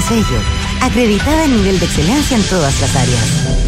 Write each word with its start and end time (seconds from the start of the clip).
Sello, 0.00 0.38
acreditada 0.80 1.44
en 1.44 1.56
nivel 1.56 1.78
de 1.78 1.86
excelencia 1.86 2.36
en 2.36 2.42
todas 2.44 2.80
las 2.80 2.96
áreas. 2.96 3.58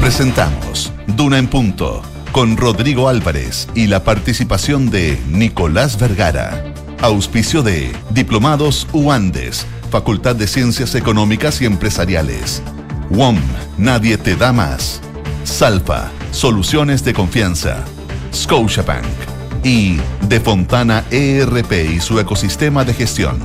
Presentamos 0.00 0.92
Duna 1.06 1.38
en 1.38 1.46
Punto 1.46 2.02
con 2.32 2.56
Rodrigo 2.56 3.08
Álvarez 3.08 3.68
y 3.74 3.86
la 3.86 4.04
participación 4.04 4.90
de 4.90 5.20
Nicolás 5.28 5.98
Vergara. 5.98 6.64
Auspicio 7.00 7.62
de 7.62 7.92
Diplomados 8.10 8.86
UANDES, 8.92 9.66
Facultad 9.90 10.36
de 10.36 10.46
Ciencias 10.46 10.94
Económicas 10.94 11.60
y 11.60 11.66
Empresariales. 11.66 12.62
WOM, 13.10 13.38
Nadie 13.78 14.18
te 14.18 14.36
da 14.36 14.52
más. 14.52 15.00
Salfa, 15.44 16.10
Soluciones 16.30 17.04
de 17.04 17.14
Confianza. 17.14 17.84
Scotiabank 18.32 19.29
y 19.62 19.98
De 20.28 20.40
Fontana 20.40 21.04
ERP 21.10 21.72
y 21.72 22.00
su 22.00 22.18
ecosistema 22.18 22.84
de 22.84 22.94
gestión. 22.94 23.38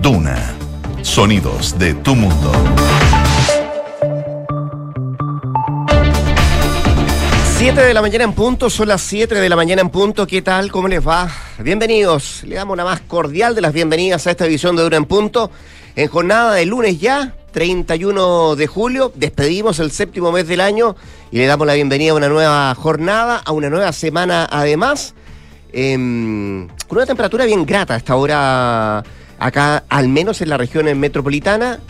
Duna, 0.00 0.54
sonidos 1.02 1.78
de 1.78 1.94
tu 1.94 2.14
mundo. 2.14 2.52
7 7.58 7.80
de 7.80 7.94
la 7.94 8.02
mañana 8.02 8.24
en 8.24 8.32
punto, 8.32 8.68
son 8.68 8.88
las 8.88 9.00
7 9.02 9.34
de 9.34 9.48
la 9.48 9.56
mañana 9.56 9.80
en 9.80 9.88
punto. 9.88 10.26
¿Qué 10.26 10.42
tal? 10.42 10.70
¿Cómo 10.70 10.88
les 10.88 11.06
va? 11.06 11.30
Bienvenidos. 11.58 12.42
Le 12.44 12.56
damos 12.56 12.74
una 12.74 12.84
más 12.84 13.00
cordial 13.00 13.54
de 13.54 13.62
las 13.62 13.72
bienvenidas 13.72 14.26
a 14.26 14.30
esta 14.30 14.44
edición 14.44 14.76
de 14.76 14.82
Dura 14.82 14.98
en 14.98 15.06
Punto. 15.06 15.50
En 15.96 16.08
jornada 16.08 16.54
de 16.54 16.66
lunes 16.66 17.00
ya, 17.00 17.34
31 17.56 18.54
de 18.54 18.66
julio, 18.66 19.10
despedimos 19.14 19.78
el 19.78 19.90
séptimo 19.90 20.30
mes 20.30 20.46
del 20.46 20.60
año 20.60 20.94
y 21.30 21.38
le 21.38 21.46
damos 21.46 21.66
la 21.66 21.72
bienvenida 21.72 22.10
a 22.10 22.14
una 22.14 22.28
nueva 22.28 22.74
jornada, 22.74 23.40
a 23.42 23.50
una 23.52 23.70
nueva 23.70 23.92
semana 23.92 24.46
además, 24.50 25.14
em, 25.72 26.68
con 26.86 26.98
una 26.98 27.06
temperatura 27.06 27.46
bien 27.46 27.64
grata 27.64 27.94
a 27.94 27.96
esta 27.96 28.14
hora 28.14 29.02
acá, 29.38 29.84
al 29.88 30.08
menos 30.08 30.42
en 30.42 30.50
la 30.50 30.58
región 30.58 30.84
metropolitana 31.00 31.80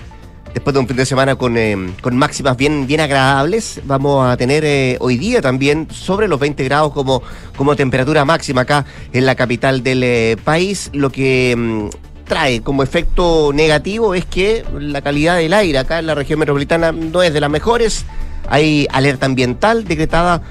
después 0.54 0.72
de 0.72 0.78
un 0.78 0.86
fin 0.86 0.98
de 0.98 1.04
semana 1.04 1.34
con, 1.34 1.56
eh, 1.56 1.76
con 2.00 2.16
máximas 2.16 2.56
bien, 2.56 2.86
bien 2.86 3.00
agradables. 3.00 3.80
Vamos 3.86 4.24
a 4.24 4.36
tener 4.36 4.64
eh, 4.64 4.96
hoy 5.00 5.18
día 5.18 5.42
también 5.42 5.88
sobre 5.90 6.28
los 6.28 6.38
20 6.38 6.62
grados 6.62 6.92
como, 6.92 7.24
como 7.56 7.74
temperatura 7.74 8.24
máxima 8.24 8.60
acá 8.60 8.86
en 9.12 9.26
la 9.26 9.34
capital 9.34 9.82
del 9.82 10.04
eh, 10.04 10.36
país, 10.44 10.90
lo 10.92 11.10
que 11.10 11.56
mm, 11.56 12.05
trae 12.26 12.60
como 12.60 12.82
efecto 12.82 13.52
negativo 13.54 14.14
es 14.14 14.24
que 14.24 14.64
la 14.78 15.00
calidad 15.00 15.36
del 15.36 15.52
aire 15.52 15.78
acá 15.78 15.98
en 15.98 16.06
la 16.06 16.14
región 16.14 16.38
metropolitana 16.38 16.92
no 16.92 17.22
es 17.22 17.32
de 17.32 17.40
las 17.40 17.50
mejores. 17.50 18.04
Hay 18.48 18.86
alerta 18.92 19.26
ambiental 19.26 19.84
decretada 19.84 20.42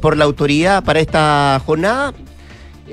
por 0.00 0.16
la 0.16 0.24
autoridad 0.24 0.82
para 0.82 1.00
esta 1.00 1.60
jornada. 1.64 2.12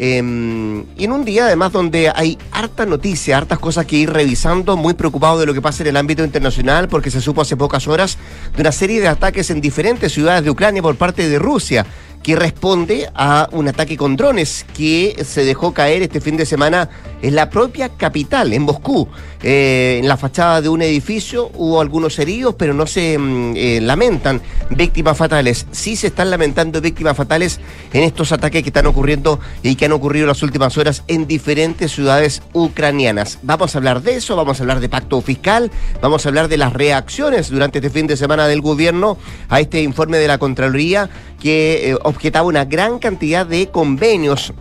Em, 0.02 0.86
y 0.98 1.04
en 1.04 1.12
un 1.12 1.26
día 1.26 1.46
además 1.46 1.74
donde 1.74 2.10
hay 2.16 2.38
harta 2.52 2.86
noticia, 2.86 3.38
hartas 3.38 3.60
cosas 3.60 3.86
que 3.86 3.98
ir 3.98 4.10
revisando, 4.10 4.78
muy 4.78 4.94
preocupado 4.94 5.40
de 5.40 5.46
lo 5.46 5.54
que 5.54 5.62
pasa 5.62 5.84
en 5.84 5.90
el 5.90 5.98
ámbito 5.98 6.24
internacional, 6.24 6.88
porque 6.88 7.12
se 7.12 7.20
supo 7.20 7.42
hace 7.42 7.58
pocas 7.58 7.86
horas 7.86 8.18
de 8.56 8.62
una 8.62 8.72
serie 8.72 9.02
de 9.02 9.10
ataques 9.10 9.50
en 9.50 9.60
diferentes 9.60 10.14
ciudades 10.14 10.46
de 10.46 10.52
Ucrania 10.52 10.82
por 10.82 10.96
parte 10.96 11.28
de 11.28 11.38
Rusia 11.38 11.86
que 12.24 12.36
responde 12.36 13.10
a 13.16 13.48
un 13.52 13.68
ataque 13.68 13.98
con 13.98 14.16
drones 14.16 14.66
que 14.76 15.16
se 15.26 15.46
dejó 15.46 15.74
caer 15.74 16.02
este 16.02 16.22
fin 16.22 16.38
de 16.38 16.46
semana 16.46 16.90
en 17.22 17.36
la 17.36 17.50
propia 17.50 17.90
capital, 17.90 18.54
en 18.54 18.64
Moscú. 18.64 19.08
Eh, 19.42 20.00
en 20.02 20.08
la 20.08 20.18
fachada 20.18 20.62
de 20.62 20.68
un 20.68 20.82
edificio 20.82 21.50
hubo 21.56 21.80
algunos 21.80 22.20
heridos, 22.20 22.56
pero 22.58 22.74
no 22.74 22.86
se 22.86 23.18
mm, 23.18 23.54
eh, 23.56 23.80
lamentan 23.82 24.42
víctimas 24.70 25.18
fatales. 25.18 25.66
Sí 25.72 25.96
se 25.96 26.08
están 26.08 26.30
lamentando 26.30 26.82
víctimas 26.82 27.16
fatales 27.16 27.60
en 27.94 28.04
estos 28.04 28.32
ataques 28.32 28.64
que 28.64 28.70
están 28.70 28.86
ocurriendo 28.88 29.40
y 29.64 29.76
que 29.76 29.86
han 29.86 29.94
ocurrido 29.94 30.26
en 30.26 30.30
las 30.30 30.44
últimas 30.44 30.78
horas 30.78 31.04
en 31.08 31.26
diferentes 31.26 31.92
ciudades 31.92 32.42
ucranianas. 32.54 33.40
Vamos 33.44 33.76
a 33.76 33.78
hablar 33.78 34.02
de 34.02 34.16
eso, 34.16 34.36
vamos 34.36 34.60
a 34.60 34.64
hablar 34.64 34.82
de 34.82 34.90
pacto 34.90 35.22
fiscal, 35.22 35.72
vamos 36.02 36.26
a 36.26 36.30
hablar 36.30 36.50
de 36.50 36.58
las 36.58 36.74
reacciones 36.74 37.50
durante 37.50 37.80
este 37.80 37.90
fin 37.90 38.08
de 38.08 38.18
semana 38.18 38.48
del 38.48 38.62
gobierno 38.62 39.18
a 39.48 39.62
este 39.62 39.82
informe 39.82 40.18
de 40.18 40.28
la 40.28 40.38
Contraloría 40.38 41.10
que 41.40 41.92
eh, 41.92 41.98
objetaba 42.10 42.48
una 42.48 42.66
gran 42.66 43.00
cantidad 43.00 43.46
de 43.46 43.70
convenios 43.70 44.54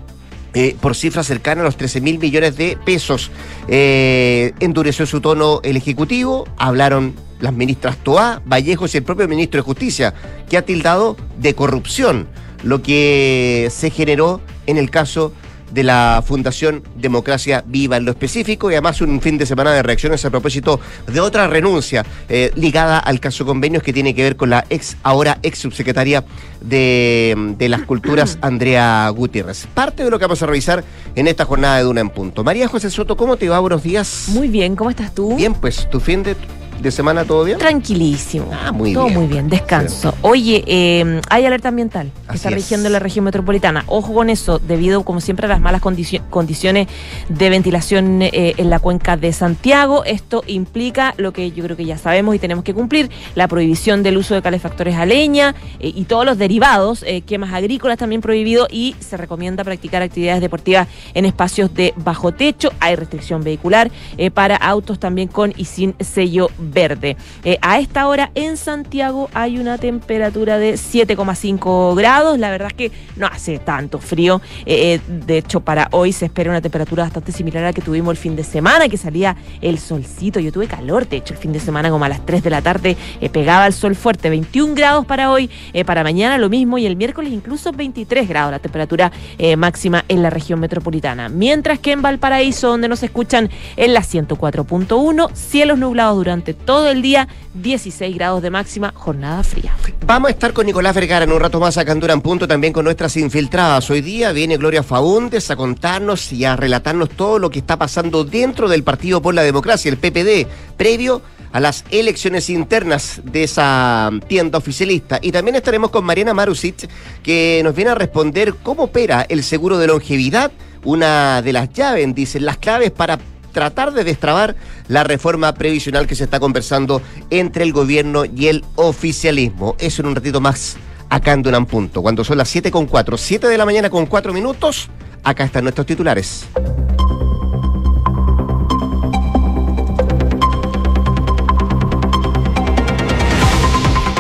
eh, 0.55 0.77
por 0.81 0.95
cifras 0.95 1.27
cercanas 1.27 1.63
a 1.63 1.65
los 1.67 1.77
13 1.77 2.01
mil 2.01 2.19
millones 2.19 2.57
de 2.57 2.79
pesos. 2.85 3.31
Eh, 3.69 4.53
endureció 4.61 5.07
su 5.07 5.21
tono 5.21 5.61
el 5.63 5.77
Ejecutivo, 5.77 6.47
hablaron 6.57 7.15
las 7.41 7.53
ministras 7.53 7.97
Toá, 7.99 8.43
Vallejos 8.45 8.95
y 8.95 8.99
el 8.99 9.05
propio 9.05 9.29
ministro 9.29 9.59
de 9.59 9.65
Justicia, 9.65 10.15
que 10.49 10.57
ha 10.57 10.63
tildado 10.63 11.17
de 11.39 11.55
corrupción 11.55 12.29
lo 12.63 12.83
que 12.83 13.69
se 13.71 13.91
generó 13.91 14.41
en 14.67 14.79
el 14.79 14.91
caso 14.91 15.33
de 15.71 15.83
la 15.83 16.23
Fundación 16.27 16.83
Democracia 16.97 17.65
Viva 17.67 17.97
en 17.97 18.05
lo 18.05 18.11
específico 18.11 18.71
y 18.71 18.75
además 18.75 19.01
un 19.01 19.21
fin 19.21 19.39
de 19.39 19.47
semana 19.47 19.73
de 19.73 19.83
reacciones 19.83 20.25
a 20.25 20.31
propósito 20.31 20.81
de 21.07 21.21
otra 21.21 21.47
renuncia 21.47 22.05
eh, 22.29 22.51
ligada 22.55 22.99
al 22.99 23.21
caso 23.21 23.45
convenios 23.45 23.83
que 23.83 23.93
tiene 23.93 24.15
que 24.15 24.23
ver 24.23 24.37
con 24.37 24.51
la 24.51 24.65
ex, 24.71 24.97
ahora 25.03 25.39
ex 25.43 25.59
subsecretaria 25.59 26.25
de, 26.61 27.55
de 27.59 27.69
las 27.69 27.83
Culturas, 27.83 28.39
Andrea 28.43 29.09
Gutiérrez. 29.11 29.67
Parte 29.75 30.05
de 30.05 30.11
lo 30.11 30.19
que 30.19 30.25
vamos 30.25 30.43
a 30.43 30.47
revisar 30.47 30.85
en 31.15 31.27
esta 31.27 31.45
jornada 31.45 31.79
de 31.79 31.85
Duna 31.85 32.01
en 32.01 32.11
Punto. 32.11 32.45
María 32.45 32.69
José 32.69 32.91
Soto, 32.91 33.17
¿cómo 33.17 33.37
te 33.37 33.49
va? 33.49 33.59
Buenos 33.61 33.83
días. 33.83 34.27
Muy 34.29 34.49
bien, 34.49 34.77
¿cómo 34.77 34.91
estás 34.91 35.15
tú? 35.15 35.37
Bien, 35.37 35.55
pues 35.55 35.89
tu 35.91 36.01
fin 36.01 36.23
de 36.23 36.37
de 36.81 36.91
semana 36.91 37.25
todo 37.25 37.45
bien? 37.45 37.59
Tranquilísimo. 37.59 38.51
Ah, 38.53 38.73
muy 38.73 38.93
todo 38.93 39.07
bien. 39.07 39.19
muy 39.19 39.27
bien, 39.27 39.49
descanso. 39.49 40.15
Oye, 40.23 40.63
eh, 40.67 41.21
hay 41.29 41.45
alerta 41.45 41.69
ambiental 41.69 42.11
que 42.23 42.29
Así 42.29 42.37
está 42.37 42.49
es. 42.51 42.55
rigiendo 42.55 42.89
la 42.89 42.99
región 42.99 43.25
metropolitana. 43.25 43.85
Ojo 43.87 44.15
con 44.15 44.31
eso, 44.31 44.59
debido, 44.59 45.03
como 45.03 45.21
siempre, 45.21 45.47
a 45.47 45.49
las 45.49 45.61
malas 45.61 45.81
condicio- 45.83 46.23
condiciones 46.31 46.87
de 47.29 47.51
ventilación 47.51 48.23
eh, 48.23 48.55
en 48.57 48.71
la 48.71 48.79
cuenca 48.79 49.17
de 49.17 49.33
Santiago. 49.33 50.05
Esto 50.05 50.43
implica 50.47 51.15
lo 51.17 51.33
que 51.33 51.51
yo 51.51 51.65
creo 51.65 51.77
que 51.77 51.85
ya 51.85 51.99
sabemos 51.99 52.35
y 52.35 52.39
tenemos 52.39 52.65
que 52.65 52.75
cumplir, 52.75 53.11
la 53.35 53.49
prohibición 53.49 54.03
del 54.03 54.17
uso 54.17 54.35
de 54.35 54.43
calefactores 54.43 54.95
a 54.97 55.07
leña 55.07 55.55
eh, 55.81 55.93
y 55.95 56.05
todos 56.05 56.25
los 56.25 56.39
derivados, 56.39 57.05
quemas 57.27 57.53
agrícolas 57.53 57.99
también 57.99 58.21
prohibido 58.21 58.69
y 58.71 58.95
se 59.01 59.17
recomienda 59.17 59.65
practicar 59.65 60.03
actividades 60.03 60.41
deportivas 60.41 60.89
en 61.15 61.25
espacios 61.25 61.73
de 61.75 61.93
bajo 61.97 62.33
techo. 62.33 62.71
Hay 62.81 62.95
restricción 62.97 63.43
vehicular 63.43 63.91
eh, 64.17 64.31
para 64.31 64.57
autos 64.57 64.99
también 64.99 65.29
con 65.29 65.53
y 65.57 65.65
sin 65.65 65.95
sello 66.01 66.51
verde. 66.73 67.17
Eh, 67.45 67.59
a 67.63 67.79
esta 67.79 68.09
hora 68.09 68.31
en 68.35 68.57
Santiago 68.57 69.31
hay 69.35 69.59
una 69.59 69.79
temperatura 69.79 70.59
de 70.59 70.75
7,5 70.75 71.95
grados. 71.97 72.39
La 72.39 72.51
verdad 72.51 72.69
es 72.69 72.75
que 72.75 72.93
no 73.17 73.27
hace 73.27 73.59
tanto 73.59 73.99
frío. 73.99 74.41
Eh, 74.67 74.95
eh, 74.95 75.01
de 75.09 75.39
hecho, 75.39 75.61
para 75.61 75.89
hoy 75.93 76.13
se 76.13 76.27
espera 76.27 76.51
una 76.51 76.61
temperatura 76.61 77.05
bastante 77.05 77.33
similar 77.33 77.65
a 77.65 77.67
la 77.69 77.73
que 77.73 77.83
tuvimos 77.83 78.13
el 78.13 78.17
fin 78.17 78.37
de 78.37 78.45
semana, 78.45 78.89
que 78.89 78.97
salía 78.97 79.37
el 79.61 79.79
solcito. 79.79 80.41
Yo 80.41 80.53
tuve 80.53 80.67
calor, 80.67 81.09
de 81.09 81.19
hecho, 81.19 81.35
el 81.35 81.41
fin 81.41 81.53
de 81.53 81.61
semana 81.61 81.91
como 81.91 82.05
a 82.05 82.09
las 82.09 82.25
3 82.25 82.43
de 82.43 82.51
la 82.51 82.63
tarde 82.63 82.97
pegaba 83.33 83.67
el 83.67 83.73
sol 83.73 83.95
fuerte. 83.95 84.31
21 84.31 84.75
grados 84.75 85.07
para 85.07 85.31
hoy, 85.31 85.51
para 85.87 86.03
mañana 86.03 86.39
lo 86.39 86.49
mismo 86.49 86.79
y 86.79 86.87
el 86.87 86.97
miércoles 86.97 87.33
incluso 87.33 87.73
23 87.73 88.29
grados 88.29 88.51
la 88.51 88.59
temperatura 88.59 89.13
máxima 89.57 90.05
en 90.09 90.23
la 90.23 90.31
región 90.31 90.61
metropolitana. 90.61 91.29
Mientras 91.29 91.79
que 91.79 91.93
en 91.93 92.03
Valparaíso, 92.03 92.69
donde 92.69 92.89
nos 92.89 93.03
escuchan 93.03 93.51
en 93.77 93.95
la 93.95 94.01
104.1, 94.01 95.35
cielos 95.35 95.79
nublados 95.79 96.17
durante 96.17 96.55
todo 96.65 96.91
el 96.91 97.03
día, 97.03 97.29
16 97.55 98.15
grados 98.15 98.43
de 98.43 98.51
máxima, 98.51 98.93
jornada 98.95 99.43
fría. 99.43 99.75
Vamos 100.07 100.29
a 100.29 100.33
estar 100.33 100.53
con 100.53 100.67
Nicolás 100.67 100.95
Vergara 100.95 101.25
en 101.25 101.33
un 101.33 101.41
rato 101.41 101.61
más 101.61 101.77
acá 101.79 101.93
en 101.93 102.01
Dura 102.01 102.15
en 102.15 102.21
Punto, 102.21 102.47
también 102.47 102.73
con 102.73 102.85
nuestras 102.85 103.17
infiltradas. 103.17 103.89
Hoy 103.91 104.01
día 104.01 104.33
viene 104.33 104.57
Gloria 104.57 104.83
Faúndes 104.83 105.51
a 105.51 105.57
contarnos 105.57 106.33
y 106.33 106.45
a 106.45 106.57
relatarnos 106.57 107.11
todo 107.11 107.39
lo 107.39 107.51
que 107.51 107.59
está 107.59 107.77
pasando 107.77 108.25
dentro 108.25 108.69
del 108.69 108.83
Partido 108.83 109.23
por 109.23 109.35
la 109.35 109.43
Democracia, 109.43 109.91
el 109.91 109.99
PPD, 109.99 110.47
previo 110.77 111.23
a 111.53 111.61
las 111.61 111.85
elecciones 111.91 112.51
internas 112.51 113.21
de 113.25 113.45
esa 113.45 114.11
tienda 114.27 114.59
oficialista. 114.59 115.19
Y 115.23 115.33
también 115.33 115.57
estaremos 115.57 115.91
con 115.91 116.05
Mariana 116.05 116.35
Marusic, 116.35 116.89
que 117.23 117.61
nos 117.65 117.75
viene 117.75 117.91
a 117.91 117.95
responder 117.95 118.55
cómo 118.63 118.85
opera 118.85 119.27
el 119.29 119.43
seguro 119.43 119.79
de 119.79 119.87
longevidad, 119.87 120.53
una 120.85 121.43
de 121.43 121.53
las 121.53 121.73
llaves, 121.73 122.15
dicen, 122.15 122.45
las 122.45 122.59
claves 122.59 122.91
para 122.91 123.19
tratar 123.53 123.93
de 123.93 124.05
destrabar 124.05 124.57
la 124.89 125.05
reforma 125.05 125.53
previsional 125.55 126.07
que 126.07 126.15
se 126.15 126.25
está 126.25 126.41
conversando 126.41 127.03
entre 127.31 127.65
el 127.65 127.73
gobierno 127.73 128.25
y 128.25 128.49
el 128.49 128.65
oficialismo. 128.77 129.77
Eso 129.79 130.03
en 130.03 130.09
un 130.09 130.15
ratito 130.15 130.41
más 130.41 130.77
acá 131.09 131.33
en 131.33 131.43
Dunan 131.43 131.67
Punto. 131.67 132.03
Cuando 132.03 132.25
son 132.25 132.39
las 132.39 132.49
7 132.49 132.71
con 132.71 132.87
4, 132.87 133.17
7 133.17 133.49
de 133.49 133.59
la 133.59 133.65
mañana 133.65 133.91
con 133.91 134.07
4 134.07 134.33
minutos, 134.33 134.89
acá 135.23 135.45
están 135.45 135.65
nuestros 135.65 135.87
titulares. 135.87 136.47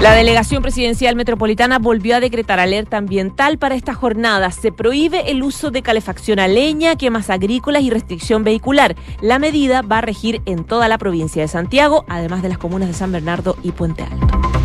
La 0.00 0.14
delegación 0.14 0.62
presidencial 0.62 1.16
metropolitana 1.16 1.80
volvió 1.80 2.14
a 2.14 2.20
decretar 2.20 2.60
alerta 2.60 2.98
ambiental 2.98 3.58
para 3.58 3.74
esta 3.74 3.94
jornada. 3.94 4.52
Se 4.52 4.70
prohíbe 4.70 5.32
el 5.32 5.42
uso 5.42 5.72
de 5.72 5.82
calefacción 5.82 6.38
a 6.38 6.46
leña, 6.46 6.94
quemas 6.94 7.30
agrícolas 7.30 7.82
y 7.82 7.90
restricción 7.90 8.44
vehicular. 8.44 8.94
La 9.20 9.40
medida 9.40 9.82
va 9.82 9.98
a 9.98 10.02
regir 10.02 10.40
en 10.46 10.62
toda 10.62 10.86
la 10.86 10.98
provincia 10.98 11.42
de 11.42 11.48
Santiago, 11.48 12.04
además 12.08 12.42
de 12.42 12.48
las 12.48 12.58
comunas 12.58 12.86
de 12.86 12.94
San 12.94 13.10
Bernardo 13.10 13.56
y 13.64 13.72
Puente 13.72 14.04
Alto. 14.04 14.57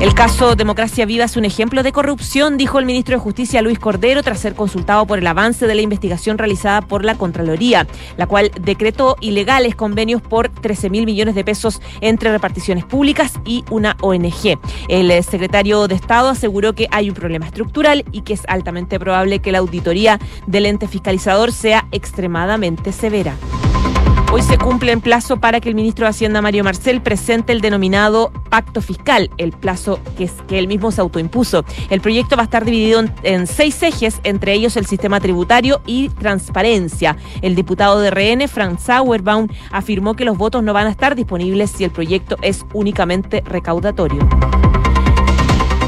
El 0.00 0.12
caso 0.12 0.54
Democracia 0.56 1.06
Viva 1.06 1.24
es 1.24 1.36
un 1.36 1.44
ejemplo 1.44 1.82
de 1.82 1.92
corrupción, 1.92 2.56
dijo 2.56 2.78
el 2.78 2.84
ministro 2.84 3.16
de 3.16 3.22
Justicia 3.22 3.62
Luis 3.62 3.78
Cordero 3.78 4.22
tras 4.22 4.40
ser 4.40 4.54
consultado 4.54 5.06
por 5.06 5.18
el 5.18 5.26
avance 5.26 5.66
de 5.66 5.74
la 5.74 5.80
investigación 5.80 6.36
realizada 6.36 6.82
por 6.82 7.04
la 7.04 7.14
Contraloría, 7.14 7.86
la 8.16 8.26
cual 8.26 8.50
decretó 8.60 9.16
ilegales 9.20 9.76
convenios 9.76 10.20
por 10.20 10.48
13 10.48 10.90
mil 10.90 11.06
millones 11.06 11.34
de 11.34 11.44
pesos 11.44 11.80
entre 12.00 12.32
reparticiones 12.32 12.84
públicas 12.84 13.34
y 13.46 13.64
una 13.70 13.96
ONG. 14.00 14.58
El 14.88 15.10
eh, 15.10 15.22
secretario 15.22 15.88
de 15.88 15.94
Estado 15.94 16.28
aseguró 16.28 16.74
que 16.74 16.88
hay 16.90 17.08
un 17.08 17.14
problema 17.14 17.46
estructural 17.46 18.04
y 18.12 18.22
que 18.22 18.34
es 18.34 18.42
altamente 18.48 18.98
probable 18.98 19.38
que 19.38 19.52
la 19.52 19.58
auditoría 19.58 20.18
del 20.46 20.66
ente 20.66 20.88
fiscalizador 20.88 21.52
sea 21.52 21.86
extremadamente 21.92 22.92
severa. 22.92 23.36
Hoy 24.34 24.42
se 24.42 24.58
cumple 24.58 24.90
en 24.90 25.00
plazo 25.00 25.36
para 25.36 25.60
que 25.60 25.68
el 25.68 25.76
ministro 25.76 26.06
de 26.06 26.10
Hacienda, 26.10 26.42
Mario 26.42 26.64
Marcel, 26.64 27.00
presente 27.00 27.52
el 27.52 27.60
denominado 27.60 28.32
pacto 28.50 28.82
fiscal, 28.82 29.30
el 29.38 29.52
plazo 29.52 30.00
que 30.16 30.58
él 30.58 30.66
mismo 30.66 30.90
se 30.90 31.00
autoimpuso. 31.00 31.64
El 31.88 32.00
proyecto 32.00 32.34
va 32.34 32.42
a 32.42 32.46
estar 32.46 32.64
dividido 32.64 32.98
en, 32.98 33.14
en, 33.22 33.46
seis 33.46 33.80
ejes, 33.84 34.18
entre 34.24 34.52
ellos 34.52 34.76
el 34.76 34.86
sistema 34.86 35.20
tributario 35.20 35.82
y 35.86 36.08
transparencia. 36.08 37.16
El 37.42 37.54
diputado 37.54 38.00
de 38.00 38.10
RN, 38.10 38.48
Frank 38.48 38.80
Sauerbaum, 38.80 39.46
afirmó 39.70 40.16
que 40.16 40.24
los 40.24 40.36
votos 40.36 40.64
no 40.64 40.72
van 40.72 40.88
a 40.88 40.90
estar 40.90 41.14
disponibles 41.14 41.70
si 41.70 41.84
el 41.84 41.92
proyecto 41.92 42.36
es 42.42 42.66
únicamente 42.72 43.40
recaudatorio. 43.46 44.28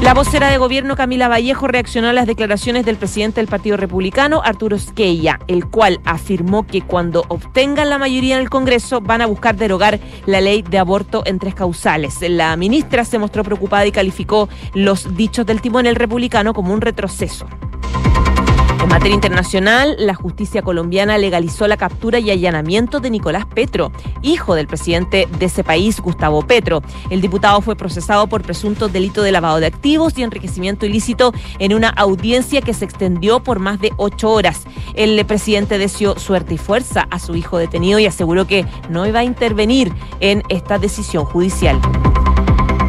La 0.01 0.13
vocera 0.13 0.49
de 0.51 0.59
gobierno 0.59 0.95
Camila 0.95 1.27
Vallejo 1.27 1.67
reaccionó 1.67 2.09
a 2.09 2.13
las 2.13 2.27
declaraciones 2.27 2.85
del 2.85 2.97
presidente 2.97 3.41
del 3.41 3.47
Partido 3.47 3.77
Republicano, 3.77 4.41
Arturo 4.43 4.75
Esquella, 4.75 5.39
el 5.47 5.65
cual 5.65 5.99
afirmó 6.05 6.67
que 6.67 6.81
cuando 6.81 7.25
obtengan 7.29 7.89
la 7.89 7.97
mayoría 7.97 8.35
en 8.35 8.41
el 8.41 8.49
Congreso 8.49 9.01
van 9.01 9.21
a 9.21 9.25
buscar 9.25 9.55
derogar 9.55 9.99
la 10.27 10.39
ley 10.39 10.61
de 10.61 10.77
aborto 10.77 11.23
en 11.25 11.39
tres 11.39 11.55
causales. 11.55 12.17
La 12.21 12.55
ministra 12.57 13.05
se 13.05 13.17
mostró 13.17 13.43
preocupada 13.43 13.87
y 13.87 13.91
calificó 13.91 14.49
los 14.73 15.17
dichos 15.17 15.47
del 15.47 15.61
timón 15.61 15.87
el 15.87 15.95
republicano 15.95 16.53
como 16.53 16.73
un 16.73 16.81
retroceso. 16.81 17.47
En 18.79 18.89
materia 18.89 19.15
internacional, 19.15 19.95
la 19.99 20.13
justicia 20.13 20.61
colombiana 20.61 21.17
legalizó 21.17 21.67
la 21.67 21.77
captura 21.77 22.19
y 22.19 22.29
allanamiento 22.29 22.99
de 22.99 23.09
Nicolás 23.09 23.45
Petro, 23.45 23.91
hijo 24.21 24.53
del 24.53 24.67
presidente 24.67 25.27
de 25.39 25.45
ese 25.47 25.63
país, 25.63 25.99
Gustavo 25.99 26.45
Petro. 26.45 26.81
El 27.09 27.21
diputado 27.21 27.59
fue 27.61 27.75
procesado 27.75 28.27
por 28.27 28.43
presunto 28.43 28.87
delito 28.87 29.23
de 29.23 29.31
lavado 29.31 29.59
de 29.59 29.65
activos 29.65 30.17
y 30.17 30.23
enriquecimiento 30.23 30.85
ilícito 30.85 31.33
en 31.59 31.73
una 31.73 31.89
audiencia 31.89 32.61
que 32.61 32.73
se 32.73 32.85
extendió 32.85 33.41
por 33.41 33.59
más 33.59 33.79
de 33.79 33.91
ocho 33.97 34.31
horas. 34.31 34.65
El 34.93 35.25
presidente 35.25 35.77
deseó 35.77 36.17
suerte 36.19 36.53
y 36.53 36.57
fuerza 36.57 37.07
a 37.09 37.19
su 37.19 37.35
hijo 37.35 37.57
detenido 37.57 37.97
y 37.99 38.05
aseguró 38.05 38.45
que 38.45 38.65
no 38.89 39.07
iba 39.07 39.19
a 39.19 39.23
intervenir 39.23 39.91
en 40.19 40.43
esta 40.49 40.77
decisión 40.77 41.25
judicial. 41.25 41.79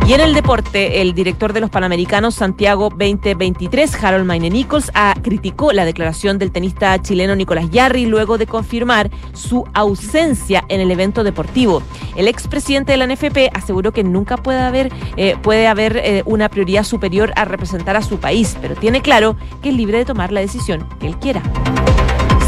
Y 0.08 0.14
en 0.14 0.22
el 0.22 0.32
deporte, 0.32 1.02
el 1.02 1.12
director 1.12 1.52
de 1.52 1.60
los 1.60 1.68
Panamericanos 1.68 2.34
Santiago 2.34 2.88
2023, 2.88 4.02
Harold 4.02 4.24
Maine 4.24 4.48
Nichols, 4.48 4.90
ha, 4.94 5.12
criticó 5.22 5.70
la 5.74 5.84
declaración 5.84 6.38
del 6.38 6.50
tenista 6.50 6.98
chileno 7.02 7.36
Nicolás 7.36 7.68
Yarri 7.68 8.06
luego 8.06 8.38
de 8.38 8.46
confirmar 8.46 9.10
su 9.34 9.66
ausencia 9.74 10.64
en 10.70 10.80
el 10.80 10.90
evento 10.90 11.24
deportivo. 11.24 11.82
El 12.16 12.26
expresidente 12.26 12.92
de 12.92 12.96
la 12.96 13.06
NFP 13.06 13.50
aseguró 13.52 13.92
que 13.92 14.02
nunca 14.02 14.38
puede 14.38 14.60
haber, 14.60 14.90
eh, 15.18 15.36
puede 15.42 15.66
haber 15.66 15.98
eh, 15.98 16.22
una 16.24 16.48
prioridad 16.48 16.84
superior 16.84 17.34
a 17.36 17.44
representar 17.44 17.94
a 17.94 18.00
su 18.00 18.16
país, 18.16 18.56
pero 18.62 18.76
tiene 18.76 19.02
claro 19.02 19.36
que 19.62 19.68
es 19.68 19.74
libre 19.74 19.98
de 19.98 20.06
tomar 20.06 20.32
la 20.32 20.40
decisión 20.40 20.88
que 21.00 21.06
él 21.06 21.18
quiera. 21.18 21.42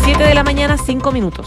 7 0.06 0.24
de 0.24 0.34
la 0.34 0.44
mañana, 0.44 0.78
5 0.78 1.12
minutos. 1.12 1.46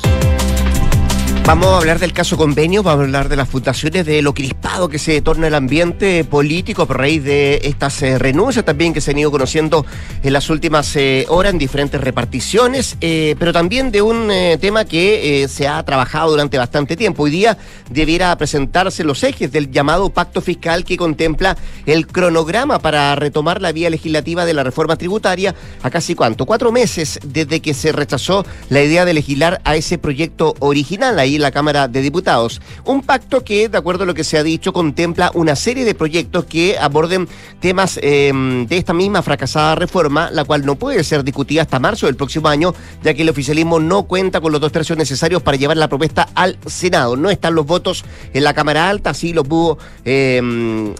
Vamos 1.45 1.67
a 1.73 1.77
hablar 1.77 1.99
del 1.99 2.13
caso 2.13 2.37
convenio, 2.37 2.83
vamos 2.83 3.01
a 3.01 3.03
hablar 3.03 3.27
de 3.27 3.35
las 3.35 3.49
fundaciones, 3.49 4.05
de 4.05 4.21
lo 4.21 4.33
crispado 4.33 4.87
que 4.87 4.97
se 4.97 5.21
torna 5.21 5.47
el 5.47 5.55
ambiente 5.55 6.23
político 6.23 6.85
por 6.85 6.99
raíz 6.99 7.21
de 7.21 7.59
estas 7.63 8.01
eh, 8.01 8.17
renuncias 8.17 8.63
también 8.63 8.93
que 8.93 9.01
se 9.01 9.11
han 9.11 9.19
ido 9.19 9.29
conociendo 9.29 9.85
en 10.23 10.31
las 10.31 10.49
últimas 10.49 10.95
eh, 10.95 11.25
horas 11.27 11.51
en 11.51 11.59
diferentes 11.59 11.99
reparticiones, 11.99 12.95
eh, 13.01 13.35
pero 13.37 13.51
también 13.51 13.91
de 13.91 14.01
un 14.01 14.31
tema 14.61 14.85
que 14.85 15.45
se 15.49 15.67
ha 15.67 15.83
trabajado 15.83 16.31
durante 16.31 16.57
bastante 16.57 16.95
tiempo. 16.95 17.23
Hoy 17.23 17.31
día 17.31 17.57
debiera 17.89 18.33
presentarse 18.37 19.03
los 19.03 19.21
ejes 19.23 19.51
del 19.51 19.69
llamado 19.69 20.11
pacto 20.11 20.41
fiscal 20.41 20.85
que 20.85 20.95
contempla 20.95 21.57
el 21.85 22.07
cronograma 22.07 22.79
para 22.79 23.13
retomar 23.15 23.61
la 23.61 23.73
vía 23.73 23.89
legislativa 23.89 24.45
de 24.45 24.53
la 24.53 24.63
reforma 24.63 24.95
tributaria 24.95 25.53
a 25.81 25.89
casi 25.89 26.15
cuánto, 26.15 26.45
cuatro 26.45 26.71
meses 26.71 27.19
desde 27.25 27.59
que 27.59 27.73
se 27.73 27.91
rechazó 27.91 28.45
la 28.69 28.81
idea 28.81 29.03
de 29.03 29.13
legislar 29.13 29.59
a 29.65 29.75
ese 29.75 29.97
proyecto 29.97 30.55
original. 30.59 31.19
Ahí 31.19 31.32
en 31.35 31.41
la 31.41 31.51
Cámara 31.51 31.87
de 31.87 32.01
Diputados. 32.01 32.61
Un 32.85 33.01
pacto 33.01 33.43
que, 33.43 33.69
de 33.69 33.77
acuerdo 33.77 34.03
a 34.03 34.07
lo 34.07 34.13
que 34.13 34.23
se 34.23 34.37
ha 34.37 34.43
dicho, 34.43 34.73
contempla 34.73 35.31
una 35.33 35.55
serie 35.55 35.85
de 35.85 35.95
proyectos 35.95 36.45
que 36.45 36.77
aborden 36.77 37.27
temas 37.59 37.99
eh, 38.01 38.31
de 38.67 38.77
esta 38.77 38.93
misma 38.93 39.21
fracasada 39.21 39.75
reforma, 39.75 40.31
la 40.31 40.43
cual 40.43 40.65
no 40.65 40.75
puede 40.75 41.03
ser 41.03 41.23
discutida 41.23 41.61
hasta 41.61 41.79
marzo 41.79 42.05
del 42.05 42.15
próximo 42.15 42.47
año, 42.47 42.73
ya 43.03 43.13
que 43.13 43.21
el 43.21 43.29
oficialismo 43.29 43.79
no 43.79 44.03
cuenta 44.03 44.41
con 44.41 44.51
los 44.51 44.61
dos 44.61 44.71
tercios 44.71 44.97
necesarios 44.97 45.41
para 45.41 45.57
llevar 45.57 45.77
la 45.77 45.87
propuesta 45.87 46.29
al 46.35 46.57
Senado. 46.65 47.15
No 47.15 47.29
están 47.29 47.55
los 47.55 47.65
votos 47.65 48.03
en 48.33 48.43
la 48.43 48.53
Cámara 48.53 48.89
Alta, 48.89 49.11
así 49.11 49.33
lo 49.33 49.43
pudo... 49.43 49.77
Eh, 50.05 50.93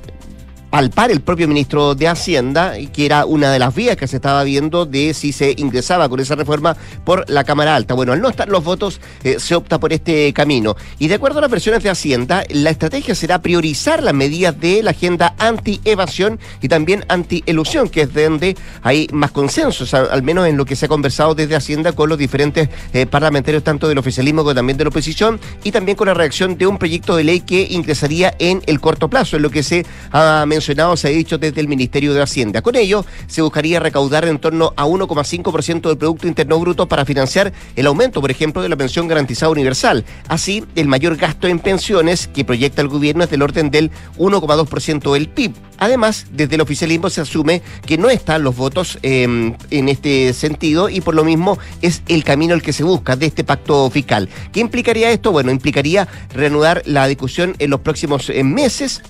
palpar 0.74 1.12
el 1.12 1.22
propio 1.22 1.48
ministro 1.48 1.94
de 1.94 2.08
Hacienda, 2.08 2.74
que 2.92 3.06
era 3.06 3.28
una 3.28 3.52
de 3.52 3.60
las 3.60 3.76
vías 3.76 3.96
que 3.96 4.08
se 4.08 4.16
estaba 4.16 4.44
viendo 4.44 4.88
de 4.88 5.14
si 5.14 5.32
se 5.32 5.54
ingresaba 5.56 6.10
con 6.10 6.20
esa 6.20 6.34
reforma 6.34 6.76
por 7.06 7.30
la 7.30 7.44
Cámara 7.44 7.76
Alta. 7.76 7.94
Bueno, 7.94 8.12
al 8.12 8.20
no 8.20 8.28
estar 8.28 8.50
los 8.50 8.64
votos, 8.64 9.00
eh, 9.24 9.36
se 9.38 9.54
opta 9.54 9.80
por 9.80 9.94
este 9.94 10.34
camino. 10.34 10.76
Y 10.98 11.10
de 11.10 11.14
acuerdo 11.14 11.38
a 11.38 11.42
las 11.42 11.52
versiones 11.52 11.84
de 11.84 11.92
Hacienda, 11.92 12.44
la 12.50 12.72
estrategia 12.72 13.14
será 13.14 13.40
priorizar 13.40 14.02
las 14.02 14.16
medidas 14.16 14.60
de 14.60 14.82
la 14.82 14.90
agenda 14.90 15.36
anti-evasión 15.38 16.40
y 16.60 16.70
también 16.70 17.06
anti-elusión, 17.08 17.88
que 17.88 18.02
es 18.02 18.12
donde 18.12 18.58
hay 18.82 19.08
más 19.14 19.30
consensos, 19.30 19.94
al 19.94 20.24
menos 20.24 20.48
en 20.48 20.58
lo 20.58 20.66
que 20.66 20.76
se 20.76 20.88
ha 20.88 20.90
conversado 20.90 21.36
desde 21.36 21.56
Hacienda 21.56 21.92
con 21.92 22.10
los 22.10 22.18
diferentes 22.18 22.70
eh, 22.94 23.06
parlamentarios, 23.06 23.64
tanto 23.64 23.88
del 23.88 24.00
oficialismo 24.00 24.42
como 24.42 24.56
también 24.56 24.80
de 24.80 24.86
la 24.86 24.90
oposición, 24.90 25.40
y 25.64 25.72
también 25.72 25.96
con 25.96 26.08
la 26.08 26.16
reacción 26.16 26.58
de 26.58 26.66
un 26.66 26.80
proyecto 26.80 27.16
de 27.16 27.26
ley 27.26 27.42
que 27.42 27.68
ingresaría 27.70 28.34
en 28.40 28.64
el 28.66 28.80
corto 28.80 29.08
plazo, 29.08 29.36
en 29.36 29.44
lo 29.44 29.52
que 29.52 29.62
se 29.62 29.86
ha 30.12 30.46
mencionado 30.48 30.63
se 30.64 31.08
ha 31.08 31.12
dicho 31.12 31.38
desde 31.38 31.62
el 31.62 31.68
Ministerio 31.68 32.14
de 32.14 32.22
Hacienda. 32.22 32.62
Con 32.62 32.76
ello, 32.76 33.06
se 33.28 33.42
buscaría 33.42 33.80
recaudar 33.80 34.26
en 34.26 34.40
torno 34.40 34.74
a 34.76 34.86
1,5% 34.86 35.90
del 35.90 35.98
Producto 35.98 36.28
Interno 36.28 36.60
Bruto 36.60 36.88
para 36.88 37.06
financiar 37.06 37.52
el 37.76 37.88
aumento, 37.88 38.22
por 38.22 38.32
ejemplo, 38.32 38.62
de 38.62 38.70
la 38.70 38.76
pensión 38.76 39.08
garantizada 39.08 39.52
universal. 39.52 40.06
Así, 40.28 40.64
el 40.76 40.88
mayor 40.88 41.18
gasto 41.18 41.48
en 41.48 41.60
pensiones 41.60 42.28
que 42.28 42.46
proyecta 42.46 42.82
el 42.82 42.88
gobierno 42.88 43.24
es 43.24 43.30
del 43.30 43.42
orden 43.42 43.72
del 43.72 43.92
1,2% 44.18 45.14
del 45.14 45.30
PIB. 45.30 45.54
Además, 45.78 46.28
desde 46.32 46.56
el 46.56 46.62
oficialismo 46.62 47.10
se 47.10 47.22
asume 47.22 47.62
que 47.86 47.98
no 47.98 48.10
están 48.10 48.44
los 48.44 48.56
votos 48.56 49.00
eh, 49.04 49.24
en 49.70 49.90
este 49.90 50.34
sentido 50.34 50.88
y 50.88 51.02
por 51.02 51.16
lo 51.16 51.24
mismo 51.24 51.58
es 51.82 52.04
el 52.08 52.24
camino 52.24 52.54
el 52.54 52.62
que 52.62 52.74
se 52.74 52.84
busca 52.84 53.16
de 53.16 53.26
este 53.26 53.44
pacto 53.44 53.90
fiscal. 53.90 54.30
¿Qué 54.52 54.60
implicaría 54.60 55.12
esto? 55.12 55.32
Bueno, 55.32 55.52
implicaría 55.52 56.08
reanudar 56.34 56.84
la 56.86 57.08
discusión 57.08 57.56
en 57.60 57.70
los 57.70 57.82
próximos 57.82 58.30
eh, 58.30 58.44
meses 58.44 59.02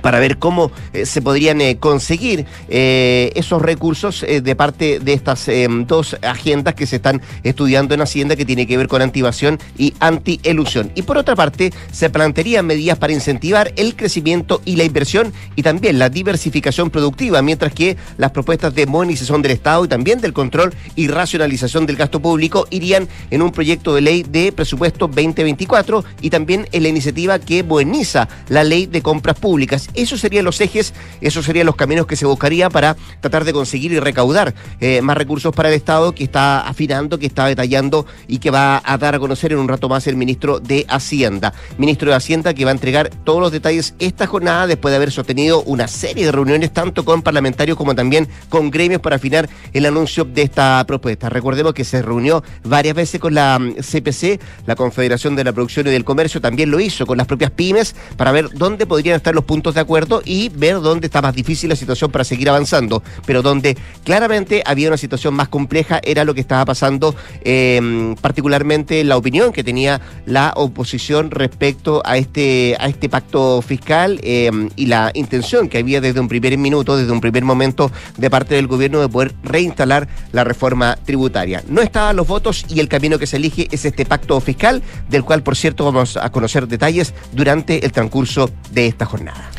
para 0.00 0.18
ver 0.20 0.38
cómo 0.38 0.70
eh, 0.92 1.06
se 1.06 1.22
podrían 1.22 1.60
eh, 1.60 1.76
conseguir 1.78 2.46
eh, 2.68 3.32
esos 3.34 3.62
recursos 3.62 4.24
de 4.26 4.56
parte 4.56 5.00
de 5.00 5.12
estas 5.12 5.48
eh, 5.48 5.66
dos 5.70 6.16
agendas 6.22 6.74
que 6.74 6.86
se 6.86 6.96
están 6.96 7.20
estudiando 7.42 7.94
en 7.94 8.00
Hacienda 8.00 8.36
que 8.36 8.44
tiene 8.44 8.66
que 8.66 8.76
ver 8.76 8.88
con 8.88 9.02
antivación 9.02 9.58
y 9.76 9.94
antielusión. 10.00 10.90
Y 10.94 11.02
por 11.02 11.18
otra 11.18 11.34
parte, 11.34 11.72
se 11.92 12.10
plantearían 12.10 12.66
medidas 12.66 12.98
para 12.98 13.12
incentivar 13.12 13.72
el 13.76 13.96
crecimiento 13.96 14.60
y 14.64 14.76
la 14.76 14.84
inversión 14.84 15.32
y 15.54 15.62
también 15.62 15.98
la 15.98 16.08
diversificación 16.08 16.90
productiva, 16.90 17.42
mientras 17.42 17.72
que 17.72 17.96
las 18.18 18.30
propuestas 18.30 18.74
de 18.74 18.86
modernización 18.86 19.42
del 19.42 19.52
Estado 19.52 19.84
y 19.84 19.88
también 19.88 20.20
del 20.20 20.32
control 20.32 20.74
y 20.94 21.08
racionalización 21.08 21.86
del 21.86 21.96
gasto 21.96 22.20
público 22.20 22.66
irían 22.70 23.08
en 23.30 23.42
un 23.42 23.52
proyecto 23.52 23.94
de 23.94 24.00
ley 24.00 24.22
de 24.22 24.52
presupuesto 24.52 25.06
2024 25.06 26.04
y 26.20 26.30
también 26.30 26.68
en 26.72 26.82
la 26.82 26.88
iniciativa 26.88 27.38
que 27.38 27.62
moderniza 27.62 28.28
la 28.48 28.64
ley 28.64 28.86
de 28.86 29.02
compras 29.02 29.38
públicas 29.38 29.85
esos 29.94 30.20
serían 30.20 30.44
los 30.44 30.60
ejes, 30.60 30.94
esos 31.20 31.44
serían 31.44 31.66
los 31.66 31.76
caminos 31.76 32.06
que 32.06 32.16
se 32.16 32.26
buscaría 32.26 32.70
para 32.70 32.96
tratar 33.20 33.44
de 33.44 33.52
conseguir 33.52 33.92
y 33.92 34.00
recaudar 34.00 34.54
eh, 34.80 35.00
más 35.02 35.16
recursos 35.16 35.54
para 35.54 35.68
el 35.68 35.74
Estado 35.74 36.14
que 36.14 36.24
está 36.24 36.60
afinando, 36.60 37.18
que 37.18 37.26
está 37.26 37.46
detallando 37.46 38.06
y 38.28 38.38
que 38.38 38.50
va 38.50 38.82
a 38.84 38.98
dar 38.98 39.14
a 39.14 39.18
conocer 39.18 39.52
en 39.52 39.58
un 39.58 39.68
rato 39.68 39.88
más 39.88 40.06
el 40.06 40.16
ministro 40.16 40.60
de 40.60 40.84
Hacienda. 40.88 41.52
Ministro 41.78 42.10
de 42.10 42.16
Hacienda 42.16 42.54
que 42.54 42.64
va 42.64 42.70
a 42.70 42.74
entregar 42.74 43.10
todos 43.24 43.40
los 43.40 43.52
detalles 43.52 43.94
esta 43.98 44.26
jornada 44.26 44.66
después 44.66 44.92
de 44.92 44.96
haber 44.96 45.12
sostenido 45.12 45.62
una 45.62 45.88
serie 45.88 46.24
de 46.24 46.32
reuniones 46.32 46.72
tanto 46.72 47.04
con 47.04 47.22
parlamentarios 47.22 47.76
como 47.76 47.94
también 47.94 48.28
con 48.48 48.70
gremios 48.70 49.00
para 49.00 49.16
afinar 49.16 49.48
el 49.72 49.86
anuncio 49.86 50.24
de 50.24 50.42
esta 50.42 50.84
propuesta. 50.86 51.28
Recordemos 51.28 51.74
que 51.74 51.84
se 51.84 52.02
reunió 52.02 52.42
varias 52.64 52.94
veces 52.94 53.20
con 53.20 53.34
la 53.34 53.58
CPC, 53.58 54.40
la 54.66 54.76
Confederación 54.76 55.36
de 55.36 55.44
la 55.44 55.52
Producción 55.52 55.86
y 55.86 55.90
del 55.90 56.04
Comercio, 56.04 56.40
también 56.40 56.70
lo 56.70 56.80
hizo 56.80 57.06
con 57.06 57.18
las 57.18 57.26
propias 57.26 57.50
pymes 57.50 57.94
para 58.16 58.32
ver 58.32 58.50
dónde 58.52 58.86
podrían 58.86 59.16
estar 59.16 59.34
los 59.34 59.44
puntos 59.44 59.74
de 59.76 59.82
acuerdo 59.82 60.22
y 60.24 60.48
ver 60.48 60.80
dónde 60.80 61.06
está 61.06 61.22
más 61.22 61.34
difícil 61.34 61.70
la 61.70 61.76
situación 61.76 62.10
para 62.10 62.24
seguir 62.24 62.48
avanzando. 62.48 63.02
Pero 63.24 63.42
donde 63.42 63.76
claramente 64.04 64.62
había 64.66 64.88
una 64.88 64.96
situación 64.96 65.34
más 65.34 65.48
compleja 65.48 66.00
era 66.02 66.24
lo 66.24 66.34
que 66.34 66.40
estaba 66.40 66.64
pasando, 66.64 67.14
eh, 67.42 68.14
particularmente 68.20 69.04
la 69.04 69.16
opinión 69.16 69.52
que 69.52 69.62
tenía 69.62 70.00
la 70.26 70.52
oposición 70.56 71.30
respecto 71.30 72.02
a 72.04 72.16
este, 72.16 72.76
a 72.80 72.88
este 72.88 73.08
pacto 73.08 73.62
fiscal 73.62 74.18
eh, 74.22 74.50
y 74.74 74.86
la 74.86 75.10
intención 75.14 75.68
que 75.68 75.78
había 75.78 76.00
desde 76.00 76.20
un 76.20 76.28
primer 76.28 76.56
minuto, 76.58 76.96
desde 76.96 77.12
un 77.12 77.20
primer 77.20 77.44
momento 77.44 77.92
de 78.16 78.30
parte 78.30 78.54
del 78.54 78.66
gobierno 78.66 79.00
de 79.00 79.08
poder 79.08 79.34
reinstalar 79.42 80.08
la 80.32 80.44
reforma 80.44 80.96
tributaria. 81.04 81.62
No 81.68 81.82
estaban 81.82 82.16
los 82.16 82.26
votos 82.26 82.64
y 82.68 82.80
el 82.80 82.88
camino 82.88 83.18
que 83.18 83.26
se 83.26 83.36
elige 83.36 83.68
es 83.70 83.84
este 83.84 84.04
pacto 84.06 84.40
fiscal, 84.40 84.82
del 85.08 85.24
cual, 85.24 85.42
por 85.42 85.56
cierto, 85.56 85.84
vamos 85.84 86.16
a 86.16 86.30
conocer 86.30 86.66
detalles 86.66 87.14
durante 87.32 87.84
el 87.84 87.92
transcurso 87.92 88.50
de 88.72 88.86
esta 88.86 89.04
jornada. 89.04 89.50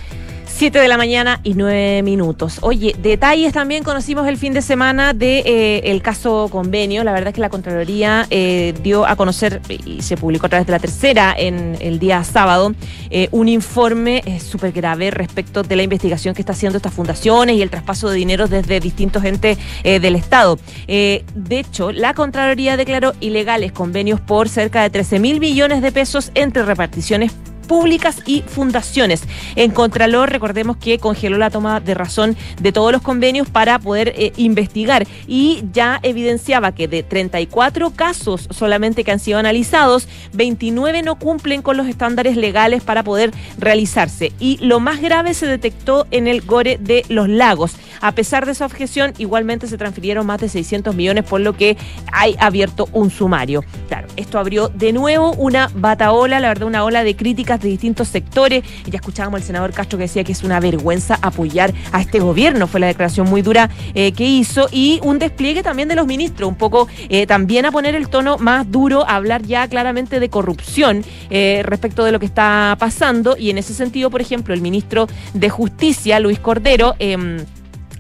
7 0.58 0.80
de 0.80 0.88
la 0.88 0.98
mañana 0.98 1.40
y 1.44 1.54
9 1.54 2.02
minutos. 2.02 2.58
Oye, 2.62 2.96
detalles 2.98 3.54
también 3.54 3.84
conocimos 3.84 4.28
el 4.28 4.38
fin 4.38 4.54
de 4.54 4.64
semana 4.64 5.14
de 5.14 5.44
eh, 5.46 5.92
el 5.92 6.02
caso 6.02 6.48
convenio. 6.50 7.04
La 7.04 7.12
verdad 7.12 7.28
es 7.28 7.36
que 7.36 7.42
la 7.42 7.52
Contraloría 7.52 8.26
eh, 8.32 8.74
dio 8.82 9.06
a 9.06 9.16
conocer 9.16 9.62
y 9.70 10.02
se 10.02 10.18
publicó 10.18 10.48
a 10.48 10.50
través 10.50 10.66
de 10.66 10.72
la 10.72 10.80
tercera 10.80 11.36
en 11.38 11.78
el 11.80 12.00
día 12.00 12.24
sábado 12.24 12.74
eh, 13.12 13.30
un 13.30 13.50
informe 13.50 14.24
súper 14.40 14.72
grave 14.72 15.12
respecto 15.12 15.62
de 15.62 15.76
la 15.76 15.84
investigación 15.84 16.34
que 16.34 16.42
está 16.42 16.54
haciendo 16.54 16.78
estas 16.78 16.94
fundaciones 16.94 17.56
y 17.56 17.62
el 17.62 17.70
traspaso 17.70 18.10
de 18.10 18.16
dinero 18.16 18.48
desde 18.48 18.80
distintos 18.80 19.24
entes 19.26 19.60
del 19.84 20.16
Estado. 20.16 20.58
de 20.88 21.24
hecho, 21.50 21.92
la 21.92 22.16
Contraloría 22.16 22.78
declaró 22.78 23.14
ilegales 23.20 23.74
convenios 23.74 24.20
por 24.22 24.50
cerca 24.50 24.82
de 24.82 24.90
13 24.90 25.20
mil 25.20 25.40
millones 25.40 25.84
de 25.84 25.92
pesos 25.92 26.32
entre 26.34 26.64
reparticiones 26.64 27.32
públicas 27.68 28.22
y 28.26 28.44
fundaciones. 28.48 29.24
En 29.56 29.72
Contralor, 29.72 30.32
recordemos 30.32 30.78
que 30.78 31.00
congeló 31.00 31.38
la 31.38 31.50
toma 31.50 31.80
de 31.80 31.94
razón 31.94 32.36
de 32.62 32.72
todos 32.72 32.92
los 32.92 33.02
convenios 33.02 33.50
para 33.50 33.80
poder 33.80 34.14
eh, 34.16 34.34
investigar 34.38 35.06
y 35.28 35.64
ya 35.74 36.00
evidenciaba 36.04 36.72
que 36.72 36.88
de 36.88 37.04
34 37.04 37.92
casos 37.92 38.48
solamente 38.52 39.04
que 39.04 39.12
han 39.12 39.20
sido 39.20 39.40
analizados, 39.40 40.08
29 40.34 41.04
no 41.04 41.20
cumplen 41.20 41.62
con 41.62 41.78
los 41.78 41.88
estándares 41.88 42.38
legales 42.38 42.84
para 42.84 43.04
poder 43.04 43.32
realizarse. 43.58 44.32
Y 44.40 44.58
lo 44.66 44.80
más 44.80 45.02
grave 45.02 45.34
se 45.34 45.48
detectó 45.48 46.08
en 46.12 46.28
el 46.28 46.42
Gore 46.42 46.78
de 46.80 47.04
los 47.10 47.30
Lagos. 47.30 47.76
A 48.02 48.12
pesar 48.14 48.46
de 48.46 48.52
esa 48.52 48.66
objeción, 48.66 49.14
igualmente 49.18 49.68
se 49.68 49.78
transfirieron 49.78 50.26
más 50.26 50.40
de 50.40 50.50
600 50.50 50.96
millones, 50.96 51.24
por 51.24 51.42
lo 51.42 51.54
que 51.54 51.78
hay 52.12 52.36
abierto 52.40 52.88
un 52.92 53.10
sumario. 53.10 53.64
Claro, 53.88 54.08
esto 54.16 54.40
abrió 54.40 54.70
de 54.70 54.94
nuevo 54.94 55.34
una 55.34 55.70
bataola, 55.74 56.40
la 56.40 56.50
verdad, 56.50 56.68
una 56.68 56.84
ola 56.84 57.04
de 57.04 57.16
críticas 57.16 57.57
de 57.60 57.70
distintos 57.70 58.08
sectores. 58.08 58.64
Ya 58.86 58.98
escuchábamos 58.98 59.42
al 59.42 59.48
senador 59.48 59.72
Castro 59.72 59.98
que 59.98 60.04
decía 60.04 60.24
que 60.24 60.32
es 60.32 60.44
una 60.44 60.60
vergüenza 60.60 61.20
apoyar 61.22 61.74
a 61.92 62.02
este 62.02 62.20
gobierno. 62.20 62.68
Fue 62.68 62.80
la 62.80 62.88
declaración 62.88 63.30
muy 63.30 63.42
dura 63.42 63.70
eh, 63.94 64.12
que 64.12 64.26
hizo. 64.26 64.68
Y 64.72 65.00
un 65.04 65.20
despliegue 65.20 65.64
también 65.64 65.88
de 65.88 65.96
los 65.96 66.08
ministros, 66.08 66.48
un 66.48 66.56
poco 66.56 66.88
eh, 67.10 67.28
también 67.28 67.66
a 67.66 67.72
poner 67.72 67.96
el 67.96 68.10
tono 68.10 68.38
más 68.38 68.72
duro, 68.72 69.08
a 69.08 69.16
hablar 69.16 69.44
ya 69.44 69.68
claramente 69.68 70.20
de 70.20 70.30
corrupción 70.30 71.04
eh, 71.30 71.62
respecto 71.66 72.04
de 72.04 72.12
lo 72.12 72.20
que 72.20 72.26
está 72.26 72.76
pasando. 72.80 73.36
Y 73.38 73.50
en 73.50 73.58
ese 73.58 73.74
sentido, 73.74 74.10
por 74.10 74.22
ejemplo, 74.22 74.54
el 74.54 74.62
ministro 74.62 75.08
de 75.34 75.50
Justicia, 75.50 76.20
Luis 76.20 76.40
Cordero, 76.40 76.96
em, 77.00 77.38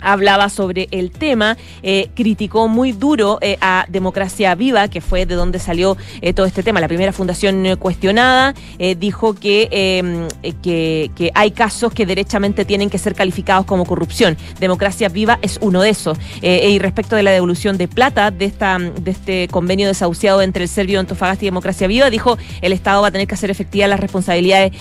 hablaba 0.01 0.49
sobre 0.49 0.87
el 0.91 1.11
tema, 1.11 1.57
eh, 1.83 2.09
criticó 2.15 2.67
muy 2.67 2.91
duro 2.91 3.39
eh, 3.41 3.57
a 3.61 3.85
Democracia 3.89 4.55
Viva, 4.55 4.87
que 4.87 5.01
fue 5.01 5.25
de 5.25 5.35
donde 5.35 5.59
salió 5.59 5.97
eh, 6.21 6.33
todo 6.33 6.45
este 6.45 6.63
tema, 6.63 6.79
la 6.79 6.87
primera 6.87 7.11
fundación 7.11 7.75
cuestionada, 7.77 8.53
dijo 8.97 9.33
que, 9.33 9.67
em, 9.71 10.27
que, 10.61 11.11
que, 11.15 11.31
hay 11.33 11.51
casos 11.51 11.93
que 11.93 12.05
derechamente 12.05 12.65
tienen 12.65 12.89
que 12.89 12.97
ser 12.97 13.15
calificados 13.15 13.65
como 13.65 13.85
corrupción. 13.85 14.37
Democracia 14.59 15.09
Viva 15.09 15.39
es 15.41 15.57
uno 15.61 15.81
de 15.81 15.89
esos. 15.89 16.17
y 16.41 16.79
respecto 16.79 17.15
de 17.15 17.23
la 17.23 17.31
devolución 17.31 17.77
de 17.77 17.87
plata 17.87 18.31
de, 18.31 18.45
esta, 18.45 18.77
de 18.79 19.11
este 19.11 19.47
convenio 19.49 19.87
desahuciado 19.87 20.41
entre 20.41 20.63
el 20.63 20.69
Serbio 20.69 20.99
Antofagasta 20.99 21.45
y 21.45 21.47
Democracia 21.47 21.87
Viva, 21.87 22.09
dijo 22.09 22.37
el 22.61 22.73
Estado 22.73 23.01
va 23.01 23.09
a 23.09 23.11
tener 23.11 23.27
que 23.27 23.35
hacer 23.35 23.49
efectivas 23.49 23.89
las 23.89 23.99
responsabilidades 23.99 24.73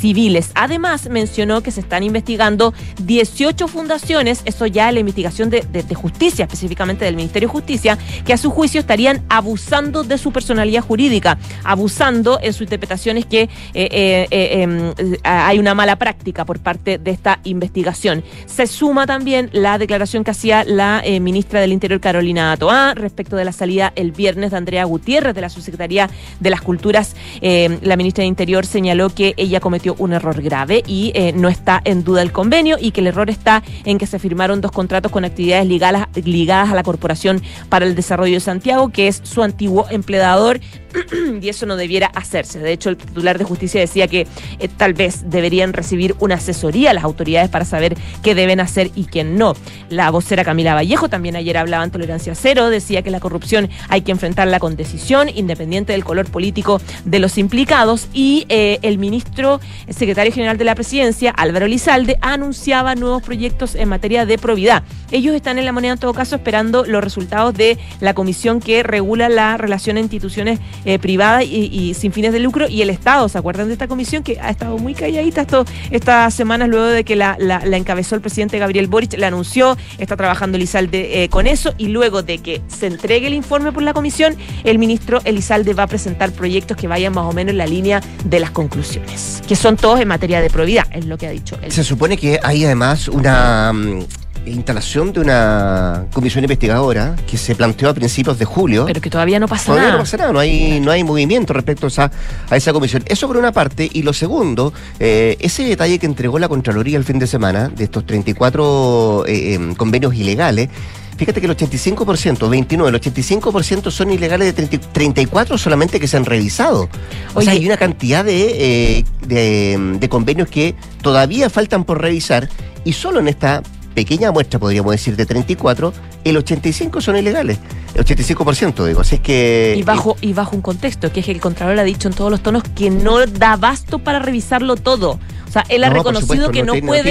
civiles. 0.00 0.50
Además, 0.54 1.08
mencionó 1.08 1.62
que 1.62 1.70
se 1.70 1.80
están 1.80 2.02
investigando 2.02 2.74
18 3.02 3.68
fundaciones, 3.68 4.42
ya 4.66 4.90
la 4.92 5.00
investigación 5.00 5.50
de, 5.50 5.62
justicia, 5.94 6.44
específicamente 6.44 7.04
del 7.04 7.16
Ministerio 7.16 7.48
de 7.48 7.52
Justicia, 7.52 7.98
que 8.24 8.32
a 8.32 8.36
su 8.36 8.50
juicio 8.50 8.80
estarían 8.80 9.22
abusando 9.28 10.04
de 10.04 10.18
su 10.18 10.32
personalidad 10.32 10.82
jurídica, 10.82 11.38
abusando 11.64 12.38
en 12.42 12.52
sus 12.52 12.62
interpretaciones 12.62 13.26
que 13.26 13.42
eh, 13.42 13.48
eh, 13.74 14.26
eh, 14.30 14.62
em, 14.62 14.92
hay 15.22 15.58
una 15.58 15.74
mala 15.74 15.96
práctica 15.96 16.44
por 16.44 16.58
parte 16.58 16.98
de 16.98 17.10
esta 17.10 17.40
investigación. 17.44 18.24
Se 18.46 18.66
suma 18.66 19.06
también 19.06 19.48
la 19.52 19.78
declaración 19.78 20.24
que 20.24 20.32
hacía 20.32 20.64
la 20.64 21.02
ministra 21.20 21.60
del 21.60 21.72
Interior, 21.72 22.00
Carolina 22.00 22.56
Toá, 22.56 22.94
respecto 22.94 23.36
de 23.36 23.44
la 23.44 23.52
salida 23.52 23.92
el 23.96 24.12
viernes 24.12 24.50
de 24.50 24.56
Andrea 24.56 24.84
Gutiérrez 24.84 25.34
de 25.34 25.40
la 25.40 25.48
Subsecretaría 25.48 26.10
de 26.40 26.50
las 26.50 26.62
Culturas. 26.62 27.14
la 27.40 27.96
ministra 27.96 28.22
del 28.22 28.28
Interior 28.28 28.66
señaló 28.66 29.10
que 29.10 29.34
ella 29.36 29.60
cometió 29.60 29.94
un 29.98 30.12
error 30.12 30.40
grave 30.42 30.82
y 30.86 31.12
no 31.34 31.48
está 31.48 31.80
en 31.84 32.04
duda 32.04 32.22
el 32.22 32.32
convenio 32.32 32.76
y 32.80 32.90
que 32.90 33.00
el 33.00 33.08
error 33.08 33.30
está 33.30 33.62
en 33.84 33.98
que 33.98 34.06
se 34.06 34.18
firmó 34.18 34.41
dos 34.50 34.72
contratos 34.72 35.12
con 35.12 35.24
actividades 35.24 35.66
ligadas, 35.66 36.08
ligadas 36.14 36.70
a 36.70 36.74
la 36.74 36.82
Corporación 36.82 37.42
para 37.68 37.86
el 37.86 37.94
Desarrollo 37.94 38.34
de 38.34 38.40
Santiago, 38.40 38.90
que 38.90 39.08
es 39.08 39.20
su 39.22 39.42
antiguo 39.42 39.86
empleador, 39.90 40.60
y 41.40 41.48
eso 41.48 41.66
no 41.66 41.76
debiera 41.76 42.06
hacerse. 42.08 42.58
De 42.58 42.72
hecho, 42.72 42.90
el 42.90 42.96
titular 42.96 43.38
de 43.38 43.44
justicia 43.44 43.80
decía 43.80 44.08
que 44.08 44.26
eh, 44.58 44.68
tal 44.68 44.94
vez 44.94 45.30
deberían 45.30 45.72
recibir 45.72 46.14
una 46.18 46.36
asesoría 46.36 46.90
a 46.90 46.94
las 46.94 47.04
autoridades 47.04 47.50
para 47.50 47.64
saber 47.64 47.96
qué 48.22 48.34
deben 48.34 48.60
hacer 48.60 48.90
y 48.94 49.04
quién 49.04 49.36
no. 49.36 49.54
La 49.88 50.10
vocera 50.10 50.44
Camila 50.44 50.74
Vallejo 50.74 51.08
también 51.08 51.36
ayer 51.36 51.56
hablaba 51.56 51.84
en 51.84 51.90
Tolerancia 51.90 52.34
Cero, 52.34 52.70
decía 52.70 53.02
que 53.02 53.10
la 53.10 53.20
corrupción 53.20 53.68
hay 53.88 54.02
que 54.02 54.12
enfrentarla 54.12 54.58
con 54.58 54.76
decisión, 54.76 55.28
independiente 55.28 55.92
del 55.92 56.04
color 56.04 56.30
político 56.30 56.80
de 57.04 57.18
los 57.18 57.38
implicados, 57.38 58.08
y 58.12 58.46
eh, 58.48 58.78
el 58.82 58.98
ministro, 58.98 59.60
secretario 59.88 60.32
general 60.32 60.58
de 60.58 60.64
la 60.64 60.74
presidencia, 60.74 61.30
Álvaro 61.30 61.66
Lizalde, 61.66 62.18
anunciaba 62.20 62.94
nuevos 62.94 63.22
proyectos 63.22 63.74
en 63.74 63.88
materia 63.88 64.26
de 64.26 64.31
probidad. 64.38 64.82
Ellos 65.10 65.34
están 65.34 65.58
en 65.58 65.66
la 65.66 65.72
moneda 65.72 65.92
en 65.92 65.98
todo 65.98 66.14
caso 66.14 66.36
esperando 66.36 66.84
los 66.86 67.04
resultados 67.04 67.54
de 67.54 67.78
la 68.00 68.14
comisión 68.14 68.60
que 68.60 68.82
regula 68.82 69.28
la 69.28 69.58
relación 69.58 69.96
de 69.96 70.00
instituciones 70.00 70.58
eh, 70.84 70.98
privada 70.98 71.42
y, 71.42 71.94
sin 71.94 72.12
fines 72.12 72.32
de 72.32 72.40
lucro 72.40 72.68
y 72.68 72.80
el 72.82 72.90
Estado. 72.90 73.28
¿Se 73.28 73.36
acuerdan 73.36 73.66
de 73.66 73.74
esta 73.74 73.88
comisión 73.88 74.22
que 74.22 74.40
ha 74.40 74.50
estado 74.50 74.78
muy 74.78 74.94
calladita 74.94 75.42
esto, 75.42 75.64
estas 75.90 76.32
semanas 76.32 76.68
luego 76.68 76.86
de 76.86 77.04
que 77.04 77.16
la, 77.16 77.36
encabezó 77.72 78.14
el 78.14 78.22
presidente 78.22 78.58
Gabriel 78.58 78.86
Boric, 78.86 79.18
la 79.18 79.26
anunció, 79.28 79.76
está 79.98 80.16
trabajando 80.16 80.56
Elizalde 80.56 81.24
eh, 81.24 81.28
con 81.28 81.46
eso 81.46 81.74
y 81.76 81.88
luego 81.88 82.22
de 82.22 82.38
que 82.38 82.62
se 82.68 82.86
entregue 82.86 83.26
el 83.26 83.34
informe 83.34 83.70
por 83.70 83.82
la 83.82 83.92
comisión, 83.92 84.36
el 84.64 84.78
ministro 84.78 85.20
Elizalde 85.24 85.74
va 85.74 85.84
a 85.84 85.86
presentar 85.88 86.32
proyectos 86.32 86.76
que 86.76 86.88
vayan 86.88 87.12
más 87.12 87.26
o 87.26 87.32
menos 87.32 87.52
en 87.52 87.58
la 87.58 87.66
línea 87.66 88.00
de 88.24 88.40
las 88.40 88.50
conclusiones, 88.50 89.42
que 89.46 89.56
son 89.56 89.76
todos 89.76 90.00
en 90.00 90.08
materia 90.08 90.40
de 90.40 90.48
probidad, 90.48 90.86
es 90.90 91.06
lo 91.06 91.18
que 91.18 91.26
ha 91.26 91.30
dicho 91.30 91.58
él. 91.62 91.70
Se 91.70 91.84
supone 91.84 92.16
que 92.16 92.40
hay 92.42 92.64
además 92.64 93.08
una 93.08 93.72
mm, 93.72 94.04
instalación 94.46 95.12
de 95.12 95.20
una 95.20 96.06
comisión 96.12 96.44
investigadora 96.44 97.16
que 97.26 97.36
se 97.36 97.54
planteó 97.54 97.88
a 97.88 97.94
principios 97.94 98.38
de 98.38 98.44
julio. 98.44 98.84
Pero 98.86 99.00
que 99.00 99.10
todavía 99.10 99.38
no 99.38 99.48
pasa 99.48 99.74
nada. 99.74 99.92
No 99.92 99.98
pasa 99.98 100.16
nada, 100.16 100.32
no 100.32 100.38
hay, 100.38 100.80
no 100.80 100.90
hay 100.90 101.04
movimiento 101.04 101.52
respecto 101.52 101.86
a 101.86 101.88
esa, 101.88 102.10
a 102.50 102.56
esa 102.56 102.72
comisión. 102.72 103.02
Eso 103.06 103.26
por 103.26 103.36
una 103.36 103.52
parte. 103.52 103.88
Y 103.92 104.02
lo 104.02 104.12
segundo, 104.12 104.72
eh, 104.98 105.36
ese 105.40 105.64
detalle 105.64 105.98
que 105.98 106.06
entregó 106.06 106.38
la 106.38 106.48
Contraloría 106.48 106.98
el 106.98 107.04
fin 107.04 107.18
de 107.18 107.26
semana 107.26 107.68
de 107.68 107.84
estos 107.84 108.04
34 108.06 109.24
eh, 109.26 109.54
em, 109.54 109.74
convenios 109.74 110.14
ilegales. 110.14 110.68
Fíjate 111.16 111.40
que 111.40 111.46
el 111.46 111.56
85%, 111.56 112.48
29, 112.48 112.96
el 112.96 113.00
85% 113.00 113.90
son 113.90 114.10
ilegales 114.10 114.56
de 114.56 114.66
34 114.66 115.58
solamente 115.58 116.00
que 116.00 116.08
se 116.08 116.16
han 116.16 116.24
revisado. 116.24 116.88
O 117.34 117.42
sea, 117.42 117.52
hay 117.52 117.64
una 117.64 117.76
cantidad 117.76 118.24
de, 118.24 118.98
eh, 118.98 119.04
de, 119.26 119.96
de 120.00 120.08
convenios 120.08 120.48
que 120.48 120.74
todavía 121.00 121.48
faltan 121.50 121.84
por 121.84 122.00
revisar 122.00 122.48
y 122.84 122.94
solo 122.94 123.20
en 123.20 123.28
esta 123.28 123.62
pequeña 123.94 124.32
muestra, 124.32 124.58
podríamos 124.58 124.92
decir, 124.92 125.16
de 125.16 125.26
34, 125.26 125.92
el 126.24 126.36
85 126.36 127.00
son 127.00 127.16
ilegales. 127.16 127.58
El 127.94 128.04
85%, 128.04 128.86
digo. 128.86 129.00
Así 129.00 129.16
es 129.16 129.20
que. 129.20 129.74
Y 129.76 129.82
bajo, 129.82 130.16
y 130.20 130.32
bajo 130.32 130.56
un 130.56 130.62
contexto, 130.62 131.12
que 131.12 131.20
es 131.20 131.26
que 131.26 131.32
el 131.32 131.40
Contralor 131.40 131.78
ha 131.78 131.84
dicho 131.84 132.08
en 132.08 132.14
todos 132.14 132.30
los 132.30 132.42
tonos 132.42 132.62
que 132.62 132.90
no 132.90 133.24
da 133.26 133.56
basto 133.56 133.98
para 133.98 134.18
revisarlo 134.18 134.76
todo. 134.76 135.18
O 135.46 135.52
sea, 135.52 135.66
él 135.68 135.84
ha 135.84 135.90
reconocido 135.90 136.50
que 136.50 136.62
no, 136.62 136.72
puede, 136.72 137.02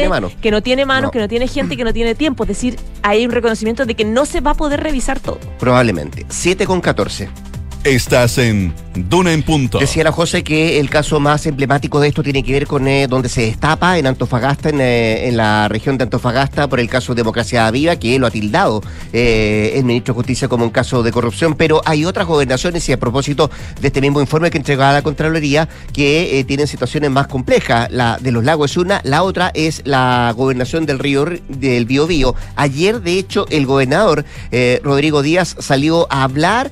que 0.42 0.50
no 0.50 0.64
tiene 0.64 0.86
manos, 0.86 1.12
que 1.12 1.20
no 1.20 1.28
tiene 1.28 1.48
gente, 1.48 1.78
que 1.78 1.84
no 1.84 1.94
tiene 1.94 2.16
tiempo. 2.16 2.44
Es 2.44 2.48
decir, 2.48 2.80
hay 3.04 3.24
un 3.24 3.32
reconocimiento 3.32 3.86
de 3.86 3.94
que 3.94 4.04
no 4.04 4.26
se 4.26 4.42
va 4.42 4.52
a 4.52 4.56
poder 4.56 4.82
revisar 4.82 5.20
todo. 5.20 5.40
Probablemente. 5.60 6.26
7 6.28 6.66
con 6.66 6.82
14. 6.82 7.30
Estás 7.84 8.38
en 8.38 8.72
Duna 8.94 9.32
en 9.32 9.42
Punto. 9.42 9.80
Decía 9.80 10.04
la 10.04 10.12
José 10.12 10.44
que 10.44 10.80
el 10.80 10.90
caso 10.90 11.20
más 11.20 11.46
emblemático 11.46 12.00
de 12.00 12.10
esto 12.10 12.22
tiene 12.22 12.44
que 12.44 12.52
ver 12.52 12.68
con 12.68 12.88
eh, 12.88 13.08
donde 13.08 13.30
se 13.30 13.42
destapa 13.42 13.98
en 13.98 14.06
Antofagasta, 14.06 14.70
en, 14.70 14.82
eh, 14.82 15.28
en, 15.28 15.38
la 15.38 15.68
región 15.68 15.98
de 15.98 16.04
Antofagasta, 16.04 16.68
por 16.68 16.80
el 16.80 16.90
caso 16.90 17.16
Democracia 17.16 17.72
Viva, 17.72 17.96
que 17.96 18.20
lo 18.20 18.28
ha 18.28 18.32
tildado 18.32 18.84
eh, 19.14 19.74
el 19.76 19.86
ministro 19.86 20.14
de 20.14 20.18
Justicia 20.18 20.48
como 20.48 20.66
un 20.66 20.70
caso 20.72 21.02
de 21.02 21.12
corrupción. 21.12 21.56
Pero 21.56 21.82
hay 21.86 22.06
otras 22.06 22.28
gobernaciones, 22.28 22.88
y 22.90 22.92
a 22.92 23.00
propósito 23.00 23.50
de 23.80 23.88
este 23.88 24.02
mismo 24.02 24.20
informe 24.20 24.52
que 24.52 24.58
entregaba 24.58 24.94
la 24.94 25.02
Contraloría, 25.02 25.68
que 25.94 26.44
tienen 26.48 26.68
situaciones 26.68 27.10
más 27.10 27.28
complejas. 27.28 27.90
La 27.92 28.18
de 28.20 28.32
los 28.32 28.44
lagos 28.44 28.72
es 28.72 28.78
una, 28.78 29.02
la 29.04 29.24
otra 29.24 29.52
es 29.54 29.82
la 29.86 30.34
gobernación 30.36 30.86
del 30.86 31.00
río 31.00 31.26
del 31.48 31.86
Biobío. 31.86 32.36
Ayer, 32.56 33.02
de 33.02 33.18
hecho, 33.18 33.48
el 33.50 33.66
gobernador 33.66 34.26
Rodrigo 34.84 35.22
Díaz 35.22 35.56
salió 35.60 36.08
a 36.12 36.24
hablar. 36.24 36.72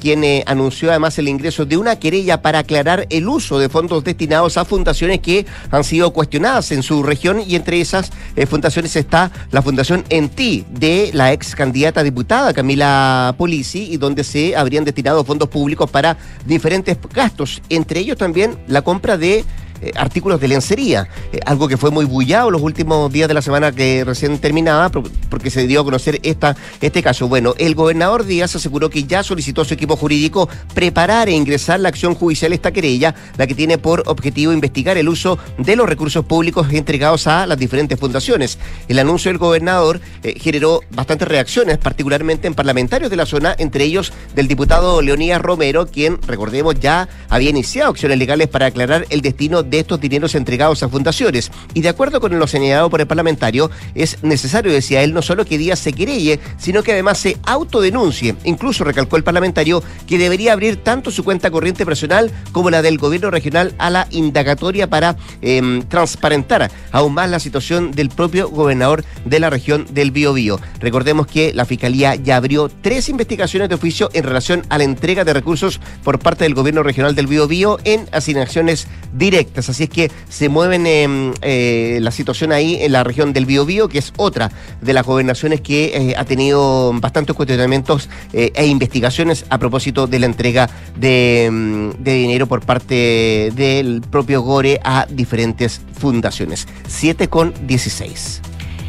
Quien 0.00 0.24
eh, 0.24 0.42
anunció 0.46 0.90
además 0.90 1.18
el 1.18 1.28
ingreso 1.28 1.66
de 1.66 1.76
una 1.76 1.96
querella 1.96 2.40
para 2.40 2.60
aclarar 2.60 3.06
el 3.10 3.28
uso 3.28 3.58
de 3.58 3.68
fondos 3.68 4.02
destinados 4.02 4.56
a 4.56 4.64
fundaciones 4.64 5.20
que 5.20 5.46
han 5.70 5.84
sido 5.84 6.12
cuestionadas 6.12 6.72
en 6.72 6.82
su 6.82 7.02
región 7.02 7.42
y 7.46 7.54
entre 7.54 7.80
esas 7.80 8.10
eh, 8.36 8.46
fundaciones 8.46 8.96
está 8.96 9.30
la 9.50 9.62
Fundación 9.62 10.04
Enti 10.08 10.64
de 10.70 11.10
la 11.12 11.32
ex 11.32 11.54
candidata 11.54 12.02
diputada 12.02 12.54
Camila 12.54 13.34
Polisi 13.36 13.92
y 13.92 13.96
donde 13.98 14.24
se 14.24 14.56
habrían 14.56 14.84
destinado 14.84 15.24
fondos 15.24 15.48
públicos 15.48 15.90
para 15.90 16.16
diferentes 16.46 16.96
gastos, 17.12 17.60
entre 17.68 18.00
ellos 18.00 18.16
también 18.16 18.58
la 18.66 18.82
compra 18.82 19.16
de 19.16 19.44
eh, 19.80 19.92
artículos 19.96 20.40
de 20.40 20.48
lencería, 20.48 21.08
eh, 21.32 21.40
algo 21.46 21.68
que 21.68 21.76
fue 21.76 21.90
muy 21.90 22.04
bullado 22.04 22.50
los 22.50 22.62
últimos 22.62 23.10
días 23.12 23.28
de 23.28 23.34
la 23.34 23.42
semana 23.42 23.72
que 23.72 24.04
recién 24.04 24.38
terminaba, 24.38 24.90
porque 24.90 25.50
se 25.50 25.66
dio 25.66 25.80
a 25.80 25.84
conocer 25.84 26.20
esta, 26.22 26.56
este 26.80 27.02
caso. 27.02 27.28
Bueno, 27.28 27.54
el 27.58 27.74
gobernador 27.74 28.24
Díaz 28.24 28.56
aseguró 28.56 28.90
que 28.90 29.04
ya 29.04 29.22
solicitó 29.22 29.62
a 29.62 29.64
su 29.64 29.74
equipo 29.74 29.96
jurídico 29.96 30.48
preparar 30.74 31.28
e 31.28 31.32
ingresar 31.32 31.80
la 31.80 31.88
acción 31.88 32.14
judicial 32.14 32.52
esta 32.52 32.72
querella, 32.72 33.14
la 33.36 33.46
que 33.46 33.54
tiene 33.54 33.78
por 33.78 34.02
objetivo 34.06 34.52
investigar 34.52 34.98
el 34.98 35.08
uso 35.08 35.38
de 35.58 35.76
los 35.76 35.88
recursos 35.88 36.24
públicos 36.24 36.66
entregados 36.72 37.26
a 37.26 37.46
las 37.46 37.58
diferentes 37.58 37.98
fundaciones. 37.98 38.58
El 38.88 38.98
anuncio 38.98 39.30
del 39.30 39.38
gobernador 39.38 40.00
eh, 40.22 40.34
generó 40.38 40.80
bastantes 40.90 41.28
reacciones, 41.28 41.78
particularmente 41.78 42.46
en 42.46 42.54
parlamentarios 42.54 43.10
de 43.10 43.16
la 43.16 43.26
zona, 43.26 43.54
entre 43.58 43.84
ellos 43.84 44.12
del 44.34 44.48
diputado 44.48 45.00
Leonidas 45.02 45.40
Romero, 45.40 45.86
quien, 45.86 46.20
recordemos, 46.26 46.78
ya 46.78 47.08
había 47.28 47.50
iniciado 47.50 47.90
acciones 47.90 48.18
legales 48.18 48.48
para 48.48 48.66
aclarar 48.66 49.06
el 49.10 49.20
destino 49.20 49.62
de 49.62 49.69
estos 49.78 50.00
dineros 50.00 50.34
entregados 50.34 50.82
a 50.82 50.88
fundaciones. 50.88 51.50
Y 51.74 51.80
de 51.80 51.88
acuerdo 51.88 52.20
con 52.20 52.38
lo 52.38 52.46
señalado 52.46 52.90
por 52.90 53.00
el 53.00 53.06
parlamentario, 53.06 53.70
es 53.94 54.22
necesario, 54.22 54.72
decía 54.72 55.02
él, 55.02 55.14
no 55.14 55.22
solo 55.22 55.44
que 55.44 55.58
Díaz 55.58 55.78
se 55.78 55.92
querelle, 55.92 56.40
sino 56.58 56.82
que 56.82 56.92
además 56.92 57.18
se 57.18 57.36
autodenuncie. 57.44 58.34
Incluso 58.44 58.84
recalcó 58.84 59.16
el 59.16 59.24
parlamentario 59.24 59.82
que 60.06 60.18
debería 60.18 60.52
abrir 60.52 60.76
tanto 60.76 61.10
su 61.10 61.24
cuenta 61.24 61.50
corriente 61.50 61.84
personal 61.84 62.30
como 62.52 62.70
la 62.70 62.82
del 62.82 62.98
gobierno 62.98 63.30
regional 63.30 63.74
a 63.78 63.90
la 63.90 64.06
indagatoria 64.10 64.88
para 64.88 65.16
eh, 65.42 65.82
transparentar 65.88 66.70
aún 66.92 67.14
más 67.14 67.30
la 67.30 67.40
situación 67.40 67.92
del 67.92 68.08
propio 68.08 68.48
gobernador 68.48 69.04
de 69.24 69.40
la 69.40 69.50
región 69.50 69.86
del 69.90 70.10
Biobío. 70.10 70.58
Recordemos 70.80 71.26
que 71.26 71.52
la 71.54 71.64
Fiscalía 71.64 72.14
ya 72.14 72.36
abrió 72.36 72.68
tres 72.68 73.08
investigaciones 73.08 73.68
de 73.68 73.74
oficio 73.74 74.10
en 74.12 74.24
relación 74.24 74.62
a 74.68 74.78
la 74.78 74.84
entrega 74.84 75.24
de 75.24 75.32
recursos 75.32 75.80
por 76.02 76.18
parte 76.18 76.44
del 76.44 76.54
gobierno 76.54 76.82
regional 76.82 77.14
del 77.14 77.26
Biobío 77.26 77.78
en 77.84 78.08
asignaciones 78.12 78.86
directas. 79.12 79.59
Así 79.68 79.84
es 79.84 79.90
que 79.90 80.10
se 80.28 80.48
mueven 80.48 80.86
eh, 80.86 81.32
eh, 81.42 81.98
la 82.00 82.10
situación 82.10 82.52
ahí 82.52 82.78
en 82.80 82.92
la 82.92 83.04
región 83.04 83.32
del 83.32 83.46
Biobío, 83.46 83.88
que 83.88 83.98
es 83.98 84.12
otra 84.16 84.50
de 84.80 84.92
las 84.92 85.04
gobernaciones 85.04 85.60
que 85.60 85.92
eh, 85.94 86.14
ha 86.16 86.24
tenido 86.24 86.92
bastantes 86.94 87.34
cuestionamientos 87.34 88.08
eh, 88.32 88.52
e 88.54 88.66
investigaciones 88.66 89.44
a 89.50 89.58
propósito 89.58 90.06
de 90.06 90.18
la 90.18 90.26
entrega 90.26 90.70
de, 90.96 91.48
mm, 91.50 92.02
de, 92.02 92.14
dinero 92.14 92.46
por 92.46 92.60
parte 92.62 93.50
del 93.54 94.02
propio 94.10 94.42
Gore 94.42 94.80
a 94.84 95.06
diferentes 95.08 95.80
fundaciones. 95.98 96.66
7 96.88 97.28
con 97.28 97.54
16. 97.66 98.42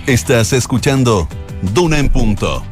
Estás 0.08 0.54
escuchando 0.54 1.28
Duna 1.74 2.00
en 2.00 2.10
Punto. 2.10 2.64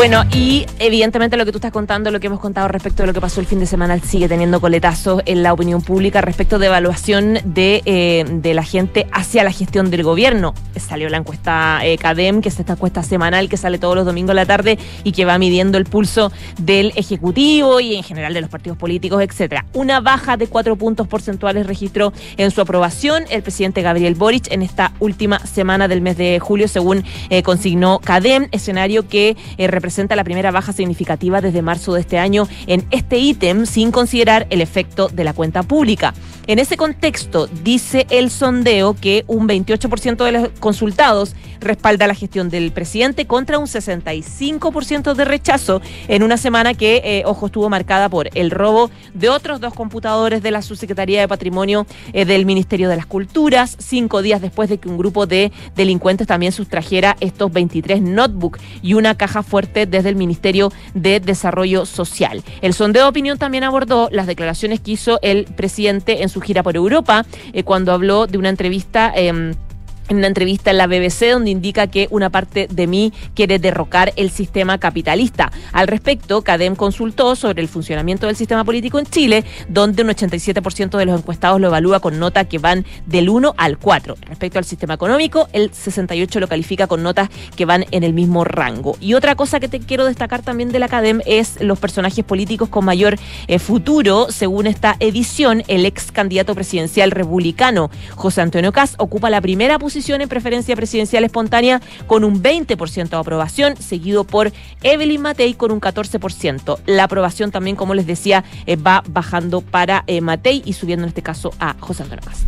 Bueno, 0.00 0.24
y 0.32 0.64
evidentemente 0.78 1.36
lo 1.36 1.44
que 1.44 1.52
tú 1.52 1.58
estás 1.58 1.72
contando, 1.72 2.10
lo 2.10 2.20
que 2.20 2.28
hemos 2.28 2.40
contado 2.40 2.68
respecto 2.68 3.02
de 3.02 3.08
lo 3.08 3.12
que 3.12 3.20
pasó 3.20 3.38
el 3.38 3.46
fin 3.46 3.60
de 3.60 3.66
semana, 3.66 3.98
sigue 3.98 4.30
teniendo 4.30 4.58
coletazos 4.58 5.20
en 5.26 5.42
la 5.42 5.52
opinión 5.52 5.82
pública 5.82 6.22
respecto 6.22 6.58
de 6.58 6.68
evaluación 6.68 7.38
de, 7.44 7.82
eh, 7.84 8.24
de 8.26 8.54
la 8.54 8.62
gente 8.62 9.06
hacia 9.12 9.44
la 9.44 9.52
gestión 9.52 9.90
del 9.90 10.02
gobierno. 10.02 10.54
Salió 10.76 11.10
la 11.10 11.18
encuesta 11.18 11.80
eh, 11.84 11.98
CADEM, 11.98 12.40
que 12.40 12.48
es 12.48 12.58
esta 12.58 12.72
encuesta 12.72 13.02
semanal 13.02 13.50
que 13.50 13.58
sale 13.58 13.76
todos 13.76 13.94
los 13.94 14.06
domingos 14.06 14.30
a 14.30 14.34
la 14.36 14.46
tarde 14.46 14.78
y 15.04 15.12
que 15.12 15.26
va 15.26 15.36
midiendo 15.36 15.76
el 15.76 15.84
pulso 15.84 16.32
del 16.56 16.94
Ejecutivo 16.96 17.78
y 17.78 17.94
en 17.96 18.02
general 18.02 18.32
de 18.32 18.40
los 18.40 18.48
partidos 18.48 18.78
políticos, 18.78 19.22
etcétera. 19.22 19.66
Una 19.74 20.00
baja 20.00 20.38
de 20.38 20.46
cuatro 20.46 20.76
puntos 20.76 21.08
porcentuales 21.08 21.66
registró 21.66 22.14
en 22.38 22.50
su 22.50 22.62
aprobación 22.62 23.24
el 23.28 23.42
presidente 23.42 23.82
Gabriel 23.82 24.14
Boric 24.14 24.50
en 24.50 24.62
esta 24.62 24.94
última 24.98 25.40
semana 25.40 25.88
del 25.88 26.00
mes 26.00 26.16
de 26.16 26.40
julio, 26.40 26.68
según 26.68 27.04
eh, 27.28 27.42
consignó 27.42 27.98
CADEM, 27.98 28.48
escenario 28.50 29.06
que 29.06 29.36
representa 29.58 29.89
presenta 29.90 30.14
la 30.14 30.22
primera 30.22 30.52
baja 30.52 30.72
significativa 30.72 31.40
desde 31.40 31.62
marzo 31.62 31.94
de 31.94 32.02
este 32.02 32.16
año 32.16 32.46
en 32.68 32.86
este 32.92 33.18
ítem, 33.18 33.66
sin 33.66 33.90
considerar 33.90 34.46
el 34.50 34.60
efecto 34.60 35.08
de 35.08 35.24
la 35.24 35.32
cuenta 35.32 35.64
pública. 35.64 36.14
En 36.46 36.60
ese 36.60 36.76
contexto, 36.76 37.48
dice 37.48 38.06
el 38.08 38.30
sondeo 38.30 38.94
que 38.94 39.24
un 39.26 39.48
28% 39.48 40.24
de 40.24 40.30
los 40.30 40.48
consultados 40.60 41.34
respalda 41.60 42.06
la 42.06 42.14
gestión 42.14 42.48
del 42.48 42.72
presidente 42.72 43.26
contra 43.26 43.58
un 43.58 43.66
65% 43.66 45.14
de 45.14 45.24
rechazo 45.24 45.80
en 46.08 46.22
una 46.22 46.36
semana 46.36 46.74
que, 46.74 47.02
eh, 47.04 47.22
ojo, 47.26 47.46
estuvo 47.46 47.68
marcada 47.68 48.08
por 48.08 48.30
el 48.34 48.50
robo 48.50 48.90
de 49.14 49.28
otros 49.28 49.60
dos 49.60 49.74
computadores 49.74 50.42
de 50.42 50.50
la 50.50 50.62
Subsecretaría 50.62 51.20
de 51.20 51.28
Patrimonio 51.28 51.86
eh, 52.12 52.24
del 52.24 52.46
Ministerio 52.46 52.88
de 52.88 52.96
las 52.96 53.06
Culturas, 53.06 53.76
cinco 53.78 54.22
días 54.22 54.40
después 54.40 54.68
de 54.68 54.78
que 54.78 54.88
un 54.88 54.98
grupo 54.98 55.26
de 55.26 55.52
delincuentes 55.76 56.26
también 56.26 56.52
sustrajera 56.52 57.16
estos 57.20 57.52
23 57.52 58.00
notebooks 58.02 58.60
y 58.82 58.94
una 58.94 59.14
caja 59.16 59.42
fuerte 59.42 59.79
desde 59.86 60.08
el 60.08 60.16
Ministerio 60.16 60.72
de 60.94 61.20
Desarrollo 61.20 61.86
Social. 61.86 62.42
El 62.60 62.74
sondeo 62.74 63.04
de 63.04 63.08
opinión 63.08 63.38
también 63.38 63.64
abordó 63.64 64.08
las 64.12 64.26
declaraciones 64.26 64.80
que 64.80 64.92
hizo 64.92 65.18
el 65.22 65.44
presidente 65.44 66.22
en 66.22 66.28
su 66.28 66.40
gira 66.40 66.62
por 66.62 66.76
Europa, 66.76 67.24
eh, 67.52 67.62
cuando 67.62 67.92
habló 67.92 68.26
de 68.26 68.38
una 68.38 68.48
entrevista. 68.48 69.12
Eh, 69.14 69.54
en 70.10 70.18
una 70.18 70.26
entrevista 70.26 70.70
en 70.70 70.76
la 70.76 70.88
BBC 70.88 71.30
donde 71.32 71.50
indica 71.50 71.86
que 71.86 72.08
una 72.10 72.30
parte 72.30 72.66
de 72.68 72.86
mí 72.86 73.12
quiere 73.34 73.58
derrocar 73.58 74.12
el 74.16 74.30
sistema 74.30 74.78
capitalista. 74.78 75.52
Al 75.72 75.86
respecto, 75.86 76.42
CADEM 76.42 76.74
consultó 76.74 77.36
sobre 77.36 77.62
el 77.62 77.68
funcionamiento 77.68 78.26
del 78.26 78.34
sistema 78.34 78.64
político 78.64 78.98
en 78.98 79.06
Chile, 79.06 79.44
donde 79.68 80.02
un 80.02 80.08
87% 80.08 80.98
de 80.98 81.06
los 81.06 81.18
encuestados 81.18 81.60
lo 81.60 81.68
evalúa 81.68 82.00
con 82.00 82.18
nota 82.18 82.44
que 82.44 82.58
van 82.58 82.84
del 83.06 83.28
1 83.28 83.54
al 83.56 83.78
4. 83.78 84.16
Respecto 84.26 84.58
al 84.58 84.64
sistema 84.64 84.94
económico, 84.94 85.48
el 85.52 85.72
68 85.72 86.40
lo 86.40 86.48
califica 86.48 86.88
con 86.88 87.04
notas 87.04 87.30
que 87.54 87.64
van 87.64 87.86
en 87.92 88.02
el 88.02 88.12
mismo 88.12 88.42
rango. 88.42 88.96
Y 89.00 89.14
otra 89.14 89.36
cosa 89.36 89.60
que 89.60 89.68
te 89.68 89.78
quiero 89.78 90.04
destacar 90.06 90.42
también 90.42 90.72
de 90.72 90.80
la 90.80 90.88
CADEM 90.88 91.20
es 91.24 91.60
los 91.60 91.78
personajes 91.78 92.24
políticos 92.24 92.68
con 92.68 92.84
mayor 92.84 93.16
eh, 93.46 93.60
futuro. 93.60 94.26
Según 94.30 94.66
esta 94.66 94.96
edición, 94.98 95.62
el 95.68 95.86
ex 95.86 96.10
candidato 96.10 96.56
presidencial 96.56 97.12
republicano 97.12 97.90
José 98.16 98.40
Antonio 98.40 98.72
Cas 98.72 98.96
ocupa 98.98 99.30
la 99.30 99.40
primera 99.40 99.78
posición 99.78 99.99
en 100.08 100.28
preferencia 100.28 100.74
presidencial 100.74 101.24
espontánea 101.24 101.80
con 102.06 102.24
un 102.24 102.42
20% 102.42 103.08
de 103.08 103.16
aprobación, 103.16 103.76
seguido 103.76 104.24
por 104.24 104.52
Evelyn 104.82 105.20
Matei 105.20 105.54
con 105.54 105.70
un 105.70 105.80
14%. 105.80 106.78
La 106.86 107.04
aprobación 107.04 107.50
también, 107.50 107.76
como 107.76 107.94
les 107.94 108.06
decía, 108.06 108.44
eh, 108.66 108.76
va 108.76 109.02
bajando 109.08 109.60
para 109.60 110.04
eh, 110.06 110.20
Matei 110.20 110.62
y 110.64 110.72
subiendo 110.72 111.04
en 111.04 111.08
este 111.08 111.22
caso 111.22 111.52
a 111.60 111.76
José 111.78 112.02
Antonio 112.02 112.24
Cast. 112.24 112.42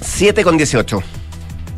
7 0.00 0.42
con 0.42 0.56
18. 0.56 1.02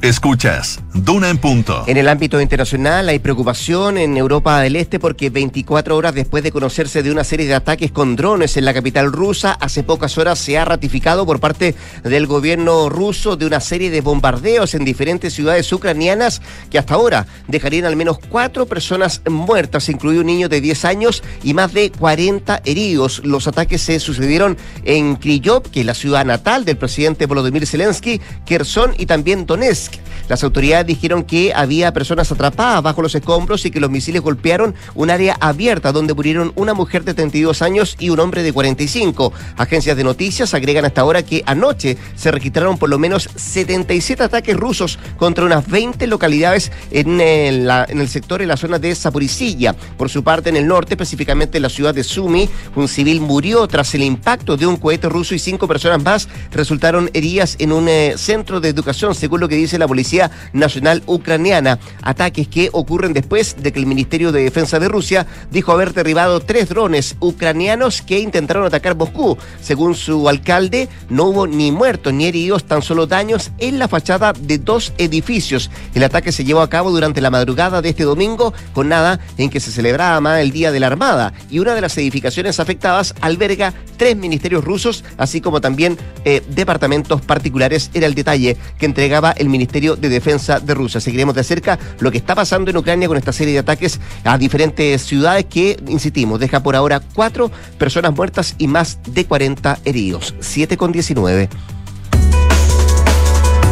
Escuchas 0.02 0.80
Duna 0.94 1.28
en 1.28 1.36
punto. 1.36 1.84
En 1.86 1.96
el 1.96 2.08
ámbito 2.08 2.40
internacional 2.40 3.08
hay 3.08 3.18
preocupación 3.18 3.96
en 3.96 4.16
Europa 4.16 4.60
del 4.60 4.76
Este 4.76 4.98
porque 4.98 5.30
24 5.30 5.96
horas 5.96 6.14
después 6.14 6.42
de 6.42 6.50
conocerse 6.50 7.02
de 7.02 7.12
una 7.12 7.22
serie 7.22 7.46
de 7.46 7.54
ataques 7.54 7.92
con 7.92 8.16
drones 8.16 8.56
en 8.56 8.64
la 8.64 8.74
capital 8.74 9.12
rusa, 9.12 9.52
hace 9.52 9.82
pocas 9.82 10.18
horas 10.18 10.38
se 10.38 10.58
ha 10.58 10.64
ratificado 10.64 11.26
por 11.26 11.38
parte 11.38 11.74
del 12.02 12.26
gobierno 12.26 12.88
ruso 12.88 13.36
de 13.36 13.46
una 13.46 13.60
serie 13.60 13.90
de 13.90 14.00
bombardeos 14.00 14.74
en 14.74 14.84
diferentes 14.84 15.34
ciudades 15.34 15.72
ucranianas 15.72 16.42
que 16.70 16.78
hasta 16.78 16.94
ahora 16.94 17.26
dejarían 17.46 17.84
al 17.84 17.94
menos 17.94 18.18
cuatro 18.18 18.66
personas 18.66 19.22
muertas, 19.28 19.88
incluido 19.90 20.22
un 20.22 20.26
niño 20.26 20.48
de 20.48 20.60
10 20.60 20.84
años 20.86 21.22
y 21.44 21.54
más 21.54 21.72
de 21.72 21.92
40 21.92 22.62
heridos. 22.64 23.20
Los 23.24 23.46
ataques 23.46 23.82
se 23.82 24.00
sucedieron 24.00 24.56
en 24.84 25.16
Kriyov, 25.16 25.70
que 25.70 25.80
es 25.80 25.86
la 25.86 25.94
ciudad 25.94 26.24
natal 26.24 26.64
del 26.64 26.78
presidente 26.78 27.26
Volodymyr 27.26 27.66
Zelensky, 27.66 28.20
Kherson 28.44 28.94
y 28.98 29.06
también 29.06 29.46
Donetsk. 29.46 29.89
Las 30.31 30.44
autoridades 30.44 30.87
dijeron 30.87 31.24
que 31.24 31.53
había 31.53 31.92
personas 31.92 32.31
atrapadas 32.31 32.85
bajo 32.85 33.03
los 33.03 33.16
escombros 33.16 33.66
y 33.66 33.72
que 33.72 33.81
los 33.81 33.90
misiles 33.90 34.22
golpearon 34.22 34.76
un 34.94 35.11
área 35.11 35.37
abierta 35.40 35.90
donde 35.90 36.14
murieron 36.14 36.53
una 36.55 36.72
mujer 36.72 37.03
de 37.03 37.14
32 37.14 37.62
años 37.62 37.96
y 37.98 38.11
un 38.11 38.20
hombre 38.20 38.44
de 38.44 38.53
45. 38.53 39.33
Agencias 39.57 39.96
de 39.96 40.05
noticias 40.05 40.55
agregan 40.55 40.85
hasta 40.85 41.00
ahora 41.00 41.24
que 41.24 41.42
anoche 41.46 41.98
se 42.14 42.31
registraron 42.31 42.79
por 42.79 42.88
lo 42.88 42.96
menos 42.96 43.29
77 43.35 44.22
ataques 44.22 44.57
rusos 44.57 45.00
contra 45.16 45.44
unas 45.44 45.66
20 45.66 46.07
localidades 46.07 46.70
en 46.92 47.20
el, 47.20 47.68
en 47.88 48.00
el 48.00 48.09
sector, 48.09 48.40
en 48.40 48.46
la 48.46 48.57
zona 48.57 48.79
de 48.79 48.94
Zaporizhia. 48.94 49.74
Por 49.98 50.11
su 50.11 50.22
parte, 50.22 50.50
en 50.50 50.57
el 50.57 50.68
norte, 50.68 50.94
específicamente 50.94 51.59
en 51.59 51.62
la 51.62 51.70
ciudad 51.70 51.92
de 51.92 52.05
Sumi, 52.05 52.48
un 52.76 52.87
civil 52.87 53.20
murió 53.20 53.66
tras 53.66 53.96
el 53.96 54.05
impacto 54.05 54.57
de 54.57 54.68
un 54.68 54.76
cohete 54.76 55.09
ruso 55.09 55.35
y 55.35 55.40
cinco 55.40 55.66
personas 55.66 56.00
más 56.05 56.29
resultaron 56.53 57.11
heridas 57.14 57.57
en 57.59 57.72
un 57.72 57.88
eh, 57.88 58.14
centro 58.16 58.61
de 58.61 58.68
educación, 58.68 59.16
según 59.16 59.40
lo 59.40 59.48
que 59.48 59.57
dice 59.57 59.76
la 59.80 59.88
Policía 59.88 60.30
Nacional 60.52 61.02
Ucraniana. 61.06 61.78
Ataques 62.02 62.46
que 62.46 62.68
ocurren 62.72 63.12
después 63.12 63.56
de 63.60 63.72
que 63.72 63.80
el 63.80 63.86
Ministerio 63.86 64.30
de 64.30 64.44
Defensa 64.44 64.78
de 64.78 64.88
Rusia 64.88 65.26
dijo 65.50 65.72
haber 65.72 65.92
derribado 65.92 66.40
tres 66.40 66.68
drones 66.68 67.16
ucranianos 67.18 68.02
que 68.02 68.20
intentaron 68.20 68.64
atacar 68.64 68.94
Moscú. 68.94 69.36
Según 69.60 69.94
su 69.94 70.28
alcalde, 70.28 70.88
no 71.08 71.24
hubo 71.24 71.46
ni 71.46 71.72
muertos 71.72 72.12
ni 72.12 72.26
heridos, 72.26 72.64
tan 72.64 72.82
solo 72.82 73.06
daños 73.06 73.50
en 73.58 73.78
la 73.78 73.88
fachada 73.88 74.32
de 74.32 74.58
dos 74.58 74.92
edificios. 74.98 75.70
El 75.94 76.04
ataque 76.04 76.32
se 76.32 76.44
llevó 76.44 76.60
a 76.60 76.70
cabo 76.70 76.90
durante 76.90 77.20
la 77.20 77.30
madrugada 77.30 77.82
de 77.82 77.88
este 77.88 78.04
domingo, 78.04 78.52
con 78.72 78.88
nada 78.88 79.20
en 79.38 79.50
que 79.50 79.60
se 79.60 79.72
celebraba 79.72 80.40
el 80.40 80.50
Día 80.50 80.72
de 80.72 80.80
la 80.80 80.88
Armada, 80.88 81.32
y 81.50 81.58
una 81.58 81.74
de 81.74 81.80
las 81.80 81.96
edificaciones 81.96 82.60
afectadas 82.60 83.14
alberga 83.20 83.72
tres 83.96 84.16
ministerios 84.16 84.64
rusos, 84.64 85.04
así 85.16 85.40
como 85.40 85.60
también 85.60 85.96
eh, 86.24 86.42
departamentos 86.48 87.20
particulares. 87.22 87.90
Era 87.94 88.06
el 88.06 88.14
detalle 88.14 88.56
que 88.78 88.86
entregaba 88.86 89.32
el 89.32 89.48
Ministerio 89.48 89.69
de 89.70 90.09
Defensa 90.09 90.61
de 90.61 90.74
Rusia. 90.74 91.00
Seguiremos 91.00 91.35
de 91.35 91.44
cerca 91.44 91.78
lo 92.00 92.11
que 92.11 92.18
está 92.18 92.35
pasando 92.35 92.70
en 92.70 92.76
Ucrania 92.76 93.09
con 93.09 93.16
esta 93.16 93.33
serie 93.33 93.54
de 93.54 93.61
ataques 93.61 94.00
a 94.24 94.37
diferentes 94.37 95.02
ciudades 95.02 95.46
que, 95.46 95.78
insistimos, 95.88 96.40
deja 96.40 96.62
por 96.62 96.76
ahora 96.76 97.00
cuatro 97.14 97.50
personas 97.78 98.14
muertas 98.14 98.54
y 98.59 98.66
más 98.66 98.98
de 99.06 99.24
40 99.24 99.78
heridos. 99.85 100.35
7 100.40 100.76
con 100.76 100.92
19. 100.92 101.48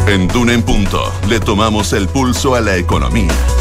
En 0.07 0.27
Duna 0.27 0.53
en 0.53 0.63
Punto 0.63 1.11
le 1.27 1.39
tomamos 1.39 1.93
el 1.93 2.07
pulso 2.07 2.55
a 2.55 2.61
la 2.61 2.77
economía. 2.77 3.58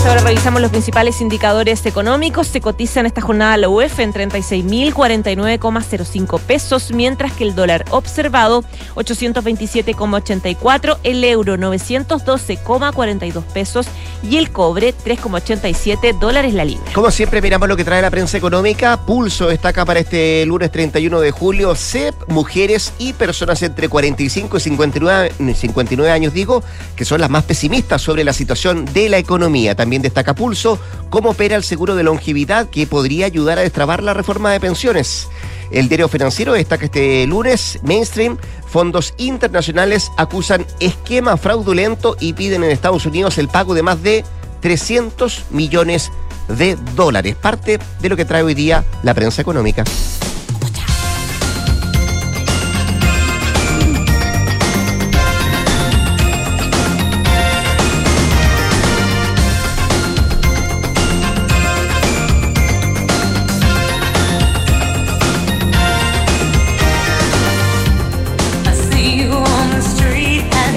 Y 0.00 0.02
hasta 0.02 0.14
ahora 0.14 0.28
revisamos 0.28 0.62
los 0.62 0.70
principales 0.70 1.20
indicadores 1.20 1.84
económicos. 1.84 2.46
Se 2.46 2.62
cotiza 2.62 3.00
en 3.00 3.06
esta 3.06 3.20
jornada 3.20 3.58
la 3.58 3.68
UEF 3.68 3.98
en 3.98 4.14
36.049,05 4.14 6.40
pesos, 6.40 6.90
mientras 6.90 7.34
que 7.34 7.44
el 7.44 7.54
dólar 7.54 7.84
observado 7.90 8.64
827,84, 8.94 10.96
el 11.02 11.22
euro 11.22 11.58
912,42 11.58 13.42
pesos 13.52 13.88
y 14.22 14.38
el 14.38 14.50
cobre 14.50 14.94
3,87 14.94 16.18
dólares 16.18 16.54
la 16.54 16.64
libra. 16.64 16.90
Como 16.94 17.10
siempre 17.10 17.42
miramos 17.42 17.68
lo 17.68 17.76
que 17.76 17.84
trae 17.84 18.00
la 18.00 18.10
prensa 18.10 18.38
económica. 18.38 19.04
Pulso 19.04 19.48
destaca 19.48 19.84
para 19.84 20.00
este 20.00 20.46
lunes 20.46 20.72
31 20.72 21.20
de 21.20 21.30
julio 21.30 21.74
CEP, 21.74 22.14
mujeres 22.28 22.94
y 22.96 23.12
personas 23.12 23.62
entre 23.62 23.90
45 23.90 24.56
y 24.56 24.60
59, 24.60 25.32
59 25.54 26.10
años, 26.10 26.32
digo, 26.32 26.62
que 26.96 27.04
son 27.04 27.20
las 27.20 27.28
más 27.28 27.44
pesimistas 27.44 28.00
sobre 28.00 28.24
la 28.24 28.32
situación 28.32 28.86
de 28.86 29.10
la 29.10 29.18
economía. 29.18 29.74
También 29.74 29.89
destaca 29.98 30.34
Pulso 30.34 30.78
cómo 31.10 31.30
opera 31.30 31.56
el 31.56 31.64
seguro 31.64 31.96
de 31.96 32.02
longevidad 32.02 32.70
que 32.70 32.86
podría 32.86 33.26
ayudar 33.26 33.58
a 33.58 33.62
destrabar 33.62 34.02
la 34.02 34.14
reforma 34.14 34.52
de 34.52 34.60
pensiones. 34.60 35.28
El 35.70 35.88
diario 35.88 36.08
financiero 36.08 36.52
destaca 36.52 36.86
este 36.86 37.26
lunes, 37.26 37.78
Mainstream, 37.82 38.38
fondos 38.66 39.14
internacionales 39.18 40.10
acusan 40.16 40.66
esquema 40.80 41.36
fraudulento 41.36 42.16
y 42.18 42.32
piden 42.32 42.64
en 42.64 42.70
Estados 42.70 43.06
Unidos 43.06 43.38
el 43.38 43.48
pago 43.48 43.74
de 43.74 43.82
más 43.82 44.02
de 44.02 44.24
300 44.60 45.46
millones 45.50 46.10
de 46.48 46.76
dólares. 46.96 47.36
Parte 47.36 47.78
de 48.00 48.08
lo 48.08 48.16
que 48.16 48.24
trae 48.24 48.42
hoy 48.42 48.54
día 48.54 48.84
la 49.02 49.14
prensa 49.14 49.42
económica. 49.42 49.84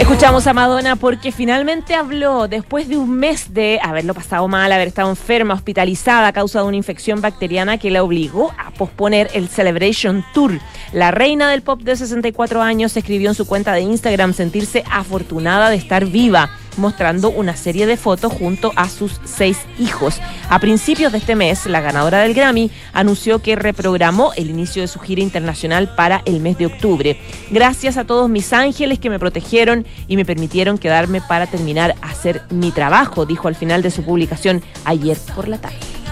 Escuchamos 0.04 0.48
a 0.48 0.54
Madonna 0.54 0.98
porque 0.98 1.32
finalmente 1.32 1.96
habló 1.96 2.50
después 2.50 2.90
de 2.90 2.98
un 2.98 3.10
mes 3.10 3.54
de 3.54 3.80
haberlo 3.82 4.14
pasado 4.14 4.50
mal, 4.50 4.70
haber 4.74 4.90
estado 4.90 5.10
enferma, 5.10 5.54
hospitalizada 5.54 6.28
a 6.28 6.34
causa 6.34 6.60
de 6.60 6.68
una 6.68 6.76
infección 6.76 7.22
bacteriana 7.22 7.78
que 7.78 7.90
la 7.90 8.04
obligó 8.04 8.54
a 8.58 8.72
posponer 8.72 9.30
el 9.34 9.48
Celebration 9.48 10.26
Tour. 10.34 10.60
La 10.92 11.12
reina 11.12 11.50
del 11.50 11.62
pop 11.62 11.82
de 11.82 11.96
64 11.96 12.62
años 12.62 12.98
escribió 12.98 13.30
en 13.30 13.36
su 13.36 13.48
cuenta 13.48 13.72
de 13.72 13.80
Instagram 13.80 14.34
sentirse 14.34 14.84
afortunada 14.92 15.70
de 15.70 15.78
estar 15.78 16.06
viva 16.06 16.50
mostrando 16.78 17.30
una 17.30 17.56
serie 17.56 17.86
de 17.86 17.98
fotos 17.98 18.32
junto 18.34 18.72
a 18.76 18.90
sus 18.90 19.20
seis 19.26 19.58
hijos. 19.80 20.20
A 20.50 20.60
principios 20.60 21.12
de 21.12 21.18
este 21.18 21.36
mes, 21.36 21.66
la 21.66 21.82
ganadora 21.82 22.20
del 22.20 22.34
Grammy 22.34 22.72
anunció 22.94 23.40
que 23.40 23.56
reprogramó 23.56 24.34
el 24.36 24.50
inicio 24.50 24.82
de 24.82 24.88
su 24.88 25.00
gira 25.00 25.22
internacional 25.22 25.94
para 25.96 26.22
el 26.26 26.40
mes 26.40 26.58
de 26.58 26.68
octubre. 26.68 27.20
Gracias 27.52 27.98
a 27.98 28.06
todos 28.06 28.30
mis 28.30 28.54
ángeles 28.54 29.00
que 29.00 29.10
me 29.10 29.20
protegieron 29.20 29.86
y 30.08 30.16
me 30.16 30.26
permitieron 30.26 30.78
quedarme 30.78 31.22
para 31.22 31.48
terminar 31.48 31.96
a 32.02 32.10
hacer 32.10 32.42
mi 32.50 32.72
trabajo, 32.72 33.26
dijo 33.26 33.48
al 33.48 33.56
final 33.56 33.82
de 33.82 33.92
su 33.92 34.04
publicación 34.04 34.62
ayer 34.86 35.18
por 35.36 35.48
la 35.48 35.58
tarde. 35.58 36.03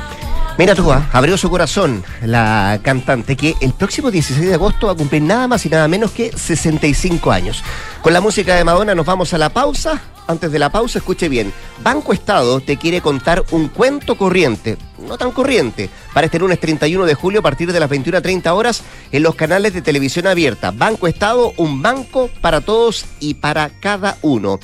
Mira 0.58 0.76
tú, 0.76 0.92
¿ah? 0.92 1.10
abrió 1.14 1.38
su 1.38 1.50
corazón 1.50 2.04
la 2.22 2.80
cantante 2.84 3.36
que 3.36 3.56
el 3.62 3.74
próximo 3.74 4.12
16 4.12 4.48
de 4.48 4.54
agosto 4.54 4.88
va 4.88 4.94
a 4.94 4.96
cumplir 4.96 5.22
nada 5.22 5.48
más 5.48 5.66
y 5.66 5.70
nada 5.70 5.88
menos 5.88 6.12
que 6.12 6.32
65 6.32 7.32
años. 7.32 7.64
Con 8.02 8.14
la 8.14 8.22
música 8.22 8.56
de 8.56 8.64
Madonna 8.64 8.94
nos 8.94 9.06
vamos 9.06 9.34
a 9.34 9.38
la 9.38 9.50
pausa. 9.50 10.02
Antes 10.28 10.52
de 10.52 10.60
la 10.60 10.70
pausa, 10.70 11.00
escuche 11.00 11.30
bien. 11.30 11.52
Banco 11.84 12.14
Estado 12.14 12.60
te 12.60 12.78
quiere 12.78 13.02
contar 13.02 13.44
un 13.52 13.70
cuento 13.70 14.18
corriente, 14.18 14.78
no 15.00 15.18
tan 15.18 15.32
corriente, 15.32 15.90
para 16.14 16.26
este 16.26 16.40
lunes 16.40 16.60
31 16.60 17.06
de 17.06 17.16
julio 17.16 17.40
a 17.40 17.44
partir 17.44 17.72
de 17.72 17.80
las 17.80 17.90
21.30 17.90 18.54
horas 18.54 18.84
en 19.12 19.24
los 19.24 19.36
canales 19.36 19.74
de 19.74 19.82
televisión 19.82 20.28
abierta. 20.28 20.72
Banco 20.72 21.08
Estado, 21.08 21.54
un 21.58 21.82
banco 21.82 22.30
para 22.40 22.62
todos 22.62 23.06
y 23.20 23.34
para 23.36 23.70
cada 23.80 24.18
uno. 24.22 24.60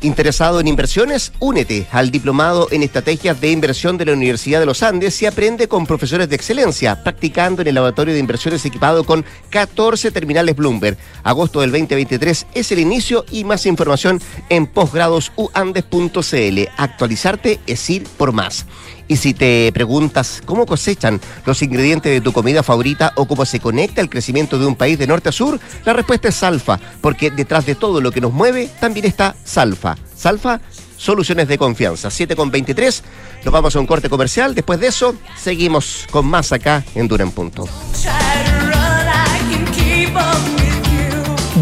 Interesado 0.00 0.60
en 0.60 0.68
inversiones, 0.68 1.32
únete 1.40 1.88
al 1.90 2.12
diplomado 2.12 2.68
en 2.70 2.84
estrategias 2.84 3.40
de 3.40 3.50
inversión 3.50 3.98
de 3.98 4.04
la 4.04 4.12
Universidad 4.12 4.60
de 4.60 4.66
los 4.66 4.84
Andes 4.84 5.20
y 5.22 5.26
aprende 5.26 5.66
con 5.66 5.86
profesores 5.86 6.28
de 6.28 6.36
excelencia, 6.36 7.02
practicando 7.02 7.62
en 7.62 7.68
el 7.68 7.74
laboratorio 7.74 8.14
de 8.14 8.20
inversiones 8.20 8.64
equipado 8.64 9.02
con 9.02 9.24
14 9.50 10.12
terminales 10.12 10.54
Bloomberg. 10.54 10.96
Agosto 11.24 11.62
del 11.62 11.72
2023 11.72 12.46
es 12.54 12.70
el 12.70 12.78
inicio 12.78 13.24
y 13.32 13.42
más 13.42 13.66
información 13.66 14.22
en 14.48 14.68
posgradosuandes.cl. 14.68 16.68
Actualizarte 16.76 17.58
es 17.66 17.90
ir 17.90 18.04
por 18.16 18.32
más. 18.32 18.66
Y 19.08 19.16
si 19.16 19.32
te 19.32 19.72
preguntas 19.72 20.42
cómo 20.44 20.66
cosechan 20.66 21.20
los 21.46 21.62
ingredientes 21.62 22.12
de 22.12 22.20
tu 22.20 22.32
comida 22.32 22.62
favorita 22.62 23.12
o 23.16 23.26
cómo 23.26 23.46
se 23.46 23.58
conecta 23.58 24.02
el 24.02 24.10
crecimiento 24.10 24.58
de 24.58 24.66
un 24.66 24.76
país 24.76 24.98
de 24.98 25.06
norte 25.06 25.30
a 25.30 25.32
sur, 25.32 25.58
la 25.84 25.94
respuesta 25.94 26.28
es 26.28 26.36
Salfa, 26.36 26.78
porque 27.00 27.30
detrás 27.30 27.64
de 27.64 27.74
todo 27.74 28.02
lo 28.02 28.12
que 28.12 28.20
nos 28.20 28.32
mueve 28.32 28.68
también 28.80 29.06
está 29.06 29.34
Salfa. 29.44 29.96
Salfa, 30.14 30.60
soluciones 30.98 31.48
de 31.48 31.56
confianza. 31.56 32.10
7 32.10 32.36
con 32.36 32.50
23, 32.50 33.02
nos 33.44 33.52
vamos 33.52 33.74
a 33.74 33.80
un 33.80 33.86
corte 33.86 34.10
comercial. 34.10 34.54
Después 34.54 34.78
de 34.78 34.88
eso, 34.88 35.14
seguimos 35.36 36.06
con 36.10 36.26
más 36.26 36.52
acá 36.52 36.84
en 36.94 37.08
Dura 37.08 37.24
en 37.24 37.30
Punto. 37.30 37.66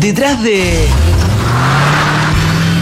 Detrás 0.01 0.43
de 0.43 0.89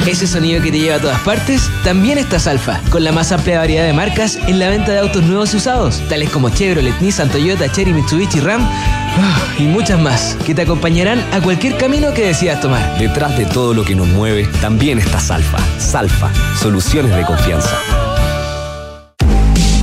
ese 0.06 0.26
sonido 0.26 0.62
que 0.62 0.70
te 0.70 0.78
lleva 0.78 0.96
a 0.96 1.00
todas 1.00 1.20
partes, 1.20 1.70
también 1.82 2.18
está 2.18 2.38
Salfa, 2.38 2.80
con 2.90 3.04
la 3.04 3.12
más 3.12 3.32
amplia 3.32 3.58
variedad 3.58 3.84
de 3.84 3.92
marcas 3.92 4.38
en 4.46 4.58
la 4.58 4.68
venta 4.68 4.92
de 4.92 4.98
autos 4.98 5.22
nuevos 5.24 5.54
y 5.54 5.56
usados, 5.56 6.02
tales 6.08 6.30
como 6.30 6.50
Chevrolet, 6.50 7.00
Nissan, 7.00 7.30
Toyota, 7.30 7.70
Cherry, 7.70 7.92
Mitsubishi, 7.92 8.40
Ram 8.40 8.62
ah, 8.62 9.42
y 9.58 9.62
muchas 9.62 10.00
más, 10.00 10.36
que 10.44 10.54
te 10.54 10.62
acompañarán 10.62 11.24
a 11.32 11.40
cualquier 11.40 11.76
camino 11.76 12.12
que 12.12 12.26
decidas 12.26 12.60
tomar. 12.60 12.98
Detrás 12.98 13.36
de 13.38 13.46
todo 13.46 13.72
lo 13.72 13.84
que 13.84 13.94
nos 13.94 14.08
mueve, 14.08 14.46
también 14.60 14.98
está 14.98 15.18
Salfa. 15.20 15.58
Salfa, 15.78 16.30
soluciones 16.56 17.14
de 17.16 17.24
confianza. 17.24 18.03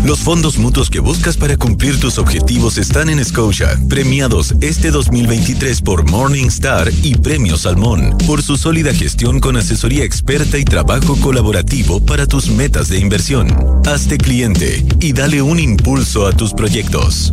Los 0.04 0.20
fondos 0.20 0.58
mutuos 0.58 0.90
que 0.90 1.00
buscas 1.00 1.38
para 1.38 1.58
cumplir 1.58 2.00
tus 2.00 2.18
objetivos 2.18 2.80
están 2.80 3.10
en 3.10 3.24
Scotia, 3.24 3.80
premiados 3.88 4.56
este 4.60 4.90
2023 4.90 5.82
por 5.82 6.10
Morningstar 6.10 6.90
y 7.04 7.16
Premio 7.16 7.56
Salmón, 7.56 8.18
por 8.26 8.42
su 8.42 8.58
sólida 8.58 8.94
gestión 8.96 9.40
con 9.40 9.58
asesoría 9.58 10.04
experta 10.04 10.58
y 10.58 10.66
trabajo 10.66 11.16
colaborativo 11.18 12.04
para 12.04 12.26
tus 12.26 12.50
metas 12.50 12.90
de 12.90 12.98
inversión. 12.98 13.56
Hazte 13.86 14.18
cliente 14.18 14.84
y 15.00 15.14
dale 15.14 15.44
un 15.44 15.60
impulso 15.60 16.26
a 16.26 16.32
tus 16.32 16.54
proyectos. 16.54 17.32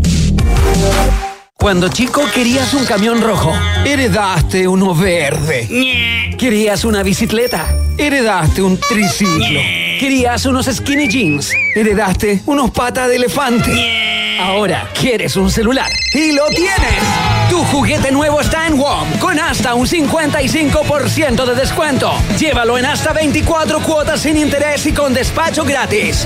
Cuando 1.54 1.88
chico 1.88 2.20
querías 2.34 2.74
un 2.74 2.84
camión 2.84 3.22
rojo, 3.22 3.52
heredaste 3.86 4.68
uno 4.68 4.94
verde. 4.94 6.36
Querías 6.38 6.84
una 6.84 7.02
bicicleta, 7.02 7.66
heredaste 7.96 8.62
un 8.62 8.76
triciclo. 8.76 9.77
Querías 9.98 10.46
unos 10.46 10.66
skinny 10.66 11.08
jeans, 11.08 11.52
heredaste 11.74 12.40
unos 12.46 12.70
patas 12.70 13.08
de 13.08 13.16
elefante. 13.16 14.38
Ahora 14.40 14.88
quieres 14.94 15.34
un 15.34 15.50
celular 15.50 15.90
y 16.14 16.30
lo 16.30 16.46
tienes. 16.50 17.02
Tu 17.50 17.58
juguete 17.64 18.12
nuevo 18.12 18.40
está 18.40 18.68
en 18.68 18.78
WOM 18.78 19.18
con 19.18 19.40
hasta 19.40 19.74
un 19.74 19.88
55% 19.88 21.44
de 21.44 21.54
descuento. 21.56 22.12
Llévalo 22.38 22.78
en 22.78 22.86
hasta 22.86 23.12
24 23.12 23.80
cuotas 23.80 24.20
sin 24.20 24.36
interés 24.36 24.86
y 24.86 24.92
con 24.92 25.12
despacho 25.12 25.64
gratis. 25.64 26.24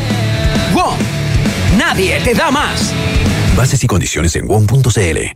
WOM, 0.75 0.99
nadie 1.79 2.21
te 2.21 2.35
da 2.35 2.51
más. 2.51 2.93
Bases 3.57 3.83
y 3.83 3.87
condiciones 3.87 4.37
en 4.37 4.47
WOM.cl. 4.49 5.33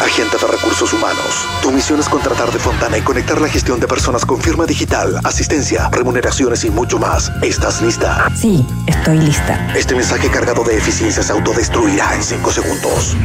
Agente 0.00 0.38
de 0.38 0.46
Recursos 0.46 0.92
Humanos. 0.94 1.46
Tu 1.62 1.70
misión 1.70 2.00
es 2.00 2.08
contratar 2.08 2.50
de 2.50 2.58
Fontana 2.58 2.96
y 2.96 3.02
conectar 3.02 3.38
la 3.40 3.48
gestión 3.48 3.78
de 3.80 3.86
personas 3.86 4.24
con 4.24 4.40
firma 4.40 4.64
digital, 4.64 5.20
asistencia, 5.24 5.90
remuneraciones 5.90 6.64
y 6.64 6.70
mucho 6.70 6.98
más. 6.98 7.30
¿Estás 7.42 7.82
lista? 7.82 8.26
Sí, 8.34 8.64
estoy 8.86 9.18
lista. 9.18 9.72
Este 9.76 9.94
mensaje 9.94 10.30
cargado 10.30 10.64
de 10.64 10.78
eficiencia 10.78 11.22
se 11.22 11.32
autodestruirá 11.32 12.14
en 12.14 12.22
5 12.22 12.50
segundos. 12.50 13.16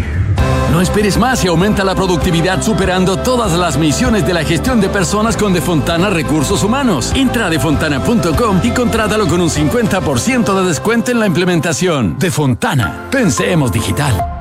No 0.72 0.82
esperes 0.82 1.18
más 1.18 1.46
y 1.46 1.48
aumenta 1.48 1.86
la 1.86 1.96
productividad 1.96 2.62
superando 2.62 3.18
todas 3.18 3.54
las 3.54 3.78
misiones 3.78 4.28
de 4.28 4.34
la 4.34 4.44
gestión 4.44 4.82
de 4.82 4.90
personas 4.90 5.38
con 5.38 5.54
Defontana 5.54 6.10
Recursos 6.10 6.62
Humanos. 6.62 7.14
Entra 7.16 7.46
a 7.46 7.50
defontana.com 7.50 8.60
y 8.64 8.72
contrátalo 8.72 9.28
con 9.28 9.40
un 9.40 9.50
50% 9.50 10.60
de 10.60 10.68
descuento 10.68 11.12
en 11.12 11.22
la 11.22 11.28
implementación. 11.28 12.20
Defontana, 12.20 13.08
pensemos 13.10 13.72
digital. 13.72 14.34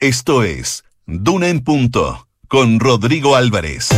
Esto 0.00 0.42
es 0.42 0.82
Duna 1.12 1.48
en 1.48 1.64
Punto 1.64 2.28
con 2.46 2.78
Rodrigo 2.78 3.34
Álvarez. 3.34 3.88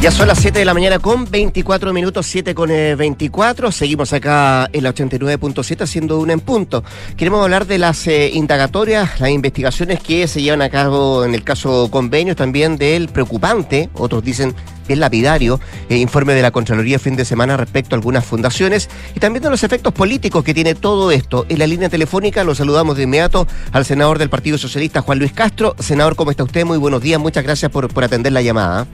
Ya 0.00 0.12
son 0.12 0.28
las 0.28 0.38
7 0.38 0.60
de 0.60 0.64
la 0.64 0.74
mañana 0.74 1.00
con 1.00 1.28
24 1.28 1.92
minutos, 1.92 2.24
7 2.26 2.54
con 2.54 2.70
eh, 2.70 2.94
24. 2.94 3.72
Seguimos 3.72 4.12
acá 4.12 4.70
en 4.72 4.84
la 4.84 4.94
89.7 4.94 5.82
haciendo 5.82 6.20
una 6.20 6.34
en 6.34 6.38
punto. 6.38 6.84
Queremos 7.16 7.42
hablar 7.42 7.66
de 7.66 7.78
las 7.78 8.06
eh, 8.06 8.30
indagatorias, 8.32 9.18
las 9.18 9.30
investigaciones 9.30 9.98
que 9.98 10.28
se 10.28 10.40
llevan 10.40 10.62
a 10.62 10.70
cabo 10.70 11.24
en 11.24 11.34
el 11.34 11.42
caso 11.42 11.88
convenios, 11.90 12.36
también 12.36 12.76
del 12.76 13.08
preocupante, 13.08 13.90
otros 13.94 14.22
dicen 14.22 14.54
bien 14.86 15.00
lapidario, 15.00 15.58
eh, 15.88 15.96
informe 15.96 16.32
de 16.32 16.42
la 16.42 16.52
Contraloría 16.52 17.00
fin 17.00 17.16
de 17.16 17.24
semana 17.24 17.56
respecto 17.56 17.96
a 17.96 17.98
algunas 17.98 18.24
fundaciones 18.24 18.88
y 19.16 19.18
también 19.18 19.42
de 19.42 19.50
los 19.50 19.64
efectos 19.64 19.92
políticos 19.92 20.44
que 20.44 20.54
tiene 20.54 20.76
todo 20.76 21.10
esto. 21.10 21.44
En 21.48 21.58
la 21.58 21.66
línea 21.66 21.88
telefónica 21.88 22.44
lo 22.44 22.54
saludamos 22.54 22.96
de 22.96 23.02
inmediato 23.02 23.48
al 23.72 23.84
senador 23.84 24.20
del 24.20 24.30
Partido 24.30 24.58
Socialista, 24.58 25.02
Juan 25.02 25.18
Luis 25.18 25.32
Castro. 25.32 25.74
Senador, 25.80 26.14
¿cómo 26.14 26.30
está 26.30 26.44
usted? 26.44 26.64
Muy 26.64 26.78
buenos 26.78 27.02
días, 27.02 27.20
muchas 27.20 27.42
gracias 27.42 27.72
por, 27.72 27.92
por 27.92 28.04
atender 28.04 28.32
la 28.32 28.42
llamada. 28.42 28.86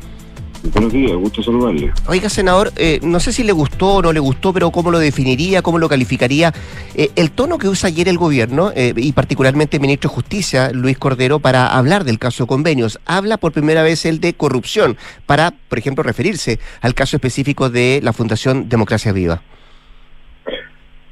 Buenos 0.72 0.92
días, 0.92 1.12
gusto 1.12 1.42
saludarle. 1.42 1.92
Oiga, 2.08 2.30
senador, 2.30 2.70
eh, 2.76 2.98
no 3.02 3.20
sé 3.20 3.32
si 3.32 3.44
le 3.44 3.52
gustó 3.52 3.96
o 3.96 4.02
no 4.02 4.12
le 4.14 4.20
gustó, 4.20 4.52
pero 4.54 4.70
¿cómo 4.70 4.90
lo 4.90 4.98
definiría, 4.98 5.60
cómo 5.60 5.78
lo 5.78 5.90
calificaría? 5.90 6.52
Eh, 6.94 7.10
el 7.16 7.32
tono 7.32 7.58
que 7.58 7.68
usa 7.68 7.88
ayer 7.88 8.08
el 8.08 8.16
gobierno, 8.16 8.70
eh, 8.74 8.94
y 8.96 9.12
particularmente 9.12 9.76
el 9.76 9.82
ministro 9.82 10.08
de 10.08 10.14
Justicia, 10.14 10.70
Luis 10.72 10.96
Cordero, 10.96 11.38
para 11.38 11.66
hablar 11.66 12.04
del 12.04 12.18
caso 12.18 12.46
convenios, 12.46 12.98
habla 13.04 13.36
por 13.36 13.52
primera 13.52 13.82
vez 13.82 14.06
el 14.06 14.20
de 14.20 14.32
corrupción, 14.32 14.96
para, 15.26 15.52
por 15.68 15.78
ejemplo, 15.78 16.02
referirse 16.02 16.58
al 16.80 16.94
caso 16.94 17.16
específico 17.16 17.68
de 17.68 18.00
la 18.02 18.14
Fundación 18.14 18.68
Democracia 18.68 19.12
Viva. 19.12 19.42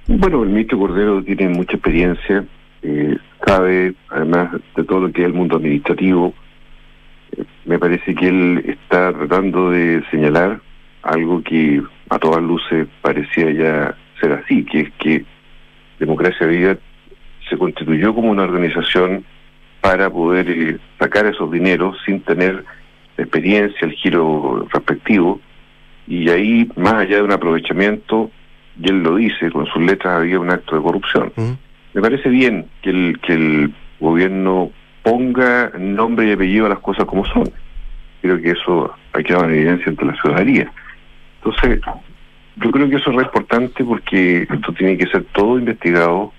Bueno, 0.07 0.45
el 0.45 0.49
ministro 0.49 0.79
Cordero 0.79 1.23
tiene 1.23 1.51
mucha 1.51 1.75
experiencia, 1.75 2.45
eh, 2.83 3.19
sabe 3.47 3.95
además 4.09 4.53
de 4.77 4.85
todo 4.85 5.01
lo 5.01 5.13
que 5.13 5.21
es 5.21 5.27
el 5.27 5.35
mundo 5.35 5.57
administrativo, 5.57 6.33
me 7.65 7.79
parece 7.79 8.15
que 8.15 8.29
él 8.29 8.63
está 8.67 9.13
tratando 9.13 9.71
de 9.71 10.03
señalar 10.11 10.61
algo 11.03 11.43
que 11.43 11.83
a 12.11 12.19
todas 12.19 12.43
luces 12.43 12.87
parecía 13.01 13.51
ya 13.51 13.97
ser 14.21 14.33
así, 14.33 14.65
que 14.65 14.81
es 14.81 14.93
que 14.99 15.25
Democracia 15.99 16.47
Viva 16.47 16.77
se 17.49 17.57
constituyó 17.57 18.15
como 18.15 18.31
una 18.31 18.45
organización 18.45 19.25
para 19.81 20.11
poder 20.11 20.49
eh, 20.49 20.79
sacar 20.99 21.27
esos 21.27 21.51
dineros 21.51 21.97
sin 22.05 22.21
tener 22.21 22.65
experiencia, 23.19 23.87
el 23.87 23.93
giro 23.93 24.67
respectivo, 24.73 25.41
y 26.07 26.29
ahí, 26.31 26.69
más 26.77 26.95
allá 26.95 27.17
de 27.17 27.23
un 27.23 27.33
aprovechamiento, 27.33 28.31
y 28.81 28.89
él 28.89 29.03
lo 29.03 29.17
dice, 29.17 29.51
con 29.51 29.67
sus 29.67 29.83
letras 29.83 30.21
había 30.21 30.41
un 30.41 30.51
acto 30.51 30.77
de 30.77 30.83
corrupción. 30.83 31.33
Me 31.95 32.01
parece 32.01 32.29
bien 32.29 32.67
que 32.81 32.91
el, 32.91 33.21
que 33.21 33.35
el 33.35 33.75
gobierno 34.01 34.71
ponga 35.03 35.73
nombre 35.79 36.29
y 36.29 36.33
apellido 36.33 36.67
a 36.67 36.71
las 36.71 36.79
cosas 36.79 37.05
como 37.07 37.25
son. 37.27 37.51
Creo 38.21 38.41
que 38.41 38.51
eso 38.51 38.95
ha 39.13 39.23
quedado 39.23 39.45
en 39.45 39.55
evidencia 39.55 39.91
entre 39.91 40.07
la 40.07 40.15
ciudadanía. 40.15 40.73
Entonces, 41.39 41.81
yo 42.57 42.71
creo 42.71 42.89
que 42.89 42.97
eso 42.97 43.11
es 43.11 43.17
re 43.17 43.23
importante 43.25 43.85
porque 43.85 44.43
esto 44.43 44.73
tiene 44.75 44.97
que 44.97 45.07
ser 45.07 45.25
todo 45.33 45.59
investigado 45.59 46.33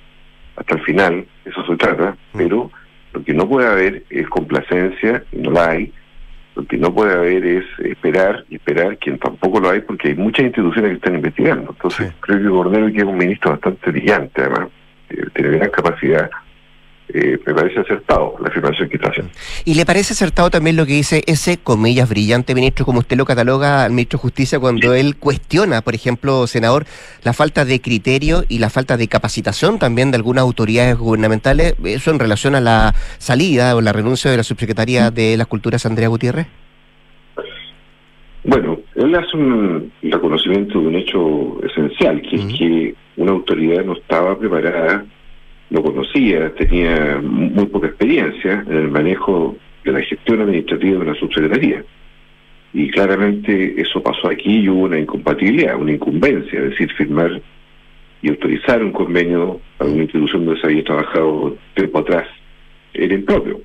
hasta 0.55 0.75
el 0.75 0.81
final, 0.81 1.25
eso 1.45 1.65
se 1.65 1.75
trata, 1.75 2.15
pero 2.31 2.71
lo 3.13 3.23
que 3.23 3.33
no 3.33 3.47
puede 3.47 3.67
haber 3.67 4.03
es 4.09 4.27
complacencia, 4.29 5.23
y 5.31 5.37
no 5.37 5.51
la 5.51 5.71
hay, 5.71 5.91
lo 6.55 6.65
que 6.65 6.77
no 6.77 6.93
puede 6.93 7.13
haber 7.13 7.45
es 7.45 7.65
esperar 7.79 8.45
y 8.49 8.55
esperar, 8.55 8.97
quien 8.97 9.17
tampoco 9.17 9.59
lo 9.59 9.71
hay, 9.71 9.81
porque 9.81 10.09
hay 10.09 10.15
muchas 10.15 10.45
instituciones 10.45 10.91
que 10.91 10.95
están 10.95 11.15
investigando. 11.15 11.71
Entonces, 11.71 12.13
creo 12.19 12.39
que 12.39 12.49
Cordero, 12.49 12.91
que 12.91 12.97
es 12.99 13.03
un 13.03 13.17
ministro 13.17 13.51
bastante 13.51 13.91
brillante, 13.91 14.41
además, 14.41 14.69
eh, 15.09 15.25
tiene 15.33 15.57
gran 15.57 15.69
capacidad, 15.71 16.29
eh, 17.13 17.39
me 17.45 17.53
parece 17.53 17.79
acertado 17.79 18.35
la 18.39 18.47
afirmación 18.47 18.89
que 18.89 18.95
está 18.95 19.09
haciendo. 19.09 19.31
¿Y 19.65 19.75
le 19.75 19.85
parece 19.85 20.13
acertado 20.13 20.49
también 20.49 20.75
lo 20.75 20.85
que 20.85 20.93
dice 20.93 21.23
ese, 21.27 21.57
comillas, 21.57 22.09
brillante 22.09 22.55
ministro, 22.55 22.85
como 22.85 22.99
usted 22.99 23.17
lo 23.17 23.25
cataloga 23.25 23.83
al 23.83 23.91
ministro 23.91 24.17
de 24.17 24.21
Justicia, 24.21 24.59
cuando 24.59 24.95
él 24.95 25.15
cuestiona, 25.15 25.81
por 25.81 25.93
ejemplo, 25.93 26.47
senador, 26.47 26.85
la 27.23 27.33
falta 27.33 27.65
de 27.65 27.79
criterio 27.81 28.43
y 28.49 28.57
la 28.57 28.71
falta 28.71 28.97
de 28.97 29.07
capacitación 29.07 29.77
también 29.77 30.09
de 30.09 30.17
algunas 30.17 30.41
autoridades 30.41 30.97
gubernamentales, 30.97 31.75
eso 31.83 32.09
en 32.09 32.17
relación 32.17 32.55
a 32.55 32.61
la 32.61 32.95
salida 33.19 33.75
o 33.75 33.81
la 33.81 33.93
renuncia 33.93 34.31
de 34.31 34.37
la 34.37 34.43
subsecretaria 34.43 35.11
de 35.11 35.37
las 35.37 35.45
Culturas, 35.45 35.85
Andrea 35.85 36.07
Gutiérrez? 36.07 36.47
Bueno, 38.43 38.79
él 38.95 39.15
hace 39.15 39.37
un 39.37 39.91
reconocimiento 40.01 40.79
de 40.79 40.87
un 40.87 40.95
hecho 40.95 41.63
esencial, 41.63 42.21
que 42.23 42.35
es 42.35 42.45
que 42.57 42.95
una 43.17 43.31
autoridad 43.31 43.85
no 43.85 43.93
estaba 43.93 44.37
preparada 44.37 45.05
no 45.69 45.81
conocía, 45.81 46.53
tenía 46.55 47.19
muy 47.21 47.65
poca 47.65 47.87
experiencia 47.87 48.63
en 48.67 48.77
el 48.77 48.89
manejo 48.89 49.57
de 49.83 49.91
la 49.91 50.01
gestión 50.01 50.41
administrativa 50.41 50.99
de 50.99 51.05
una 51.09 51.15
subsecretaría. 51.15 51.83
Y 52.73 52.89
claramente 52.89 53.79
eso 53.79 54.01
pasó 54.01 54.29
aquí 54.29 54.61
y 54.61 54.69
hubo 54.69 54.83
una 54.83 54.99
incompatibilidad, 54.99 55.79
una 55.79 55.91
incumbencia, 55.91 56.59
es 56.59 56.69
decir, 56.71 56.91
firmar 56.93 57.41
y 58.21 58.29
autorizar 58.29 58.83
un 58.83 58.91
convenio 58.91 59.59
a 59.79 59.85
una 59.85 60.03
institución 60.03 60.45
donde 60.45 60.61
se 60.61 60.67
había 60.67 60.83
trabajado 60.83 61.57
tiempo 61.75 61.99
atrás 61.99 62.27
era 62.93 63.13
impropio. 63.13 63.61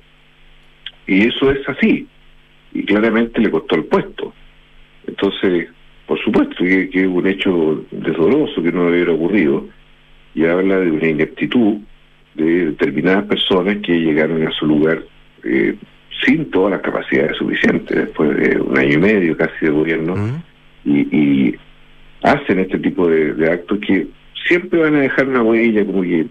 Y 1.07 1.27
eso 1.27 1.51
es 1.51 1.67
así. 1.67 2.07
Y 2.73 2.83
claramente 2.83 3.41
le 3.41 3.49
costó 3.49 3.75
el 3.75 3.85
puesto. 3.85 4.33
Entonces, 5.07 5.69
por 6.05 6.19
supuesto 6.19 6.55
que, 6.57 6.89
que 6.89 7.01
es 7.01 7.07
un 7.07 7.25
hecho 7.25 7.83
desdoroso 7.91 8.61
que 8.61 8.71
no 8.71 8.87
hubiera 8.87 9.13
ocurrido 9.13 9.65
y 10.35 10.45
habla 10.45 10.79
de 10.79 10.91
una 10.91 11.07
ineptitud 11.07 11.77
de 12.35 12.65
determinadas 12.67 13.25
personas 13.25 13.77
que 13.77 13.93
llegaron 13.93 14.47
a 14.47 14.51
su 14.51 14.65
lugar 14.65 15.03
eh, 15.43 15.75
sin 16.23 16.49
todas 16.51 16.71
las 16.71 16.81
capacidades 16.81 17.37
suficientes, 17.37 17.95
después 17.95 18.35
de 18.37 18.59
un 18.59 18.77
año 18.77 18.93
y 18.93 18.97
medio 18.97 19.37
casi 19.37 19.65
de 19.65 19.71
gobierno, 19.71 20.41
y, 20.85 20.99
y, 21.15 21.55
hacen 22.21 22.59
este 22.59 22.77
tipo 22.79 23.07
de, 23.07 23.33
de, 23.33 23.49
actos 23.49 23.79
que 23.79 24.07
siempre 24.45 24.81
van 24.81 24.95
a 24.95 25.01
dejar 25.01 25.29
una 25.29 25.41
huella, 25.41 25.85
como 25.85 26.01
que 26.01 26.27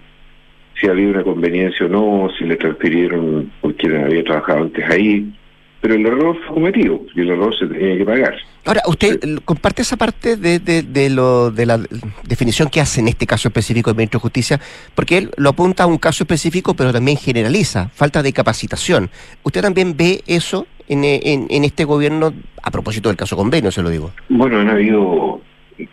si 0.78 0.86
había 0.86 1.08
una 1.08 1.22
conveniencia 1.22 1.86
o 1.86 1.88
no, 1.88 2.28
si 2.38 2.44
le 2.44 2.56
transfirieron 2.56 3.50
por 3.60 3.74
quien 3.74 3.96
había 3.96 4.22
trabajado 4.22 4.64
antes 4.64 4.84
ahí, 4.90 5.32
pero 5.80 5.94
el 5.94 6.04
error 6.04 6.36
fue 6.46 6.54
cometido 6.54 7.00
y 7.14 7.20
el 7.20 7.30
error 7.30 7.56
se 7.56 7.66
tenía 7.66 7.96
que 7.96 8.04
pagar. 8.04 8.34
Ahora, 8.64 8.82
¿usted 8.86 9.18
comparte 9.44 9.82
esa 9.82 9.96
parte 9.96 10.36
de, 10.36 10.58
de, 10.58 10.82
de, 10.82 11.08
lo, 11.10 11.50
de 11.50 11.66
la 11.66 11.80
definición 12.24 12.68
que 12.68 12.80
hace 12.80 13.00
en 13.00 13.08
este 13.08 13.26
caso 13.26 13.48
específico 13.48 13.90
el 13.90 13.96
ministro 13.96 14.18
de 14.18 14.22
Justicia? 14.22 14.60
Porque 14.94 15.18
él 15.18 15.30
lo 15.36 15.50
apunta 15.50 15.84
a 15.84 15.86
un 15.86 15.98
caso 15.98 16.24
específico, 16.24 16.74
pero 16.74 16.92
también 16.92 17.16
generaliza, 17.16 17.88
falta 17.90 18.22
de 18.22 18.32
capacitación. 18.32 19.08
¿Usted 19.42 19.62
también 19.62 19.96
ve 19.96 20.22
eso 20.26 20.66
en, 20.88 21.04
en, 21.04 21.46
en 21.48 21.64
este 21.64 21.84
gobierno, 21.84 22.34
a 22.62 22.70
propósito 22.70 23.08
del 23.08 23.16
caso 23.16 23.36
convenio, 23.36 23.70
se 23.70 23.82
lo 23.82 23.90
digo? 23.90 24.12
Bueno, 24.28 24.60
han 24.60 24.68
habido 24.68 25.40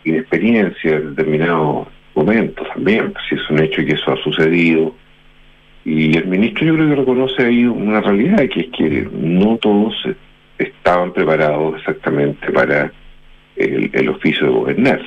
inexperiencia 0.04 0.96
en 0.96 1.14
determinados 1.14 1.86
momentos 2.14 2.66
también, 2.74 3.14
si 3.28 3.36
es 3.36 3.50
un 3.50 3.60
hecho 3.60 3.84
que 3.84 3.92
eso 3.92 4.12
ha 4.12 4.16
sucedido. 4.22 4.94
Y 5.86 6.16
el 6.16 6.26
ministro 6.26 6.66
yo 6.66 6.74
creo 6.74 6.88
que 6.88 6.94
reconoce 6.96 7.44
ahí 7.44 7.64
una 7.64 8.00
realidad, 8.00 8.38
que 8.52 8.60
es 8.62 8.66
que 8.76 9.08
no 9.12 9.56
todos 9.58 9.94
estaban 10.58 11.12
preparados 11.12 11.76
exactamente 11.78 12.50
para 12.50 12.90
el, 13.54 13.88
el 13.92 14.08
oficio 14.08 14.46
de 14.46 14.52
gobernar. 14.52 15.00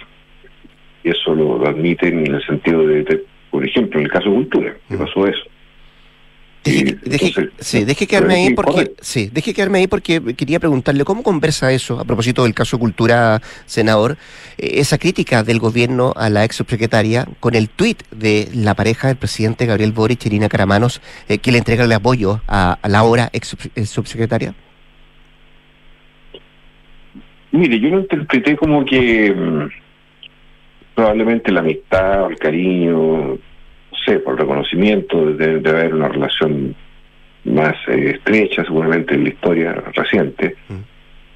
Y 1.03 1.09
eso 1.09 1.35
lo, 1.35 1.67
admiten 1.67 2.25
en 2.25 2.35
el 2.35 2.45
sentido 2.45 2.87
de, 2.87 3.03
de, 3.03 3.21
por 3.51 3.65
ejemplo, 3.65 3.99
en 3.99 4.05
el 4.05 4.11
caso 4.11 4.29
de 4.29 4.35
cultura, 4.35 4.73
que 4.87 4.97
pasó 4.97 5.27
eso. 5.27 5.43
Deje, 6.63 6.97
deje, 7.03 7.49
sí, 7.59 7.85
deje 7.85 8.05
quedarme 8.05 8.35
ahí 8.35 8.53
porque 8.53 8.91
sí, 8.99 9.29
deje 9.31 9.53
quedarme 9.53 9.79
ahí 9.79 9.87
porque 9.87 10.21
quería 10.35 10.59
preguntarle 10.59 11.05
cómo 11.05 11.23
conversa 11.23 11.71
eso 11.71 11.99
a 11.99 12.03
propósito 12.03 12.43
del 12.43 12.53
caso 12.53 12.77
Cultura, 12.77 13.41
senador, 13.65 14.17
eh, 14.57 14.71
esa 14.75 14.97
crítica 14.97 15.43
del 15.43 15.59
gobierno 15.59 16.11
a 16.17 16.29
la 16.29 16.43
ex 16.43 16.57
subsecretaria 16.57 17.25
con 17.39 17.55
el 17.55 17.69
tuit 17.69 18.03
de 18.11 18.49
la 18.53 18.73
pareja 18.75 19.07
del 19.07 19.15
presidente 19.15 19.65
Gabriel 19.65 19.93
Boric, 19.93 20.25
Irina 20.25 20.49
Caramanos, 20.49 21.01
eh, 21.29 21.37
que 21.37 21.53
le 21.53 21.59
entrega 21.59 21.85
el 21.85 21.93
apoyo 21.93 22.41
a, 22.47 22.77
a 22.81 22.89
la 22.89 22.99
ahora 22.99 23.29
ex 23.31 23.55
subsecretaria. 23.85 24.53
Mire, 27.51 27.79
yo 27.79 27.89
lo 27.89 27.99
interpreté 28.01 28.57
como 28.57 28.83
que 28.83 29.33
mm, 29.33 29.69
probablemente 30.93 31.51
la 31.51 31.61
amistad, 31.61 32.29
el 32.29 32.37
cariño, 32.37 33.37
sé, 34.05 34.19
por 34.19 34.39
reconocimiento, 34.39 35.33
debe 35.33 35.59
de 35.59 35.69
haber 35.69 35.93
una 35.93 36.09
relación 36.09 36.75
más 37.45 37.75
eh, 37.87 38.11
estrecha 38.15 38.63
seguramente 38.63 39.15
en 39.15 39.23
la 39.23 39.29
historia 39.29 39.73
reciente, 39.93 40.55
mm. 40.67 40.73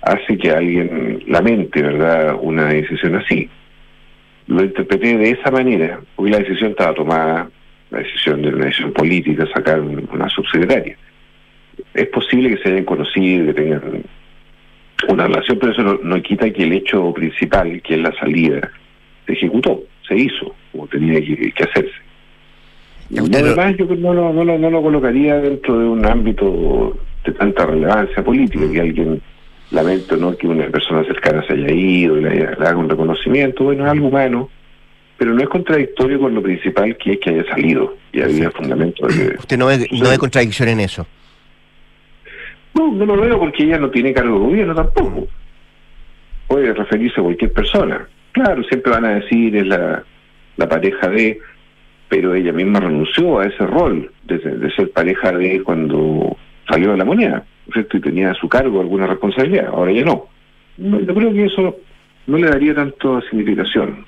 hace 0.02 0.38
que 0.38 0.52
alguien 0.52 1.24
lamente, 1.28 1.82
¿verdad?, 1.82 2.38
una 2.42 2.68
decisión 2.68 3.16
así. 3.16 3.50
Lo 4.48 4.64
interpreté 4.64 5.18
de 5.18 5.32
esa 5.32 5.52
manera, 5.52 6.02
porque 6.16 6.32
la 6.32 6.40
decisión 6.40 6.72
estaba 6.72 6.94
tomada, 6.94 7.50
la 7.92 8.00
decisión 8.00 8.42
de 8.42 8.50
una 8.50 8.66
decisión 8.66 8.92
política, 8.92 9.48
sacar 9.54 9.80
una 9.80 10.30
subsecretaria. 10.30 10.98
Es 11.94 12.08
posible 12.08 12.50
que 12.50 12.62
se 12.62 12.70
hayan 12.70 12.86
conocido, 12.86 13.48
que 13.48 13.54
tengan 13.54 14.04
una 15.08 15.28
relación, 15.28 15.60
pero 15.60 15.72
eso 15.72 16.00
no, 16.02 16.22
quita 16.22 16.50
que 16.52 16.64
el 16.64 16.74
hecho 16.74 17.14
principal, 17.14 17.82
que 17.82 17.96
es 17.96 18.02
la 18.02 18.14
salida, 18.14 18.70
se 19.26 19.34
ejecutó, 19.34 19.84
se 20.08 20.16
hizo, 20.16 20.56
como 20.72 20.88
tenía 20.88 21.20
que, 21.22 21.64
hacerse. 21.64 22.03
Lo 23.10 23.26
demás 23.26 23.76
yo 23.78 23.86
no 23.86 24.14
lo, 24.14 24.34
no, 24.34 24.44
no 24.44 24.70
lo 24.70 24.82
colocaría 24.82 25.36
dentro 25.38 25.80
de 25.80 25.86
un 25.86 26.06
ámbito 26.06 26.98
de 27.26 27.32
tanta 27.34 27.66
relevancia 27.66 28.24
política, 28.24 28.64
que 28.72 28.82
alguien 28.82 29.22
lamento 29.72 30.16
no 30.18 30.38
que 30.38 30.48
una 30.48 30.68
persona 30.68 31.04
cercana 31.04 31.44
se 31.46 31.54
haya 31.54 31.72
ido 31.72 32.18
y 32.18 32.22
le, 32.22 32.46
haga 32.46 32.78
un 32.78 32.90
reconocimiento, 32.90 33.66
bueno, 33.66 33.86
es 33.86 33.92
algo 33.92 34.08
humano, 34.08 34.50
pero 35.18 35.34
no 35.34 35.42
es 35.42 35.50
contradictorio 35.50 36.20
con 36.20 36.34
lo 36.34 36.42
principal 36.42 36.96
que 36.98 37.14
es 37.14 37.20
que 37.20 37.32
haya 37.32 37.46
salido 37.46 37.98
y 38.12 38.22
había 38.22 38.52
fundamento. 38.52 39.08
De, 39.08 39.36
¿Usted 39.38 39.58
no 39.58 39.68
ve, 39.68 39.88
no 39.92 40.10
ve 40.10 40.18
contradicción 40.18 40.70
en 40.70 40.80
eso? 40.80 41.08
No, 42.74 42.92
no 42.92 43.06
lo 43.06 43.18
veo 43.18 43.40
porque 43.40 43.64
ella 43.64 43.78
no 43.78 43.90
tiene 43.90 44.14
cargo 44.14 44.40
de 44.40 44.46
gobierno 44.46 44.76
tampoco. 44.76 45.28
Puede 46.48 46.74
referirse 46.74 47.20
a 47.20 47.24
cualquier 47.24 47.52
persona. 47.54 48.08
Claro, 48.32 48.64
siempre 48.64 48.92
van 48.92 49.06
a 49.06 49.16
decir 49.16 49.56
es 49.56 49.68
la, 49.68 50.04
la 50.58 50.70
pareja 50.70 51.08
de, 51.08 51.40
pero 52.14 52.36
ella 52.36 52.54
misma 52.54 52.80
renunció 52.80 53.40
a 53.40 53.48
ese 53.48 53.66
rol 53.66 54.12
de, 54.26 54.40
ser 54.76 54.92
pareja 54.92 55.32
de 55.32 55.64
cuando 55.64 56.38
salió 56.70 56.92
de 56.92 56.98
la 56.98 57.06
moneda, 57.06 57.44
¿cierto? 57.74 57.98
Y 57.98 58.02
tenía 58.02 58.30
a 58.30 58.36
su 58.36 58.48
cargo 58.48 58.82
alguna 58.82 59.08
responsabilidad, 59.08 59.70
ahora 59.70 59.92
ya 59.92 60.06
no. 60.06 60.28
no. 60.78 61.00
Yo 61.00 61.12
creo 61.12 61.34
que 61.34 61.46
eso 61.46 61.76
no 62.28 62.38
le 62.38 62.50
daría 62.50 62.76
tanto 62.76 63.20
significación. 63.22 64.06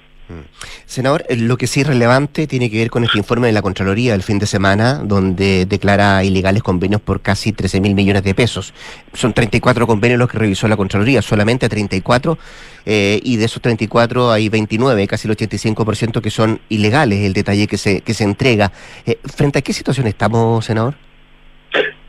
Senador, 0.86 1.24
eh, 1.30 1.36
lo 1.36 1.58
que 1.58 1.68
sí 1.68 1.82
es 1.82 1.88
relevante 1.88 2.48
tiene 2.48 2.70
que 2.70 2.78
ver 2.78 2.90
con 2.90 3.04
este 3.04 3.18
informe 3.18 3.48
de 3.48 3.54
la 3.54 3.62
Contraloría 3.62 4.14
del 4.14 4.24
fin 4.24 4.40
de 4.40 4.46
semana, 4.46 5.02
donde 5.04 5.66
declara 5.66 6.24
ilegales 6.24 6.64
convenios 6.64 7.02
por 7.02 7.22
casi 7.22 7.52
13 7.52 7.82
mil 7.82 7.96
millones 7.96 8.24
de 8.24 8.34
pesos. 8.34 8.74
Son 9.14 9.34
34 9.34 9.86
convenios 9.86 10.20
los 10.20 10.30
que 10.30 10.38
revisó 10.38 10.68
la 10.68 10.78
Contraloría, 10.78 11.22
solamente 11.22 11.70
34, 11.70 12.38
eh, 12.86 13.20
y 13.24 13.38
de 13.38 13.46
esos 13.46 13.62
34 13.62 14.32
hay 14.32 14.50
29, 14.50 15.08
casi 15.08 15.28
el 15.28 15.36
85% 15.36 16.22
que 16.22 16.30
son 16.30 16.60
ilegales, 16.70 17.20
el 17.22 17.34
detalle 17.34 17.68
que 17.68 17.78
se, 17.78 18.02
que 18.02 18.14
se 18.14 18.24
entrega. 18.24 18.72
Eh, 19.06 19.18
¿Frente 19.24 19.60
a 19.60 19.62
qué 19.62 19.74
situación 19.74 20.08
estamos, 20.08 20.66
senador? 20.66 20.96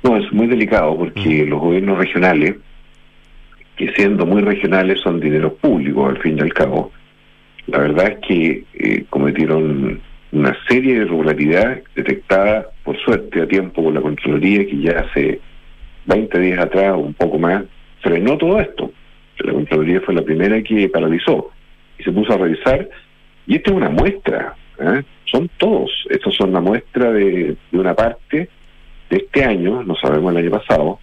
No, 0.02 0.16
es 0.16 0.32
muy 0.32 0.46
delicado 0.46 0.96
porque 0.96 1.44
los 1.44 1.60
gobiernos 1.60 1.98
regionales, 1.98 2.56
que 3.76 3.92
siendo 3.92 4.24
muy 4.24 4.40
regionales 4.40 5.00
son 5.00 5.20
dinero 5.20 5.54
público 5.54 6.06
al 6.06 6.18
fin 6.18 6.38
y 6.38 6.40
al 6.40 6.54
cabo, 6.54 6.92
la 7.66 7.78
verdad 7.78 8.12
es 8.12 8.18
que 8.26 8.64
eh, 8.74 9.04
cometieron 9.10 10.00
una 10.32 10.56
serie 10.68 10.94
de 10.94 11.00
irregularidades 11.00 11.84
detectadas, 11.94 12.66
por 12.84 12.96
suerte, 12.98 13.42
a 13.42 13.48
tiempo 13.48 13.82
por 13.82 13.92
la 13.92 14.00
Contraloría, 14.00 14.66
que 14.66 14.78
ya 14.78 15.00
hace 15.00 15.40
20 16.06 16.38
días 16.38 16.60
atrás 16.60 16.92
o 16.92 16.98
un 16.98 17.14
poco 17.14 17.38
más 17.38 17.64
frenó 18.02 18.36
todo 18.38 18.60
esto. 18.60 18.92
La 19.38 19.52
Contraloría 19.52 20.00
fue 20.00 20.14
la 20.14 20.22
primera 20.22 20.62
que 20.62 20.88
paralizó 20.88 21.50
y 21.98 22.04
se 22.04 22.12
puso 22.12 22.34
a 22.34 22.38
revisar. 22.38 22.88
Y 23.46 23.56
esta 23.56 23.70
es 23.70 23.76
una 23.76 23.90
muestra, 23.90 24.54
¿eh? 24.80 25.02
son 25.24 25.50
todos. 25.58 25.90
Estos 26.10 26.34
son 26.36 26.52
la 26.52 26.60
muestra 26.60 27.12
de, 27.12 27.56
una 27.72 27.94
parte 27.94 28.48
de 29.10 29.16
este 29.16 29.44
año, 29.44 29.82
no 29.82 29.94
sabemos 29.96 30.32
el 30.32 30.38
año 30.38 30.50
pasado, 30.50 31.00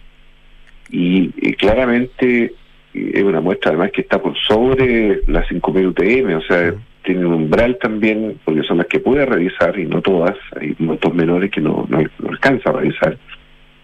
y 0.90 1.30
claramente 1.54 2.52
es 2.94 3.22
una 3.24 3.40
muestra 3.40 3.70
además 3.70 3.90
que 3.90 4.02
está 4.02 4.20
por 4.22 4.36
sobre 4.38 5.20
las 5.26 5.48
5.000 5.48 5.88
UTM, 5.88 6.36
o 6.36 6.40
sea, 6.42 6.74
tiene 7.02 7.26
un 7.26 7.34
umbral 7.34 7.76
también, 7.80 8.38
porque 8.44 8.62
son 8.62 8.78
las 8.78 8.86
que 8.86 9.00
puede 9.00 9.26
revisar 9.26 9.78
y 9.78 9.84
no 9.84 10.00
todas, 10.00 10.36
hay 10.58 10.74
montos 10.78 11.12
menores 11.12 11.50
que 11.50 11.60
no, 11.60 11.86
no, 11.88 11.98
alcanza 12.28 12.70
a 12.70 12.74
revisar. 12.74 13.18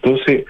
Entonces, 0.01 0.45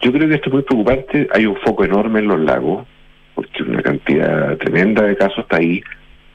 yo 0.00 0.12
creo 0.12 0.28
que 0.28 0.34
esto 0.34 0.48
es 0.48 0.54
muy 0.54 0.62
preocupante, 0.62 1.28
hay 1.32 1.46
un 1.46 1.56
foco 1.56 1.84
enorme 1.84 2.18
en 2.18 2.28
los 2.28 2.40
lagos, 2.40 2.86
porque 3.34 3.62
una 3.62 3.80
cantidad 3.80 4.56
tremenda 4.58 5.04
de 5.04 5.16
casos 5.16 5.38
está 5.38 5.58
ahí, 5.58 5.80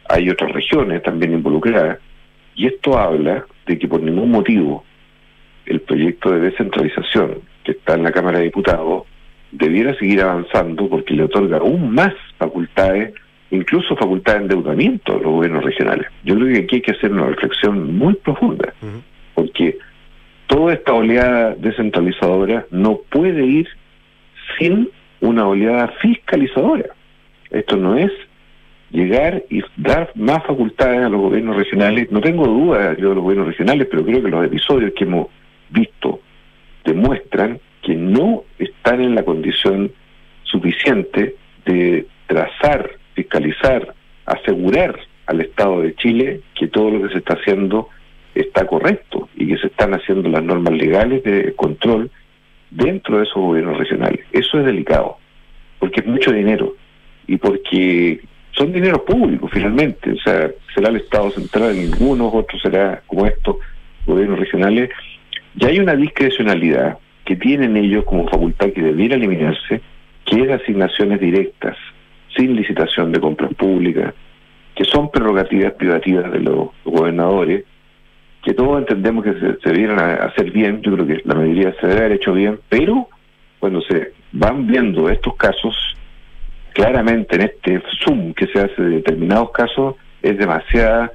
hay 0.09 0.29
otras 0.29 0.51
regiones 0.53 1.03
también 1.03 1.33
involucradas, 1.33 1.99
y 2.55 2.67
esto 2.67 2.97
habla 2.97 3.45
de 3.65 3.77
que 3.77 3.87
por 3.87 4.01
ningún 4.01 4.31
motivo 4.31 4.83
el 5.65 5.81
proyecto 5.81 6.31
de 6.31 6.39
descentralización 6.39 7.39
que 7.63 7.71
está 7.71 7.95
en 7.95 8.03
la 8.03 8.11
Cámara 8.11 8.39
de 8.39 8.45
Diputados 8.45 9.03
debiera 9.53 9.93
seguir 9.95 10.21
avanzando 10.21 10.89
porque 10.89 11.13
le 11.13 11.23
otorga 11.23 11.57
aún 11.57 11.93
más 11.93 12.13
facultades, 12.37 13.13
incluso 13.51 13.95
facultades 13.95 14.47
de 14.47 14.55
endeudamiento 14.55 15.13
a 15.13 15.19
los 15.19 15.31
gobiernos 15.31 15.63
regionales. 15.63 16.07
Yo 16.23 16.35
creo 16.35 16.47
que 16.47 16.59
aquí 16.63 16.75
hay 16.75 16.81
que 16.81 16.91
hacer 16.91 17.11
una 17.11 17.27
reflexión 17.27 17.95
muy 17.95 18.15
profunda, 18.15 18.73
porque 19.35 19.77
toda 20.47 20.73
esta 20.73 20.93
oleada 20.93 21.55
descentralizadora 21.55 22.65
no 22.71 22.99
puede 23.09 23.45
ir 23.45 23.67
sin 24.57 24.89
una 25.21 25.47
oleada 25.47 25.87
fiscalizadora. 26.01 26.89
Esto 27.51 27.77
no 27.77 27.95
es 27.95 28.11
llegar 28.89 29.43
y 29.49 29.61
dar 29.77 30.11
más 30.15 30.43
facultades 30.45 31.05
a 31.05 31.09
los 31.09 31.21
gobiernos 31.21 31.55
regionales. 31.55 32.11
No 32.11 32.21
tengo 32.21 32.45
duda 32.47 32.95
yo 32.97 33.09
de 33.09 33.15
los 33.15 33.23
gobiernos 33.23 33.47
regionales, 33.47 33.87
pero 33.89 34.03
creo 34.03 34.21
que 34.21 34.29
los 34.29 34.45
episodios 34.45 34.93
que 34.95 35.03
hemos 35.03 35.27
visto 35.69 36.19
demuestran 36.83 37.59
que 37.83 37.95
no 37.95 38.43
están 38.57 39.01
en 39.01 39.15
la 39.15 39.23
condición 39.23 39.91
suficiente 40.43 41.35
de 41.65 42.07
trazar, 42.27 42.91
fiscalizar, 43.13 43.93
asegurar 44.25 44.99
al 45.27 45.41
Estado 45.41 45.81
de 45.81 45.95
Chile 45.95 46.41
que 46.55 46.67
todo 46.67 46.89
lo 46.89 47.03
que 47.03 47.13
se 47.13 47.19
está 47.19 47.33
haciendo 47.33 47.89
está 48.33 48.65
correcto 48.65 49.29
y 49.35 49.47
que 49.47 49.57
se 49.57 49.67
están 49.67 49.93
haciendo 49.93 50.29
las 50.29 50.43
normas 50.43 50.73
legales 50.73 51.23
de 51.23 51.53
control 51.55 52.09
dentro 52.71 53.17
de 53.17 53.23
esos 53.23 53.35
gobiernos 53.35 53.77
regionales. 53.77 54.21
Eso 54.31 54.59
es 54.59 54.65
delicado, 54.65 55.17
porque 55.79 55.99
es 56.01 56.07
mucho 56.07 56.31
dinero 56.31 56.75
y 57.27 57.37
porque 57.37 58.21
son 58.51 58.71
dinero 58.71 59.03
público 59.03 59.47
finalmente, 59.47 60.11
o 60.11 60.17
sea, 60.17 60.49
será 60.73 60.89
el 60.89 60.97
Estado 60.97 61.31
central 61.31 61.75
en 61.75 61.93
algunos, 61.93 62.33
otros 62.33 62.61
será 62.61 63.01
como 63.07 63.25
estos 63.25 63.57
gobiernos 64.05 64.39
regionales, 64.39 64.89
y 65.57 65.65
hay 65.65 65.79
una 65.79 65.95
discrecionalidad 65.95 66.97
que 67.25 67.35
tienen 67.35 67.77
ellos 67.77 68.03
como 68.05 68.27
facultad 68.27 68.71
que 68.71 68.81
debiera 68.81 69.15
eliminarse, 69.15 69.81
que 70.25 70.41
es 70.41 70.49
asignaciones 70.49 71.19
directas, 71.19 71.77
sin 72.35 72.55
licitación 72.55 73.11
de 73.11 73.19
compras 73.19 73.53
públicas, 73.53 74.13
que 74.75 74.85
son 74.85 75.09
prerrogativas 75.11 75.73
privativas 75.73 76.31
de 76.31 76.39
los 76.39 76.69
gobernadores, 76.83 77.63
que 78.43 78.53
todos 78.53 78.79
entendemos 78.79 79.23
que 79.23 79.33
se, 79.33 79.69
debieran 79.69 79.99
hacer 79.99 80.51
bien, 80.51 80.81
yo 80.81 80.93
creo 80.93 81.07
que 81.07 81.21
la 81.23 81.35
mayoría 81.35 81.73
se 81.79 81.87
debe 81.87 81.99
haber 81.99 82.11
hecho 82.13 82.33
bien, 82.33 82.59
pero 82.67 83.07
cuando 83.59 83.81
se 83.81 84.11
van 84.33 84.67
viendo 84.67 85.09
estos 85.09 85.35
casos, 85.37 85.75
claramente 86.73 87.35
en 87.35 87.43
este 87.43 87.81
zoom 88.03 88.33
que 88.33 88.47
se 88.47 88.59
hace 88.59 88.81
de 88.81 88.89
determinados 88.97 89.51
casos, 89.51 89.95
es 90.21 90.37
demasiada 90.37 91.11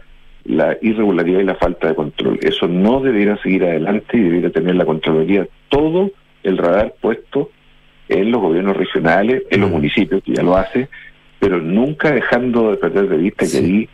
la 0.48 0.76
irregularidad 0.80 1.40
y 1.40 1.44
la 1.44 1.54
falta 1.54 1.88
de 1.88 1.94
control. 1.94 2.38
Eso 2.42 2.66
no 2.66 3.00
debiera 3.00 3.40
seguir 3.42 3.64
adelante 3.64 4.16
y 4.16 4.22
debiera 4.22 4.50
tener 4.50 4.74
la 4.74 4.86
Contraloría 4.86 5.46
todo 5.68 6.10
el 6.42 6.56
radar 6.56 6.94
puesto 7.00 7.50
en 8.08 8.30
los 8.32 8.40
gobiernos 8.40 8.76
regionales, 8.76 9.42
en 9.50 9.60
los 9.60 9.70
mm. 9.70 9.72
municipios, 9.74 10.22
que 10.24 10.32
ya 10.32 10.42
lo 10.42 10.56
hace, 10.56 10.88
pero 11.38 11.60
nunca 11.60 12.10
dejando 12.10 12.70
de 12.70 12.78
perder 12.78 13.08
de 13.10 13.16
vista 13.18 13.46
que 13.46 13.58
ahí 13.58 13.88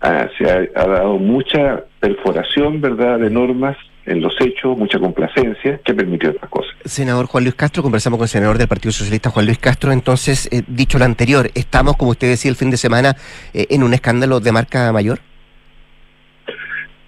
ah, 0.00 0.28
se 0.38 0.48
ha, 0.48 0.86
dado 0.86 1.18
mucha 1.18 1.84
perforación, 1.98 2.80
¿verdad?, 2.80 3.18
de 3.18 3.28
normas 3.28 3.76
en 4.06 4.22
los 4.22 4.34
hechos, 4.40 4.78
mucha 4.78 5.00
complacencia, 5.00 5.80
que 5.84 5.92
permitió 5.92 6.30
otras 6.30 6.48
cosas. 6.48 6.72
Senador 6.84 7.26
Juan 7.26 7.42
Luis 7.42 7.56
Castro, 7.56 7.82
conversamos 7.82 8.18
con 8.18 8.26
el 8.26 8.28
senador 8.28 8.56
del 8.58 8.68
Partido 8.68 8.92
Socialista, 8.92 9.30
Juan 9.30 9.46
Luis 9.46 9.58
Castro. 9.58 9.90
Entonces, 9.90 10.48
eh, 10.52 10.62
dicho 10.68 11.00
lo 11.00 11.04
anterior, 11.04 11.50
¿estamos, 11.56 11.96
como 11.96 12.12
usted 12.12 12.28
decía 12.28 12.48
el 12.48 12.56
fin 12.56 12.70
de 12.70 12.76
semana, 12.76 13.16
eh, 13.52 13.66
en 13.70 13.82
un 13.82 13.92
escándalo 13.92 14.38
de 14.38 14.52
marca 14.52 14.92
mayor? 14.92 15.18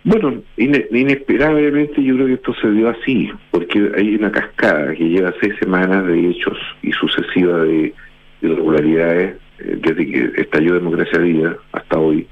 Bueno, 0.04 0.42
inesperadamente 0.56 2.02
yo 2.02 2.14
creo 2.14 2.26
que 2.28 2.34
esto 2.34 2.54
se 2.60 2.70
dio 2.70 2.88
así, 2.88 3.30
porque 3.50 3.90
hay 3.96 4.14
una 4.14 4.30
cascada 4.30 4.94
que 4.94 5.08
lleva 5.08 5.34
seis 5.40 5.54
semanas 5.58 6.06
de 6.06 6.30
hechos 6.30 6.56
y 6.82 6.92
sucesiva 6.92 7.58
de 7.64 7.92
irregularidades 8.40 9.36
eh, 9.58 9.78
desde 9.82 10.06
que 10.06 10.40
estalló 10.40 10.74
Democracia 10.74 11.18
Viva 11.18 11.56
hasta 11.72 11.98
hoy, 11.98 12.26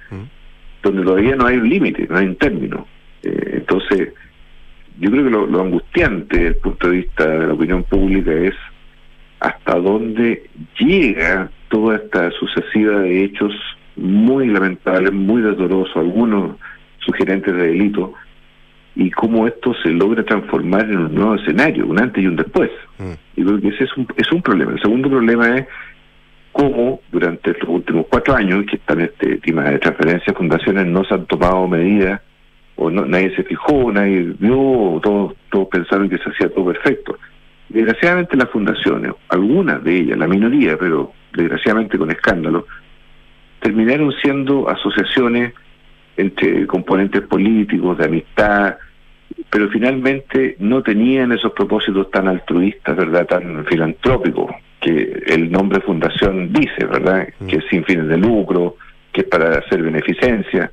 donde 0.83 1.02
todavía 1.02 1.35
no 1.37 1.46
hay 1.46 1.57
un 1.57 1.68
límite, 1.68 2.07
no 2.09 2.16
hay 2.16 2.26
un 2.26 2.37
término. 2.37 2.87
Eh, 3.22 3.55
entonces, 3.55 4.12
yo 5.00 5.11
creo 5.11 5.24
que 5.24 5.31
lo, 5.31 5.46
lo, 5.46 5.61
angustiante 5.61 6.37
desde 6.37 6.48
el 6.48 6.57
punto 6.57 6.88
de 6.88 6.96
vista 6.98 7.26
de 7.26 7.46
la 7.48 7.52
opinión 7.52 7.83
pública 7.85 8.33
es 8.33 8.55
hasta 9.40 9.79
dónde 9.79 10.48
llega 10.79 11.50
toda 11.68 11.96
esta 11.96 12.31
sucesiva 12.31 13.00
de 13.00 13.24
hechos 13.24 13.52
muy 13.96 14.46
lamentables, 14.46 15.12
muy 15.12 15.42
dolorosos, 15.42 15.96
algunos 15.96 16.56
sugerentes 17.07 17.54
de 17.54 17.69
delito, 17.69 18.13
y 18.96 19.11
cómo 19.11 19.46
esto 19.46 19.75
se 19.83 19.90
logra 19.90 20.25
transformar 20.25 20.85
en 20.90 20.98
un 20.98 21.15
nuevo 21.15 21.35
escenario, 21.37 21.87
un 21.87 22.00
antes 22.00 22.23
y 22.23 22.27
un 22.27 22.37
después. 22.37 22.71
Y 23.37 23.44
creo 23.44 23.61
que 23.61 23.69
ese 23.69 23.85
es 23.85 23.96
un, 23.96 24.07
es 24.17 24.33
un 24.33 24.42
problema. 24.42 24.73
El 24.73 24.81
segundo 24.81 25.11
problema 25.11 25.59
es 25.59 25.67
cómo 26.52 27.00
durante 27.13 27.52
los 27.52 27.69
últimos 27.69 28.07
cuatro 28.09 28.35
años 28.35 28.65
que 28.69 28.77
están 28.77 29.02
este 29.02 29.37
tema 29.38 29.65
de 29.65 29.79
transferencias, 29.79 30.37
fundaciones 30.37 30.87
no 30.87 31.04
se 31.04 31.15
han 31.15 31.27
tomado 31.27 31.69
medidas, 31.69 32.23
o 32.77 32.90
no, 32.90 33.04
nadie 33.04 33.35
se 33.37 33.44
fijó, 33.44 33.92
nadie 33.92 34.35
vio, 34.38 34.98
todos, 35.02 35.35
todos 35.50 35.69
pensaron 35.69 36.09
que 36.09 36.17
se 36.17 36.31
hacía 36.31 36.48
todo 36.48 36.67
perfecto. 36.67 37.19
Desgraciadamente 37.69 38.37
las 38.37 38.48
fundaciones, 38.48 39.13
algunas 39.29 39.85
de 39.85 39.96
ellas, 39.96 40.19
la 40.19 40.27
minoría, 40.27 40.79
pero 40.79 41.13
desgraciadamente 41.35 41.98
con 41.98 42.11
escándalo, 42.11 42.67
terminaron 43.61 44.13
siendo 44.23 44.69
asociaciones 44.71 45.52
entre 46.17 46.67
componentes 46.67 47.23
políticos, 47.23 47.98
de 47.98 48.04
amistad, 48.04 48.77
pero 49.50 49.69
finalmente 49.69 50.56
no 50.58 50.83
tenían 50.83 51.33
esos 51.33 51.52
propósitos 51.52 52.10
tan 52.10 52.29
altruistas, 52.29 52.96
¿verdad?, 52.96 53.27
tan 53.27 53.64
filantrópicos, 53.67 54.50
que 54.81 55.23
el 55.27 55.50
nombre 55.50 55.81
fundación 55.81 56.52
dice, 56.52 56.85
¿verdad?, 56.85 57.29
mm. 57.40 57.46
que 57.46 57.56
es 57.56 57.64
sin 57.69 57.85
fines 57.85 58.08
de 58.08 58.17
lucro, 58.17 58.77
que 59.12 59.23
es 59.23 59.27
para 59.27 59.58
hacer 59.58 59.83
beneficencia. 59.83 60.71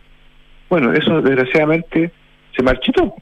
Bueno, 0.70 0.94
eso 0.94 1.22
desgraciadamente 1.22 2.12
se 2.56 2.64
marchitó, 2.64 3.16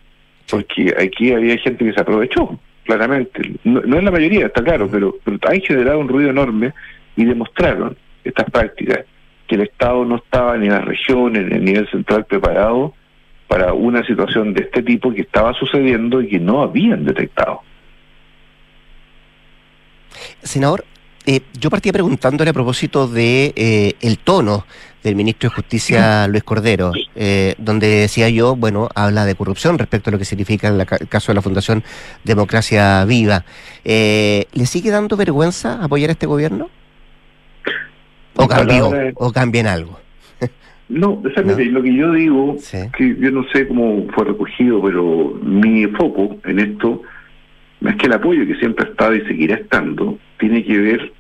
porque 0.50 0.94
aquí 0.98 1.32
había 1.32 1.58
gente 1.58 1.86
que 1.86 1.94
se 1.94 2.02
aprovechó, 2.02 2.60
claramente. 2.84 3.42
No, 3.64 3.82
no 3.82 3.98
es 3.98 4.04
la 4.04 4.12
mayoría, 4.12 4.48
está 4.48 4.64
claro, 4.64 4.88
mm. 4.88 4.92
pero, 4.92 5.16
pero 5.24 5.38
hay 5.48 5.62
generado 5.62 6.00
un 6.00 6.08
ruido 6.08 6.30
enorme 6.30 6.74
y 7.16 7.26
demostraron 7.26 7.98
estas 8.24 8.50
prácticas 8.52 9.06
que 9.52 9.56
el 9.56 9.64
Estado 9.64 10.06
no 10.06 10.16
estaba 10.16 10.56
ni 10.56 10.68
en 10.68 10.72
las 10.72 10.86
regiones, 10.86 11.44
ni 11.44 11.50
en 11.50 11.58
el 11.58 11.66
nivel 11.66 11.90
central 11.90 12.24
preparado 12.24 12.94
para 13.50 13.74
una 13.74 14.02
situación 14.06 14.54
de 14.54 14.62
este 14.62 14.82
tipo 14.82 15.14
que 15.14 15.24
estaba 15.24 15.54
sucediendo 15.54 16.22
y 16.22 16.30
que 16.30 16.40
no 16.40 16.62
habían 16.62 17.04
detectado. 17.04 17.60
Senador, 20.42 20.86
eh, 21.26 21.42
yo 21.60 21.70
partía 21.70 21.92
preguntándole 21.92 22.52
a 22.52 22.54
propósito 22.54 23.10
de 23.10 23.52
eh, 23.58 23.96
el 24.00 24.20
tono 24.20 24.66
del 25.04 25.18
ministro 25.18 25.50
de 25.50 25.56
Justicia 25.56 26.30
Luis 26.30 26.44
Cordero, 26.44 26.94
eh, 27.16 27.56
donde 27.58 27.88
decía 27.88 28.30
yo, 28.30 28.56
bueno, 28.56 28.88
habla 28.96 29.26
de 29.26 29.36
corrupción 29.36 29.78
respecto 29.78 30.12
a 30.12 30.14
lo 30.14 30.18
que 30.18 30.24
significa 30.24 30.70
el 30.70 30.86
caso 31.10 31.34
de 31.34 31.36
la 31.36 31.42
Fundación 31.42 31.84
Democracia 32.24 33.04
Viva. 33.04 33.44
¿Le 33.84 34.66
sigue 34.66 34.92
dando 34.92 35.18
vergüenza 35.18 35.84
apoyar 35.84 36.10
a 36.10 36.14
este 36.14 36.26
gobierno? 36.26 36.70
¿O 38.36 38.48
cambió? 38.48 38.92
¿O 39.16 39.32
cambian 39.32 39.68
algo? 39.68 40.00
No, 40.90 41.22
exactamente. 41.24 41.72
Lo 41.72 41.82
que 41.82 41.96
yo 41.96 42.12
digo, 42.12 42.58
que 42.98 43.16
yo 43.18 43.32
no 43.32 43.46
sé 43.54 43.66
cómo 43.66 44.08
fue 44.14 44.26
recogido, 44.26 44.82
pero 44.82 45.40
mi 45.42 45.88
foco 45.88 46.36
en 46.44 46.60
esto, 46.60 47.02
más 47.80 47.96
que 47.96 48.08
el 48.08 48.12
apoyo 48.14 48.46
que 48.46 48.56
siempre 48.56 48.86
ha 48.86 48.92
estado 48.92 49.16
y 49.16 49.22
seguirá 49.22 49.56
estando, 49.56 50.20
tiene 50.38 50.66
que 50.66 50.78
ver 50.78 51.14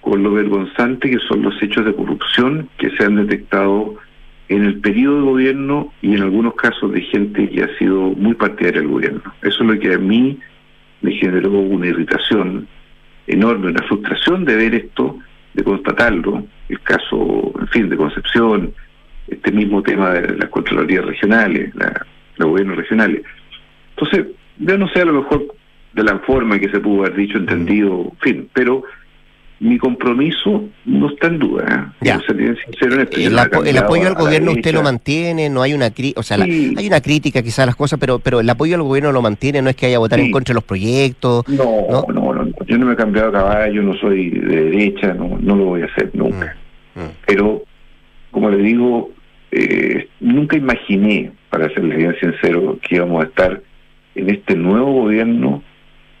con 0.00 0.24
lo 0.24 0.32
vergonzante 0.32 1.08
que 1.08 1.20
son 1.28 1.42
los 1.42 1.62
hechos 1.62 1.84
de 1.84 1.94
corrupción 1.94 2.68
que 2.78 2.90
se 2.96 3.04
han 3.04 3.14
detectado 3.14 3.94
en 4.48 4.64
el 4.64 4.80
periodo 4.80 5.18
de 5.18 5.22
gobierno 5.22 5.92
y 6.02 6.14
en 6.14 6.22
algunos 6.22 6.54
casos 6.54 6.90
de 6.90 7.02
gente 7.02 7.48
que 7.48 7.62
ha 7.62 7.78
sido 7.78 8.00
muy 8.00 8.34
partidaria 8.34 8.80
del 8.80 8.90
gobierno. 8.90 9.22
Eso 9.42 9.62
es 9.62 9.68
lo 9.70 9.78
que 9.78 9.94
a 9.94 9.98
mí 9.98 10.36
me 11.02 11.12
generó 11.12 11.52
una 11.52 11.86
irritación 11.86 12.66
enorme, 13.28 13.68
una 13.68 13.82
frustración 13.84 14.44
de 14.44 14.56
ver 14.56 14.74
esto 14.74 15.16
de 15.54 15.64
constatarlo, 15.64 16.44
el 16.68 16.80
caso, 16.80 17.52
en 17.60 17.68
fin, 17.68 17.88
de 17.88 17.96
Concepción, 17.96 18.72
este 19.26 19.52
mismo 19.52 19.82
tema 19.82 20.10
de 20.10 20.36
las 20.36 20.48
Contralorías 20.48 21.04
regionales, 21.04 21.74
la, 21.74 22.06
los 22.36 22.50
gobiernos 22.50 22.76
regionales. 22.76 23.22
Entonces, 23.96 24.26
yo 24.58 24.78
no 24.78 24.88
sé 24.88 25.00
a 25.02 25.06
lo 25.06 25.14
mejor 25.14 25.54
de 25.92 26.04
la 26.04 26.18
forma 26.20 26.58
que 26.58 26.68
se 26.68 26.80
pudo 26.80 27.04
haber 27.04 27.16
dicho, 27.16 27.38
entendido, 27.38 28.12
en 28.12 28.18
fin, 28.18 28.50
pero 28.52 28.84
mi 29.60 29.76
compromiso 29.76 30.64
no 30.86 31.10
está 31.10 31.26
en 31.26 31.38
duda. 31.38 31.92
¿eh? 32.00 32.54
el, 33.66 33.78
apoyo 33.78 34.08
al 34.08 34.14
gobierno 34.14 34.52
usted 34.52 34.72
lo 34.72 34.82
mantiene, 34.82 35.50
no 35.50 35.60
hay 35.60 35.74
una 35.74 35.92
o 36.16 36.22
sea, 36.22 36.38
hay 36.42 36.86
una 36.86 37.00
crítica 37.02 37.42
quizás 37.42 37.60
a 37.60 37.66
las 37.66 37.76
cosas, 37.76 37.98
pero 38.00 38.18
pero 38.18 38.40
el 38.40 38.48
apoyo 38.48 38.74
al 38.76 38.82
gobierno 38.82 39.12
lo 39.12 39.20
mantiene, 39.20 39.60
no 39.60 39.68
es 39.68 39.76
que 39.76 39.86
haya 39.86 39.98
votar 39.98 40.18
en 40.18 40.30
contra 40.30 40.52
de 40.52 40.54
los 40.54 40.64
proyectos. 40.64 41.46
No, 41.48 42.06
no, 42.08 42.32
no, 42.32 42.48
yo 42.66 42.78
no 42.78 42.86
me 42.86 42.94
he 42.94 42.96
cambiado 42.96 43.28
a 43.28 43.32
caballo, 43.32 43.82
no 43.82 43.94
soy 43.96 44.30
de 44.30 44.64
derecha, 44.64 45.12
no, 45.12 45.38
no 45.38 45.54
lo 45.54 45.64
voy 45.66 45.82
a 45.82 45.86
hacer 45.86 46.10
nunca. 46.14 46.56
Mm, 46.94 47.00
mm. 47.00 47.10
Pero, 47.26 47.62
como 48.30 48.48
le 48.48 48.62
digo, 48.62 49.10
eh, 49.52 50.08
nunca 50.20 50.56
imaginé, 50.56 51.32
para 51.50 51.68
serle 51.74 51.96
bien 51.96 52.16
sincero, 52.18 52.78
que 52.80 52.96
íbamos 52.96 53.24
a 53.24 53.26
estar 53.26 53.60
en 54.14 54.30
este 54.30 54.56
nuevo 54.56 55.02
gobierno 55.02 55.62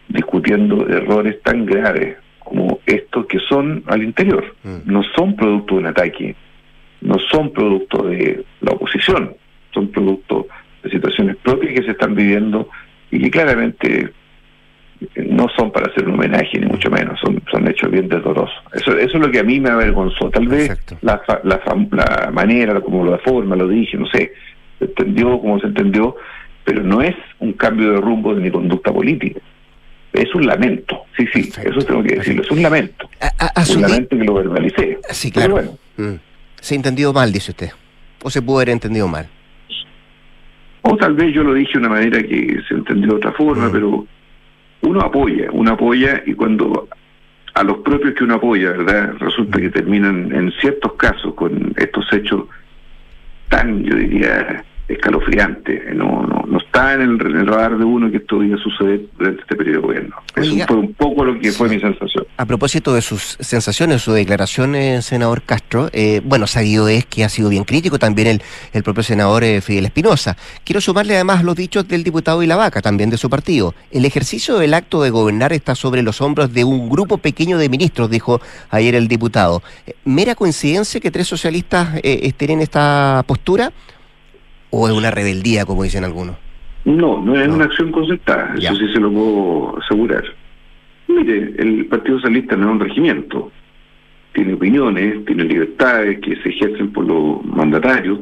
discutiendo 0.08 0.86
errores 0.88 1.40
tan 1.42 1.64
graves 1.64 2.16
como 2.50 2.80
estos 2.84 3.26
que 3.26 3.38
son 3.48 3.84
al 3.86 4.02
interior. 4.02 4.44
Mm. 4.64 4.92
No 4.92 5.02
son 5.14 5.36
producto 5.36 5.74
de 5.74 5.80
un 5.80 5.86
ataque, 5.86 6.34
no 7.00 7.16
son 7.30 7.52
producto 7.52 8.02
de 8.02 8.44
la 8.60 8.72
oposición, 8.72 9.34
son 9.72 9.88
producto 9.88 10.48
de 10.82 10.90
situaciones 10.90 11.36
propias 11.36 11.74
que 11.74 11.84
se 11.84 11.92
están 11.92 12.14
viviendo 12.14 12.68
y 13.12 13.20
que 13.20 13.30
claramente 13.30 14.10
no 15.16 15.46
son 15.56 15.70
para 15.70 15.86
hacer 15.86 16.08
un 16.08 16.14
homenaje, 16.14 16.58
ni 16.58 16.66
mucho 16.66 16.90
menos, 16.90 17.18
son, 17.20 17.40
son 17.50 17.68
hechos 17.68 17.90
bien 17.90 18.08
dolorosos. 18.08 18.62
Eso, 18.74 18.98
eso 18.98 19.16
es 19.16 19.26
lo 19.26 19.30
que 19.30 19.38
a 19.38 19.44
mí 19.44 19.60
me 19.60 19.70
avergonzó. 19.70 20.28
Tal 20.28 20.48
vez 20.48 20.76
la, 21.02 21.22
la, 21.44 21.60
la, 21.64 22.30
manera, 22.32 22.80
como 22.80 23.06
la 23.06 23.18
forma, 23.18 23.54
lo 23.54 23.68
dije, 23.68 23.96
no 23.96 24.06
sé, 24.06 24.32
se 24.78 24.86
entendió 24.86 25.40
como 25.40 25.60
se 25.60 25.68
entendió, 25.68 26.16
pero 26.64 26.82
no 26.82 27.00
es 27.00 27.14
un 27.38 27.52
cambio 27.52 27.92
de 27.92 28.00
rumbo 28.00 28.34
de 28.34 28.42
mi 28.42 28.50
conducta 28.50 28.92
política 28.92 29.40
es 30.12 30.34
un 30.34 30.46
lamento, 30.46 31.02
sí, 31.16 31.26
sí, 31.32 31.50
eso 31.64 31.80
tengo 31.80 32.02
que 32.02 32.16
decirlo, 32.16 32.42
es 32.42 32.50
un 32.50 32.62
lamento. 32.62 33.08
un 33.74 33.82
lamento 33.82 34.18
que 34.18 34.24
lo 34.24 34.34
verbalicé. 34.34 34.98
Sí, 35.10 35.30
claro. 35.30 35.78
Mm. 35.96 36.14
Se 36.60 36.74
ha 36.74 36.76
entendido 36.76 37.12
mal, 37.12 37.32
dice 37.32 37.52
usted. 37.52 37.70
O 38.22 38.30
se 38.30 38.42
pudo 38.42 38.58
haber 38.58 38.70
entendido 38.70 39.08
mal. 39.08 39.28
O 40.82 40.96
tal 40.96 41.14
vez 41.14 41.34
yo 41.34 41.42
lo 41.42 41.54
dije 41.54 41.72
de 41.74 41.78
una 41.78 41.88
manera 41.90 42.22
que 42.22 42.60
se 42.68 42.74
entendió 42.74 43.10
de 43.10 43.16
otra 43.16 43.32
forma, 43.32 43.68
mm. 43.68 43.72
pero 43.72 44.06
uno 44.82 45.00
apoya, 45.00 45.48
uno 45.52 45.72
apoya 45.72 46.22
y 46.26 46.34
cuando 46.34 46.88
a 47.54 47.62
los 47.62 47.78
propios 47.78 48.14
que 48.14 48.24
uno 48.24 48.34
apoya, 48.36 48.70
¿verdad? 48.70 49.14
Resulta 49.18 49.58
mm. 49.58 49.60
que 49.60 49.70
terminan 49.70 50.32
en 50.32 50.52
ciertos 50.60 50.94
casos 50.94 51.34
con 51.34 51.72
estos 51.76 52.10
hechos 52.12 52.44
tan, 53.48 53.82
yo 53.84 53.94
diría, 53.96 54.64
escalofriante. 54.92 55.94
No, 55.94 56.22
no, 56.22 56.44
no 56.46 56.58
está 56.58 56.94
en 56.94 57.02
el, 57.02 57.46
radar 57.46 57.78
de 57.78 57.84
uno 57.84 58.10
que 58.10 58.18
esto 58.18 58.42
iba 58.42 58.56
a 58.56 58.62
suceder 58.62 59.02
durante 59.18 59.42
este 59.42 59.56
periodo 59.56 59.80
de 59.80 59.86
gobierno. 59.86 60.16
Eso 60.34 60.66
fue 60.66 60.76
un 60.76 60.94
poco 60.94 61.24
lo 61.24 61.38
que 61.38 61.52
fue 61.52 61.68
mi 61.68 61.78
sensación. 61.80 62.26
A 62.36 62.44
propósito 62.44 62.94
de 62.94 63.02
sus 63.02 63.36
sensaciones, 63.40 64.02
sus 64.02 64.14
declaraciones, 64.14 65.04
senador 65.04 65.42
Castro, 65.42 65.88
eh, 65.92 66.20
bueno, 66.24 66.46
sabido 66.46 66.88
es 66.88 67.06
que 67.06 67.24
ha 67.24 67.28
sido 67.28 67.48
bien 67.48 67.64
crítico 67.64 67.98
también 67.98 68.28
el, 68.28 68.42
el 68.72 68.82
propio 68.82 69.02
senador 69.02 69.44
eh, 69.44 69.60
Fidel 69.60 69.86
Espinosa. 69.86 70.36
Quiero 70.64 70.80
sumarle 70.80 71.14
además 71.14 71.44
los 71.44 71.54
dichos 71.54 71.86
del 71.86 72.02
diputado 72.02 72.42
y 72.42 72.46
la 72.46 72.56
vaca, 72.56 72.82
también 72.82 73.10
de 73.10 73.16
su 73.16 73.30
partido. 73.30 73.74
El 73.90 74.04
ejercicio 74.04 74.58
del 74.58 74.74
acto 74.74 75.02
de 75.02 75.10
gobernar 75.10 75.52
está 75.52 75.74
sobre 75.74 76.02
los 76.02 76.20
hombros 76.20 76.52
de 76.52 76.64
un 76.64 76.88
grupo 76.88 77.18
pequeño 77.18 77.58
de 77.58 77.68
ministros, 77.68 78.10
dijo 78.10 78.40
ayer 78.70 78.94
el 78.94 79.08
diputado. 79.08 79.62
Eh, 79.86 79.94
¿Mera 80.04 80.34
coincidencia 80.34 81.00
que 81.00 81.10
tres 81.10 81.28
socialistas 81.28 82.00
estén 82.02 82.50
en 82.50 82.60
esta 82.60 83.22
postura? 83.26 83.72
¿O 84.70 84.88
es 84.88 84.94
una 84.94 85.10
rebeldía, 85.10 85.64
como 85.64 85.82
dicen 85.82 86.04
algunos? 86.04 86.36
No, 86.84 87.20
no 87.20 87.38
es 87.38 87.48
una 87.48 87.64
acción 87.64 87.92
concertada, 87.92 88.54
eso 88.56 88.74
sí 88.74 88.88
se 88.92 89.00
lo 89.00 89.12
puedo 89.12 89.78
asegurar. 89.78 90.24
Mire, 91.08 91.54
el 91.58 91.86
Partido 91.86 92.18
Socialista 92.18 92.56
no 92.56 92.68
es 92.68 92.72
un 92.72 92.80
regimiento, 92.80 93.52
tiene 94.32 94.54
opiniones, 94.54 95.24
tiene 95.26 95.44
libertades 95.44 96.20
que 96.20 96.36
se 96.36 96.48
ejercen 96.48 96.92
por 96.92 97.04
los 97.04 97.44
mandatarios. 97.44 98.20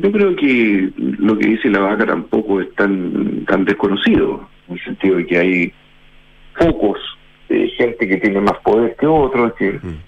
Yo 0.00 0.12
creo 0.12 0.36
que 0.36 0.90
lo 0.96 1.38
que 1.38 1.48
dice 1.48 1.70
la 1.70 1.80
vaca 1.80 2.06
tampoco 2.06 2.60
es 2.60 2.72
tan, 2.74 3.44
tan 3.46 3.64
desconocido, 3.64 4.48
en 4.68 4.74
el 4.74 4.84
sentido 4.84 5.16
de 5.16 5.26
que 5.26 5.38
hay 5.38 5.72
pocos 6.58 6.98
eh, 7.48 7.68
gente 7.76 8.06
que 8.06 8.18
tiene 8.18 8.40
más 8.40 8.58
poder 8.58 8.94
que 8.96 9.06
otros, 9.06 9.54
que 9.54 9.72
mm. 9.72 9.98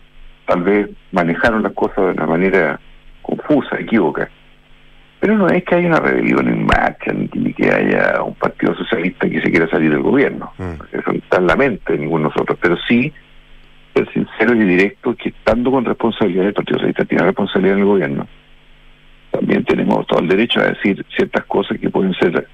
tal 0.46 0.62
vez 0.62 0.90
manejaron 1.10 1.62
las 1.62 1.72
cosas 1.72 1.96
de 1.96 2.12
una 2.12 2.26
manera 2.26 2.80
confusa, 3.22 3.80
equívoca. 3.80 4.30
Pero 5.20 5.36
no 5.36 5.48
es 5.48 5.62
que 5.64 5.74
haya 5.74 5.88
una 5.88 6.00
rebelión 6.00 6.48
en 6.48 6.64
marcha, 6.64 7.12
ni 7.12 7.52
que 7.52 7.70
haya 7.70 8.22
un 8.22 8.34
partido 8.34 8.74
socialista 8.74 9.28
que 9.28 9.42
se 9.42 9.50
quiera 9.50 9.68
salir 9.68 9.90
del 9.90 10.00
gobierno. 10.00 10.50
Eso 10.90 11.12
no 11.12 11.18
está 11.18 11.36
en 11.36 11.46
la 11.46 11.56
mente 11.56 11.92
de 11.92 11.98
ninguno 11.98 12.24
de 12.24 12.30
nosotros. 12.30 12.58
Pero 12.60 12.78
sí, 12.88 13.12
ser 13.94 14.10
sincero 14.14 14.54
y 14.54 14.64
directo 14.64 15.14
que 15.14 15.28
estando 15.28 15.70
con 15.70 15.84
responsabilidad, 15.84 16.46
el 16.46 16.54
Partido 16.54 16.78
Socialista 16.78 17.04
tiene 17.04 17.24
responsabilidad 17.24 17.76
en 17.76 17.80
el 17.80 17.86
gobierno. 17.86 18.28
También 19.30 19.62
tenemos 19.64 20.06
todo 20.06 20.20
el 20.20 20.28
derecho 20.28 20.60
a 20.60 20.68
decir 20.68 21.04
ciertas 21.14 21.44
cosas 21.44 21.78
que 21.78 21.90
pueden 21.90 22.14
ser 22.14 22.48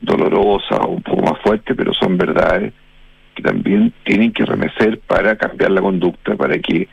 dolorosas 0.00 0.78
o 0.80 0.88
un 0.88 1.02
poco 1.02 1.22
más 1.22 1.38
fuertes, 1.42 1.76
pero 1.76 1.92
son 1.92 2.16
verdades 2.16 2.72
que 3.34 3.42
también 3.42 3.92
tienen 4.04 4.32
que 4.32 4.46
remecer 4.46 4.98
para 5.00 5.36
cambiar 5.36 5.72
la 5.72 5.82
conducta, 5.82 6.36
para 6.36 6.58
que 6.58 6.88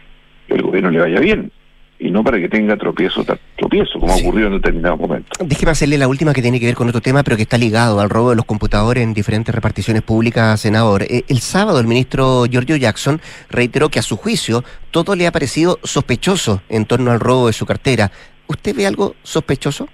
el 0.49 0.61
gobierno 0.61 0.91
le 0.91 0.99
vaya 0.99 1.21
bien 1.21 1.51
y 1.97 2.11
no 2.11 2.23
para 2.23 2.37
que 2.39 2.49
tenga 2.49 2.75
tropiezo 2.75 3.23
tropiezo, 3.57 3.99
como 3.99 4.11
ha 4.11 4.17
ocurrido 4.17 4.47
en 4.47 4.53
determinados 4.55 4.99
momentos. 4.99 5.31
Déjeme 5.39 5.71
hacerle 5.71 5.97
la 5.97 6.07
última 6.09 6.33
que 6.33 6.41
tiene 6.41 6.59
que 6.59 6.65
ver 6.65 6.75
con 6.75 6.89
otro 6.89 6.99
tema, 7.01 7.23
pero 7.23 7.37
que 7.37 7.43
está 7.43 7.57
ligado 7.57 7.99
al 8.01 8.09
robo 8.09 8.31
de 8.31 8.35
los 8.35 8.45
computadores 8.45 9.01
en 9.03 9.13
diferentes 9.13 9.55
reparticiones 9.55 10.01
públicas, 10.01 10.59
senador. 10.59 11.03
Eh, 11.03 11.23
el 11.29 11.39
sábado 11.39 11.79
el 11.79 11.87
ministro 11.87 12.45
Giorgio 12.45 12.75
Jackson 12.75 13.21
reiteró 13.49 13.89
que 13.89 13.99
a 13.99 14.01
su 14.01 14.17
juicio 14.17 14.63
todo 14.91 15.15
le 15.15 15.25
ha 15.25 15.31
parecido 15.31 15.79
sospechoso 15.83 16.61
en 16.67 16.85
torno 16.85 17.11
al 17.11 17.19
robo 17.21 17.47
de 17.47 17.53
su 17.53 17.65
cartera. 17.65 18.11
¿Usted 18.47 18.75
ve 18.75 18.85
algo 18.85 19.15
sospechoso? 19.23 19.87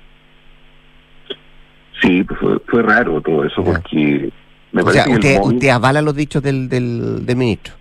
Sí, 2.01 2.23
pues 2.23 2.39
fue, 2.39 2.57
fue 2.67 2.81
raro 2.81 3.21
todo 3.21 3.45
eso, 3.45 3.63
porque 3.63 4.31
me 4.71 4.81
o 4.81 4.85
parece 4.85 5.03
sea, 5.03 5.05
que 5.05 5.11
el 5.11 5.17
usted, 5.19 5.37
móvil- 5.37 5.53
usted 5.53 5.69
avala 5.69 6.01
los 6.01 6.15
dichos 6.15 6.41
del, 6.41 6.67
del, 6.67 7.25
del 7.25 7.35
ministro. 7.35 7.75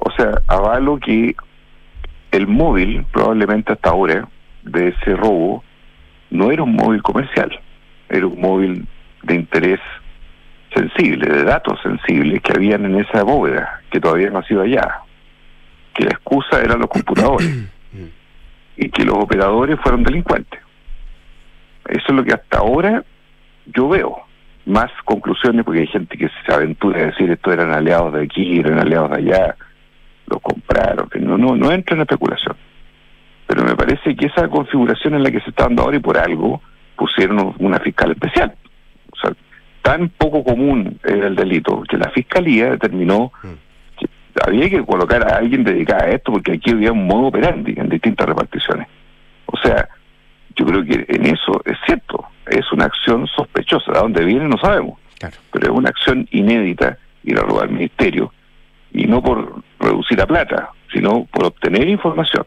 O 0.00 0.10
sea, 0.10 0.42
avalo 0.48 0.98
que 0.98 1.34
el 2.34 2.48
móvil, 2.48 3.04
probablemente 3.12 3.72
hasta 3.72 3.90
ahora, 3.90 4.28
de 4.64 4.88
ese 4.88 5.14
robo, 5.14 5.62
no 6.30 6.50
era 6.50 6.64
un 6.64 6.74
móvil 6.74 7.00
comercial, 7.02 7.50
era 8.08 8.26
un 8.26 8.40
móvil 8.40 8.88
de 9.22 9.34
interés 9.36 9.80
sensible, 10.74 11.32
de 11.32 11.44
datos 11.44 11.78
sensibles 11.80 12.42
que 12.42 12.52
habían 12.52 12.84
en 12.86 12.96
esa 12.96 13.22
bóveda, 13.22 13.80
que 13.90 14.00
todavía 14.00 14.30
no 14.30 14.40
ha 14.40 14.46
sido 14.46 14.62
allá. 14.62 15.00
Que 15.94 16.04
la 16.04 16.10
excusa 16.10 16.60
eran 16.60 16.80
los 16.80 16.88
computadores 16.88 17.48
y 18.76 18.88
que 18.88 19.04
los 19.04 19.16
operadores 19.16 19.78
fueron 19.80 20.02
delincuentes. 20.02 20.60
Eso 21.86 22.04
es 22.08 22.14
lo 22.14 22.24
que 22.24 22.32
hasta 22.32 22.58
ahora 22.58 23.04
yo 23.66 23.88
veo. 23.88 24.18
Más 24.66 24.90
conclusiones, 25.04 25.64
porque 25.64 25.82
hay 25.82 25.86
gente 25.86 26.16
que 26.16 26.28
se 26.44 26.52
aventura 26.52 27.00
a 27.00 27.06
decir 27.06 27.30
esto 27.30 27.52
eran 27.52 27.72
aliados 27.72 28.14
de 28.14 28.24
aquí, 28.24 28.58
eran 28.58 28.80
aliados 28.80 29.10
de 29.10 29.16
allá, 29.18 29.56
lo 30.26 30.40
compraron, 30.40 31.08
que 31.08 31.18
no, 31.18 31.36
no, 31.36 31.56
no 31.56 31.70
entra 31.70 31.94
en 31.94 32.02
especulación. 32.02 32.56
Pero 33.46 33.64
me 33.64 33.76
parece 33.76 34.16
que 34.16 34.26
esa 34.26 34.48
configuración 34.48 35.14
en 35.14 35.22
la 35.22 35.30
que 35.30 35.40
se 35.40 35.50
está 35.50 35.64
dando 35.64 35.82
ahora 35.82 35.96
y 35.96 36.00
por 36.00 36.16
algo 36.16 36.62
pusieron 36.96 37.54
una 37.58 37.78
fiscal 37.78 38.12
especial. 38.12 38.54
O 39.12 39.16
sea, 39.16 39.32
tan 39.82 40.08
poco 40.08 40.42
común 40.42 40.98
era 41.04 41.26
el 41.26 41.36
delito 41.36 41.82
que 41.82 41.98
la 41.98 42.10
fiscalía 42.10 42.70
determinó 42.70 43.32
que 43.98 44.06
había 44.44 44.70
que 44.70 44.84
colocar 44.84 45.22
a 45.30 45.36
alguien 45.36 45.62
dedicado 45.64 46.04
a 46.04 46.10
esto 46.10 46.32
porque 46.32 46.52
aquí 46.52 46.70
había 46.70 46.92
un 46.92 47.06
modo 47.06 47.26
operandi 47.26 47.74
en 47.76 47.88
distintas 47.88 48.26
reparticiones. 48.26 48.88
O 49.46 49.56
sea, 49.58 49.88
yo 50.56 50.64
creo 50.66 50.84
que 50.84 51.04
en 51.08 51.26
eso 51.26 51.60
es 51.64 51.76
cierto, 51.84 52.24
es 52.46 52.70
una 52.72 52.86
acción 52.86 53.26
sospechosa, 53.26 53.92
de 53.92 53.98
dónde 53.98 54.24
viene 54.24 54.48
no 54.48 54.56
sabemos, 54.58 54.98
pero 55.52 55.72
es 55.72 55.78
una 55.78 55.90
acción 55.90 56.26
inédita 56.30 56.98
ir 57.24 57.38
a 57.38 57.42
robar 57.42 57.64
al 57.64 57.70
ministerio 57.70 58.32
y 58.94 59.06
no 59.06 59.20
por 59.22 59.62
reducir 59.80 60.20
a 60.22 60.26
plata, 60.26 60.70
sino 60.92 61.26
por 61.26 61.46
obtener 61.46 61.88
información. 61.88 62.46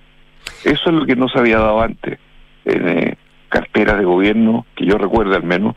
Eso 0.63 0.89
es 0.89 0.95
lo 0.95 1.05
que 1.05 1.15
no 1.15 1.27
se 1.27 1.37
había 1.37 1.59
dado 1.59 1.81
antes 1.81 2.17
en 2.65 2.87
eh, 2.87 3.17
carteras 3.49 3.99
de 3.99 4.05
gobierno, 4.05 4.65
que 4.75 4.85
yo 4.85 4.97
recuerdo 4.97 5.35
al 5.35 5.43
menos, 5.43 5.75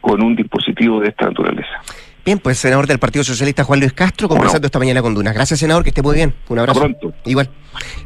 con 0.00 0.22
un 0.22 0.36
dispositivo 0.36 1.00
de 1.00 1.08
esta 1.08 1.26
naturaleza. 1.26 1.82
Bien, 2.24 2.38
pues 2.38 2.58
senador 2.58 2.86
del 2.86 3.00
Partido 3.00 3.24
Socialista 3.24 3.64
Juan 3.64 3.80
Luis 3.80 3.92
Castro, 3.92 4.28
conversando 4.28 4.66
esta 4.66 4.78
mañana 4.78 5.02
con 5.02 5.12
Dunas. 5.12 5.34
Gracias, 5.34 5.58
senador, 5.58 5.82
que 5.82 5.90
esté 5.90 6.02
muy 6.02 6.14
bien. 6.14 6.32
Un 6.48 6.58
abrazo. 6.60 6.78
pronto. 6.78 7.12
Igual. 7.24 7.50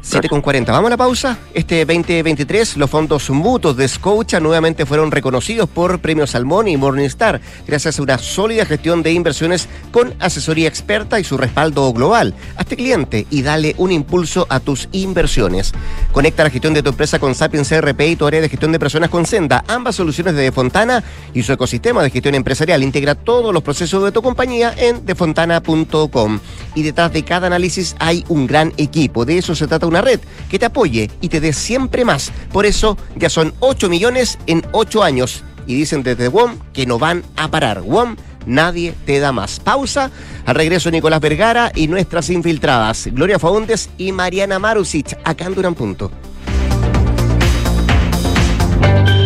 7 0.01 0.29
con 0.29 0.41
40. 0.41 0.71
Vamos 0.71 0.87
a 0.87 0.91
la 0.91 0.97
pausa. 0.97 1.37
Este 1.53 1.85
2023, 1.85 2.77
los 2.77 2.89
fondos 2.89 3.29
mutuos 3.29 3.75
de 3.75 3.87
Scotia 3.87 4.39
nuevamente 4.39 4.85
fueron 4.85 5.11
reconocidos 5.11 5.69
por 5.69 5.99
Premio 5.99 6.25
Salmón 6.25 6.67
y 6.67 6.77
Morningstar, 6.77 7.41
gracias 7.67 7.99
a 7.99 8.03
una 8.03 8.17
sólida 8.17 8.65
gestión 8.65 9.03
de 9.03 9.11
inversiones 9.11 9.67
con 9.91 10.13
asesoría 10.19 10.67
experta 10.67 11.19
y 11.19 11.23
su 11.23 11.37
respaldo 11.37 11.91
global. 11.93 12.33
Hazte 12.55 12.77
cliente 12.77 13.27
y 13.29 13.41
dale 13.41 13.75
un 13.77 13.91
impulso 13.91 14.47
a 14.49 14.59
tus 14.59 14.87
inversiones. 14.93 15.73
Conecta 16.11 16.43
la 16.43 16.49
gestión 16.49 16.73
de 16.73 16.83
tu 16.83 16.89
empresa 16.89 17.19
con 17.19 17.35
Sapiens 17.35 17.67
CRP 17.67 18.01
y 18.01 18.15
tu 18.15 18.25
área 18.25 18.41
de 18.41 18.49
gestión 18.49 18.71
de 18.71 18.79
personas 18.79 19.09
con 19.09 19.25
Senda, 19.25 19.63
ambas 19.67 19.95
soluciones 19.95 20.35
de 20.35 20.43
Defontana 20.43 21.03
y 21.33 21.43
su 21.43 21.51
ecosistema 21.51 22.01
de 22.01 22.09
gestión 22.09 22.35
empresarial. 22.35 22.83
Integra 22.83 23.15
todos 23.15 23.53
los 23.53 23.63
procesos 23.63 24.03
de 24.03 24.06
tu 24.11 24.21
compañía 24.21 24.73
en 24.77 25.05
defontana.com. 25.05 26.39
Y 26.75 26.83
detrás 26.83 27.11
de 27.13 27.23
cada 27.23 27.47
análisis 27.47 27.95
hay 27.99 28.23
un 28.27 28.47
gran 28.47 28.73
equipo. 28.77 29.25
De 29.25 29.37
eso 29.37 29.55
se 29.55 29.67
trata 29.67 29.87
una 29.87 30.01
red 30.01 30.19
que 30.49 30.59
te 30.59 30.65
apoye 30.65 31.09
y 31.21 31.29
te 31.29 31.39
dé 31.39 31.53
siempre 31.53 32.05
más. 32.05 32.31
Por 32.51 32.65
eso 32.65 32.97
ya 33.15 33.29
son 33.29 33.53
8 33.59 33.89
millones 33.89 34.37
en 34.47 34.65
8 34.71 35.03
años. 35.03 35.43
Y 35.65 35.75
dicen 35.75 36.03
desde 36.03 36.29
WOM 36.29 36.57
que 36.73 36.85
no 36.85 36.97
van 36.97 37.23
a 37.35 37.49
parar. 37.49 37.81
WOM, 37.81 38.15
nadie 38.45 38.93
te 39.05 39.19
da 39.19 39.31
más. 39.31 39.59
Pausa. 39.59 40.11
Al 40.45 40.55
regreso 40.55 40.89
Nicolás 40.89 41.19
Vergara 41.19 41.71
y 41.75 41.87
nuestras 41.87 42.29
infiltradas. 42.29 43.09
Gloria 43.11 43.39
Faúndes 43.39 43.89
y 43.97 44.11
Mariana 44.11 44.59
Marusic. 44.59 45.17
Acá 45.23 45.45
en 45.45 45.55
Durán 45.55 45.75
Punto. 45.75 46.11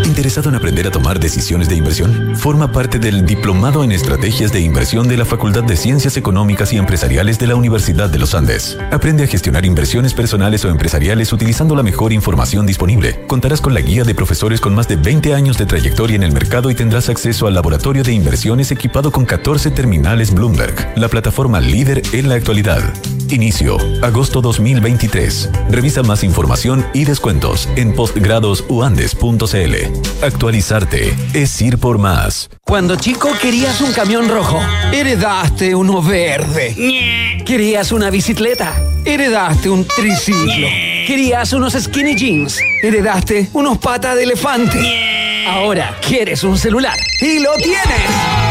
¿Interesado 0.05 0.49
en 0.49 0.55
aprender 0.55 0.85
a 0.87 0.91
tomar 0.91 1.19
decisiones 1.19 1.67
de 1.69 1.75
inversión? 1.75 2.30
Forma 2.35 2.71
parte 2.71 2.97
del 2.97 3.25
Diplomado 3.25 3.83
en 3.83 3.91
Estrategias 3.91 4.51
de 4.51 4.61
Inversión 4.61 5.07
de 5.07 5.17
la 5.17 5.25
Facultad 5.25 5.63
de 5.63 5.75
Ciencias 5.75 6.17
Económicas 6.17 6.73
y 6.73 6.77
Empresariales 6.77 7.37
de 7.37 7.47
la 7.47 7.55
Universidad 7.55 8.09
de 8.09 8.19
los 8.19 8.33
Andes. 8.33 8.77
Aprende 8.91 9.23
a 9.23 9.27
gestionar 9.27 9.65
inversiones 9.65 10.13
personales 10.13 10.63
o 10.65 10.69
empresariales 10.69 11.31
utilizando 11.33 11.75
la 11.75 11.83
mejor 11.83 12.13
información 12.13 12.65
disponible. 12.65 13.25
Contarás 13.27 13.61
con 13.61 13.73
la 13.73 13.81
guía 13.81 14.03
de 14.03 14.15
profesores 14.15 14.59
con 14.59 14.73
más 14.73 14.87
de 14.87 14.95
20 14.95 15.33
años 15.33 15.57
de 15.57 15.65
trayectoria 15.65 16.15
en 16.15 16.23
el 16.23 16.31
mercado 16.31 16.71
y 16.71 16.75
tendrás 16.75 17.09
acceso 17.09 17.47
al 17.47 17.53
laboratorio 17.53 18.03
de 18.03 18.13
inversiones 18.13 18.71
equipado 18.71 19.11
con 19.11 19.25
14 19.25 19.71
terminales 19.71 20.33
Bloomberg, 20.33 20.93
la 20.95 21.09
plataforma 21.09 21.59
líder 21.59 22.01
en 22.13 22.29
la 22.29 22.35
actualidad. 22.35 22.81
Inicio, 23.29 23.77
agosto 24.01 24.41
2023. 24.41 25.49
Revisa 25.69 26.03
más 26.03 26.23
información 26.23 26.85
y 26.93 27.05
descuentos 27.05 27.69
en 27.77 27.93
postgradosuandes.cl. 27.93 30.25
Actualizarte 30.25 31.15
es 31.33 31.61
ir 31.61 31.77
por 31.77 31.97
más. 31.97 32.20
Cuando 32.63 32.95
chico 32.97 33.29
querías 33.41 33.81
un 33.81 33.91
camión 33.93 34.29
rojo, 34.29 34.59
heredaste 34.91 35.73
uno 35.73 36.01
verde. 36.01 37.41
Querías 37.45 37.91
una 37.91 38.11
bicicleta, 38.11 38.73
heredaste 39.03 39.69
un 39.69 39.85
triciclo. 39.85 40.67
Querías 41.07 41.51
unos 41.53 41.73
skinny 41.73 42.15
jeans, 42.15 42.59
heredaste 42.83 43.49
unos 43.53 43.79
patas 43.79 44.15
de 44.15 44.23
elefante. 44.23 45.45
Ahora 45.47 45.97
quieres 46.07 46.43
un 46.43 46.57
celular 46.57 46.95
y 47.21 47.39
lo 47.39 47.55
tienes. 47.55 47.81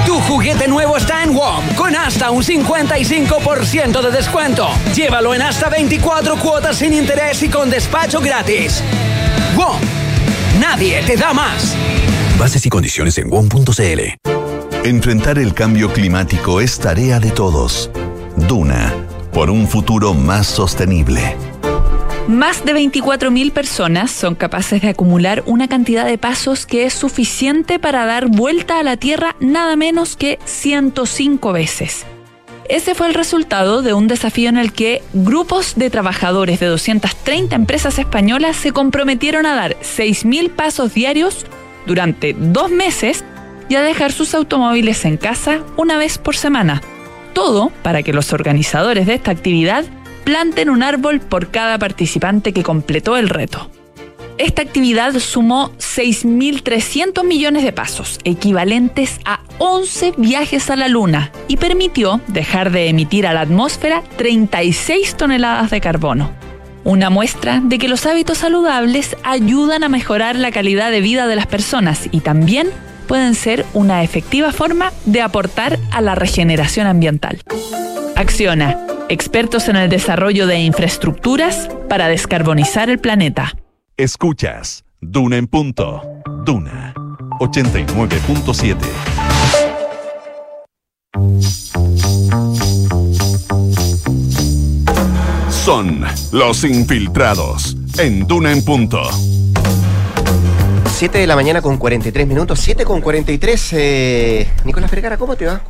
Tu 0.04 0.18
juguete 0.20 0.66
nuevo 0.66 0.96
está 0.96 1.22
en 1.22 1.34
WOM 1.34 1.64
con 1.76 1.94
hasta 1.94 2.30
un 2.32 2.42
55% 2.42 4.02
de 4.02 4.10
descuento. 4.10 4.68
Llévalo 4.94 5.32
en 5.32 5.42
hasta 5.42 5.68
24 5.68 6.36
cuotas 6.36 6.76
sin 6.78 6.92
interés 6.92 7.40
y 7.44 7.48
con 7.48 7.70
despacho 7.70 8.20
gratis. 8.20 8.82
WOM, 9.56 9.78
nadie 10.58 11.02
te 11.02 11.16
da 11.16 11.32
más. 11.32 11.76
Bases 12.40 12.64
y 12.64 12.70
condiciones 12.70 13.18
en 13.18 13.28
WOM.cl. 13.28 14.88
Enfrentar 14.88 15.38
el 15.38 15.52
cambio 15.52 15.92
climático 15.92 16.62
es 16.62 16.78
tarea 16.78 17.20
de 17.20 17.32
todos. 17.32 17.90
Duna, 18.48 18.94
por 19.30 19.50
un 19.50 19.68
futuro 19.68 20.14
más 20.14 20.46
sostenible. 20.46 21.36
Más 22.28 22.64
de 22.64 22.72
24.000 22.74 23.52
personas 23.52 24.10
son 24.10 24.36
capaces 24.36 24.80
de 24.80 24.88
acumular 24.88 25.42
una 25.44 25.68
cantidad 25.68 26.06
de 26.06 26.16
pasos 26.16 26.64
que 26.64 26.86
es 26.86 26.94
suficiente 26.94 27.78
para 27.78 28.06
dar 28.06 28.28
vuelta 28.28 28.78
a 28.78 28.84
la 28.84 28.96
Tierra 28.96 29.36
nada 29.38 29.76
menos 29.76 30.16
que 30.16 30.38
105 30.46 31.52
veces. 31.52 32.06
Ese 32.70 32.94
fue 32.94 33.08
el 33.08 33.14
resultado 33.14 33.82
de 33.82 33.92
un 33.92 34.08
desafío 34.08 34.48
en 34.48 34.56
el 34.56 34.72
que 34.72 35.02
grupos 35.12 35.74
de 35.76 35.90
trabajadores 35.90 36.58
de 36.58 36.68
230 36.68 37.54
empresas 37.54 37.98
españolas 37.98 38.56
se 38.56 38.72
comprometieron 38.72 39.44
a 39.44 39.54
dar 39.54 39.76
6.000 39.80 40.48
pasos 40.48 40.94
diarios 40.94 41.44
durante 41.86 42.34
dos 42.34 42.70
meses 42.70 43.24
y 43.68 43.76
a 43.76 43.82
dejar 43.82 44.12
sus 44.12 44.34
automóviles 44.34 45.04
en 45.04 45.16
casa 45.16 45.60
una 45.76 45.96
vez 45.96 46.18
por 46.18 46.36
semana. 46.36 46.82
Todo 47.32 47.70
para 47.82 48.02
que 48.02 48.12
los 48.12 48.32
organizadores 48.32 49.06
de 49.06 49.14
esta 49.14 49.30
actividad 49.30 49.84
planten 50.24 50.70
un 50.70 50.82
árbol 50.82 51.20
por 51.20 51.50
cada 51.50 51.78
participante 51.78 52.52
que 52.52 52.62
completó 52.62 53.16
el 53.16 53.28
reto. 53.28 53.70
Esta 54.38 54.62
actividad 54.62 55.12
sumó 55.18 55.70
6.300 55.76 57.24
millones 57.24 57.62
de 57.62 57.72
pasos, 57.72 58.18
equivalentes 58.24 59.20
a 59.26 59.40
11 59.58 60.14
viajes 60.16 60.70
a 60.70 60.76
la 60.76 60.88
Luna, 60.88 61.30
y 61.46 61.58
permitió 61.58 62.22
dejar 62.26 62.70
de 62.70 62.88
emitir 62.88 63.26
a 63.26 63.34
la 63.34 63.42
atmósfera 63.42 64.02
36 64.16 65.16
toneladas 65.16 65.70
de 65.70 65.82
carbono. 65.82 66.32
Una 66.84 67.10
muestra 67.10 67.60
de 67.62 67.78
que 67.78 67.88
los 67.88 68.06
hábitos 68.06 68.38
saludables 68.38 69.16
ayudan 69.22 69.84
a 69.84 69.88
mejorar 69.88 70.36
la 70.36 70.50
calidad 70.50 70.90
de 70.90 71.00
vida 71.00 71.26
de 71.26 71.36
las 71.36 71.46
personas 71.46 72.08
y 72.10 72.20
también 72.20 72.68
pueden 73.06 73.34
ser 73.34 73.66
una 73.74 74.02
efectiva 74.02 74.52
forma 74.52 74.92
de 75.04 75.20
aportar 75.20 75.78
a 75.90 76.00
la 76.00 76.14
regeneración 76.14 76.86
ambiental. 76.86 77.42
Acciona, 78.16 78.78
expertos 79.08 79.68
en 79.68 79.76
el 79.76 79.90
desarrollo 79.90 80.46
de 80.46 80.60
infraestructuras 80.60 81.68
para 81.88 82.08
descarbonizar 82.08 82.88
el 82.88 82.98
planeta. 82.98 83.54
Escuchas 83.96 84.84
Duna 85.00 85.36
en 85.38 85.46
punto. 85.46 86.02
Duna 86.44 86.94
89.7. 87.40 88.76
Son 95.64 96.04
los 96.32 96.64
infiltrados 96.64 97.76
en 97.98 98.26
Duna 98.26 98.52
en 98.52 98.64
punto. 98.64 99.02
7 100.96 101.18
de 101.18 101.26
la 101.26 101.34
mañana 101.36 101.60
con 101.62 101.76
43 101.78 102.26
minutos, 102.26 102.58
7 102.60 102.84
con 102.84 103.00
43. 103.00 103.68
Eh, 103.72 104.48
Nicolás 104.64 104.90
Vergara, 104.90 105.16
¿cómo 105.16 105.36
te 105.36 105.46
va? 105.46 105.60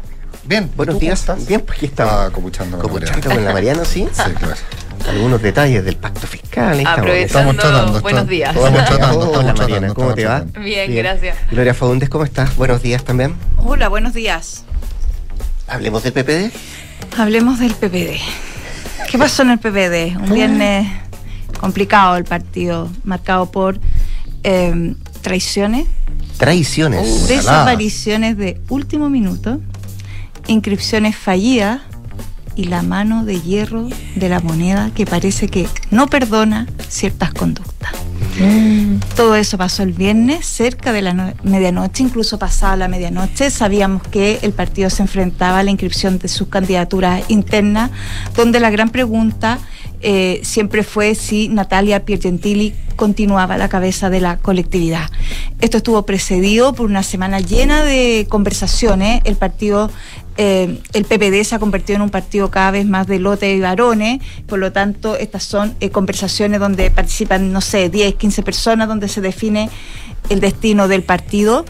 Bien, 0.45 0.71
Buenos 0.77 0.97
¿tú 0.97 1.01
días. 1.01 1.21
estás? 1.21 1.47
Bien, 1.47 1.61
pues 1.61 1.79
aquí. 1.79 1.87
Estaba 1.87 2.31
copuchando 2.31 2.79
con 2.79 2.91
con 2.91 3.45
la 3.45 3.53
Mariana, 3.53 3.85
¿sí? 3.85 4.07
Sí, 4.13 4.23
claro. 4.39 4.55
Algunos 5.09 5.41
detalles 5.43 5.85
del 5.85 5.97
pacto 5.97 6.27
fiscal. 6.27 6.79
estamos. 6.79 6.99
Aprovechando, 6.99 7.27
Estamos 7.27 7.57
tratando, 7.57 8.01
buenos 8.01 8.23
estamos- 8.23 8.29
días. 8.29 8.57
Estamos 8.57 8.85
tratando, 8.85 9.19
Hola, 9.19 9.27
estamos 9.41 9.61
Mariana, 9.61 9.87
tratando. 9.87 9.95
¿cómo 9.95 10.15
te 10.15 10.25
va? 10.27 10.45
Bien, 10.63 10.95
gracias. 10.95 11.37
Gloria 11.51 11.75
Faúndez, 11.75 12.09
¿cómo 12.09 12.25
estás? 12.25 12.55
Buenos 12.57 12.83
días 12.83 13.05
también. 13.05 13.35
Hola, 13.59 13.89
buenos 13.89 14.15
días. 14.15 14.65
Hablemos 15.69 16.03
del 16.03 16.13
PPD. 16.13 16.53
Hablemos 17.19 17.59
del 17.61 17.73
PPD. 17.75 18.19
¿Qué 19.11 19.19
pasó 19.19 19.43
en 19.43 19.51
el 19.51 19.59
PPD? 19.59 20.17
Un 20.23 20.33
viernes 20.33 20.87
complicado 21.59 22.17
el 22.17 22.23
partido, 22.23 22.89
marcado 23.03 23.51
por 23.51 23.81
eh, 24.45 24.95
traiciones, 25.21 25.89
Traiciones. 26.39 27.07
Uh, 27.07 27.27
desapariciones 27.27 28.39
de 28.39 28.61
último 28.69 29.11
minuto, 29.11 29.61
inscripciones 30.47 31.17
fallidas 31.17 31.81
y 32.55 32.65
la 32.65 32.83
mano 32.83 33.25
de 33.25 33.41
hierro 33.41 33.89
de 34.15 34.29
la 34.29 34.39
moneda 34.39 34.93
que 34.95 35.07
parece 35.07 35.49
que 35.49 35.69
no 35.91 36.07
perdona 36.07 36.69
ciertas 36.89 37.35
conductas. 37.35 37.93
Todo 39.17 39.35
eso 39.37 39.59
pasó 39.59 39.83
el 39.83 39.93
viernes, 39.93 40.47
cerca 40.47 40.93
de 40.93 41.03
la 41.03 41.13
no- 41.13 41.33
medianoche, 41.43 42.03
incluso 42.03 42.39
pasada 42.39 42.77
la 42.77 42.89
medianoche. 42.89 43.51
Sabíamos 43.51 44.03
que 44.05 44.39
el 44.43 44.53
partido 44.53 44.89
se 44.91 45.03
enfrentaba 45.03 45.59
a 45.59 45.63
la 45.63 45.71
inscripción 45.71 46.19
de 46.19 46.29
sus 46.29 46.49
candidaturas 46.49 47.23
internas, 47.29 47.91
donde 48.37 48.61
la 48.61 48.71
gran 48.71 48.91
pregunta 48.91 49.59
eh, 50.03 50.41
siempre 50.43 50.83
fue 50.83 51.15
si 51.15 51.49
Natalia 51.49 52.05
Piergentili 52.07 52.75
continuaba 52.97 53.55
a 53.55 53.59
la 53.59 53.69
cabeza 53.69 54.09
de 54.09 54.21
la 54.21 54.39
colectividad. 54.39 55.11
Esto 55.61 55.77
estuvo 55.77 56.07
precedido 56.07 56.73
por 56.75 56.87
una 56.87 57.03
semana 57.03 57.41
llena 57.41 57.85
de 57.85 58.27
conversaciones. 58.31 59.21
El 59.25 59.37
partido 59.37 59.91
eh, 60.43 60.79
el 60.95 61.05
PPD 61.05 61.45
se 61.45 61.55
ha 61.55 61.59
convertido 61.59 61.97
en 61.97 62.03
un 62.03 62.09
partido 62.09 62.51
cada 62.51 62.71
vez 62.71 62.87
más 62.87 63.07
de 63.07 63.19
lote 63.19 63.55
y 63.55 63.61
varones, 63.61 64.23
por 64.47 64.59
lo 64.59 64.73
tanto, 64.73 65.15
estas 65.15 65.43
son 65.45 65.75
eh, 65.81 65.91
conversaciones 65.91 66.61
donde 66.61 66.91
participan, 66.91 67.53
no 67.53 67.61
sé, 67.61 67.91
10, 67.91 68.15
15 68.15 68.43
personas, 68.43 68.89
donde 68.89 69.09
se 69.09 69.21
define 69.21 69.69
el 70.31 70.41
destino 70.41 70.89
del 70.89 71.03
partido. 71.03 71.67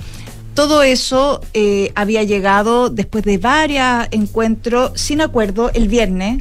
Todo 0.55 0.85
eso 0.85 1.41
eh, 1.53 1.91
había 1.97 2.23
llegado 2.23 2.91
después 2.91 3.25
de 3.25 3.39
varios 3.39 4.07
encuentros 4.12 4.93
sin 4.95 5.21
acuerdo 5.21 5.73
el 5.75 5.89
viernes, 5.89 6.41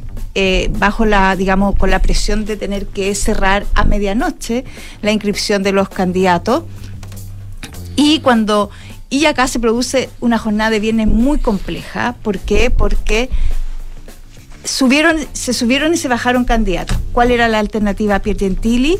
bajo 0.78 1.06
la, 1.06 1.34
digamos, 1.34 1.74
con 1.74 1.90
la 1.90 1.98
presión 1.98 2.44
de 2.44 2.56
tener 2.56 2.86
que 2.86 3.12
cerrar 3.16 3.66
a 3.74 3.82
medianoche 3.82 4.64
la 5.02 5.10
inscripción 5.10 5.64
de 5.64 5.72
los 5.72 5.88
candidatos. 5.88 6.62
Y 7.96 8.20
cuando 8.20 8.70
y 9.10 9.26
acá 9.26 9.48
se 9.48 9.58
produce 9.58 10.08
una 10.20 10.38
jornada 10.38 10.70
de 10.70 10.80
viernes 10.80 11.08
muy 11.08 11.38
compleja. 11.38 12.14
¿Por 12.22 12.38
qué? 12.38 12.70
Porque 12.70 13.28
subieron, 14.64 15.16
se 15.32 15.52
subieron 15.52 15.92
y 15.92 15.96
se 15.96 16.08
bajaron 16.08 16.44
candidatos. 16.44 16.96
¿Cuál 17.12 17.32
era 17.32 17.48
la 17.48 17.58
alternativa 17.58 18.14
a 18.14 18.20
Gentili? 18.20 18.98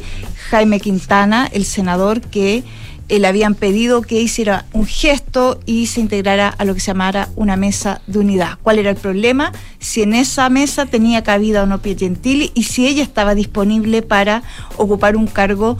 Jaime 0.51 0.81
Quintana, 0.81 1.49
el 1.53 1.65
senador 1.65 2.21
que 2.21 2.65
eh, 3.09 3.19
le 3.19 3.27
habían 3.27 3.55
pedido 3.55 4.03
que 4.03 4.21
hiciera 4.21 4.67
un 4.73 4.87
gesto 4.87 5.61
y 5.67 5.87
se 5.87 6.01
integrara 6.01 6.49
a 6.49 6.65
lo 6.65 6.75
que 6.75 6.81
se 6.81 6.89
llamara 6.89 7.29
una 7.37 7.57
mesa 7.57 8.03
de 8.07 8.19
unidad. 8.19 8.59
¿Cuál 8.63 8.79
era 8.79 8.91
el 8.91 8.97
problema? 8.97 9.53
Si 9.79 10.03
en 10.03 10.15
esa 10.15 10.49
mesa 10.49 10.87
tenía 10.87 11.23
cabida 11.23 11.63
o 11.63 11.67
no 11.67 11.81
Gentili 11.81 12.51
y 12.55 12.65
si 12.65 12.87
ella 12.87 13.03
estaba 13.03 13.35
disponible 13.35 14.03
para 14.03 14.43
ocupar 14.77 15.17
un 15.17 15.27
cargo 15.27 15.77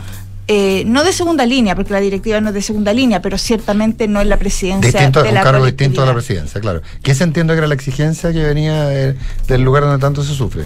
eh, 0.53 0.83
no 0.85 1.05
de 1.05 1.13
segunda 1.13 1.47
línea, 1.47 1.77
porque 1.77 1.93
la 1.93 2.01
directiva 2.01 2.41
no 2.41 2.49
es 2.49 2.55
de 2.55 2.63
segunda 2.63 2.93
línea, 2.93 3.23
pero 3.23 3.39
ciertamente 3.39 4.09
no 4.09 4.21
es 4.21 4.27
la 4.27 4.37
presidencia 4.37 4.91
Distinto, 4.91 5.23
de 5.23 5.29
un 5.29 5.35
la 5.37 5.43
cargo 5.45 5.65
distinto 5.65 6.03
a 6.03 6.07
la 6.07 6.13
presidencia, 6.13 6.61
claro. 6.61 6.83
Que 7.05 7.15
se 7.15 7.23
entiende 7.23 7.55
que 7.55 7.59
era 7.59 7.69
la 7.69 7.75
exigencia 7.75 8.33
que 8.33 8.43
venía 8.43 8.87
de- 8.87 9.15
del 9.47 9.63
lugar 9.63 9.85
donde 9.85 9.99
tanto 10.01 10.25
se 10.25 10.35
sufre. 10.35 10.65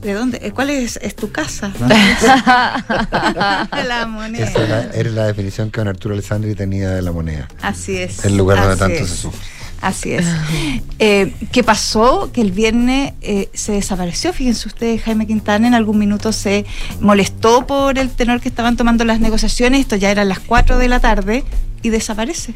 ¿De 0.00 0.12
dónde? 0.14 0.38
Eh, 0.40 0.52
¿Cuál 0.52 0.70
es, 0.70 0.96
es 1.02 1.16
tu 1.16 1.32
casa? 1.32 1.72
la 3.84 4.06
moneda. 4.08 4.44
Esa 4.46 4.62
era, 4.64 4.90
era 4.94 5.10
la 5.10 5.26
definición 5.26 5.72
que 5.72 5.80
don 5.80 5.88
Arturo 5.88 6.14
Alessandri 6.14 6.54
tenía 6.54 6.90
de 6.90 7.02
la 7.02 7.10
moneda. 7.10 7.48
Así 7.62 7.96
es. 7.98 8.24
El 8.24 8.36
lugar 8.36 8.60
donde 8.60 8.76
tanto 8.76 8.96
es, 9.02 9.08
se 9.08 9.16
sufre. 9.16 9.40
Así 9.80 10.12
es. 10.12 10.26
Eh, 11.00 11.32
¿Qué 11.52 11.62
pasó? 11.62 12.30
Que 12.32 12.40
el 12.40 12.50
viernes 12.50 13.12
eh, 13.20 13.48
se 13.54 13.70
desapareció. 13.70 14.32
Fíjense 14.32 14.66
ustedes, 14.66 15.00
Jaime 15.02 15.28
Quintana 15.28 15.68
en 15.68 15.74
algún 15.74 15.96
minuto 15.96 16.32
se 16.32 16.66
molestó 17.00 17.68
por 17.68 18.00
el 18.00 18.10
tenor 18.10 18.40
que 18.40 18.48
estaban 18.48 18.76
tomando 18.76 19.04
las 19.04 19.20
negociaciones. 19.20 19.82
Esto 19.82 19.94
ya 19.94 20.10
eran 20.10 20.28
las 20.28 20.40
4 20.40 20.76
de 20.76 20.88
la 20.88 20.98
tarde 20.98 21.44
y 21.82 21.90
desaparece. 21.90 22.54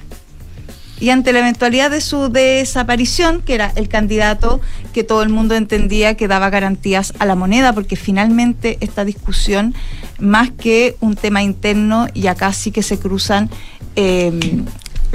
Y 0.98 1.10
ante 1.10 1.32
la 1.32 1.40
eventualidad 1.40 1.90
de 1.90 2.00
su 2.00 2.30
desaparición, 2.30 3.42
que 3.42 3.54
era 3.54 3.72
el 3.76 3.88
candidato 3.88 4.60
que 4.92 5.04
todo 5.04 5.22
el 5.22 5.28
mundo 5.28 5.54
entendía 5.54 6.16
que 6.16 6.26
daba 6.26 6.50
garantías 6.50 7.12
a 7.20 7.26
la 7.26 7.36
moneda, 7.36 7.72
porque 7.72 7.94
finalmente 7.94 8.76
esta 8.80 9.04
discusión, 9.04 9.74
más 10.18 10.50
que 10.50 10.96
un 10.98 11.14
tema 11.14 11.42
interno, 11.42 12.06
y 12.14 12.26
acá 12.26 12.52
sí 12.52 12.72
que 12.72 12.82
se 12.82 12.98
cruzan, 12.98 13.50
eh, 13.94 14.62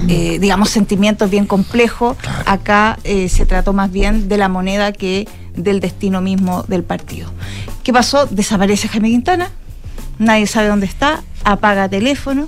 eh, 0.07 0.37
digamos, 0.39 0.69
sentimientos 0.69 1.29
bien 1.29 1.45
complejos, 1.45 2.17
acá 2.45 2.99
eh, 3.03 3.29
se 3.29 3.45
trató 3.45 3.73
más 3.73 3.91
bien 3.91 4.29
de 4.29 4.37
la 4.37 4.47
moneda 4.47 4.91
que 4.91 5.27
del 5.55 5.79
destino 5.79 6.21
mismo 6.21 6.63
del 6.67 6.83
partido. 6.83 7.31
¿Qué 7.83 7.91
pasó? 7.91 8.25
Desaparece 8.27 8.87
Jaime 8.87 9.09
Quintana, 9.09 9.49
nadie 10.19 10.45
sabe 10.47 10.67
dónde 10.67 10.85
está, 10.85 11.23
apaga 11.43 11.89
teléfono, 11.89 12.47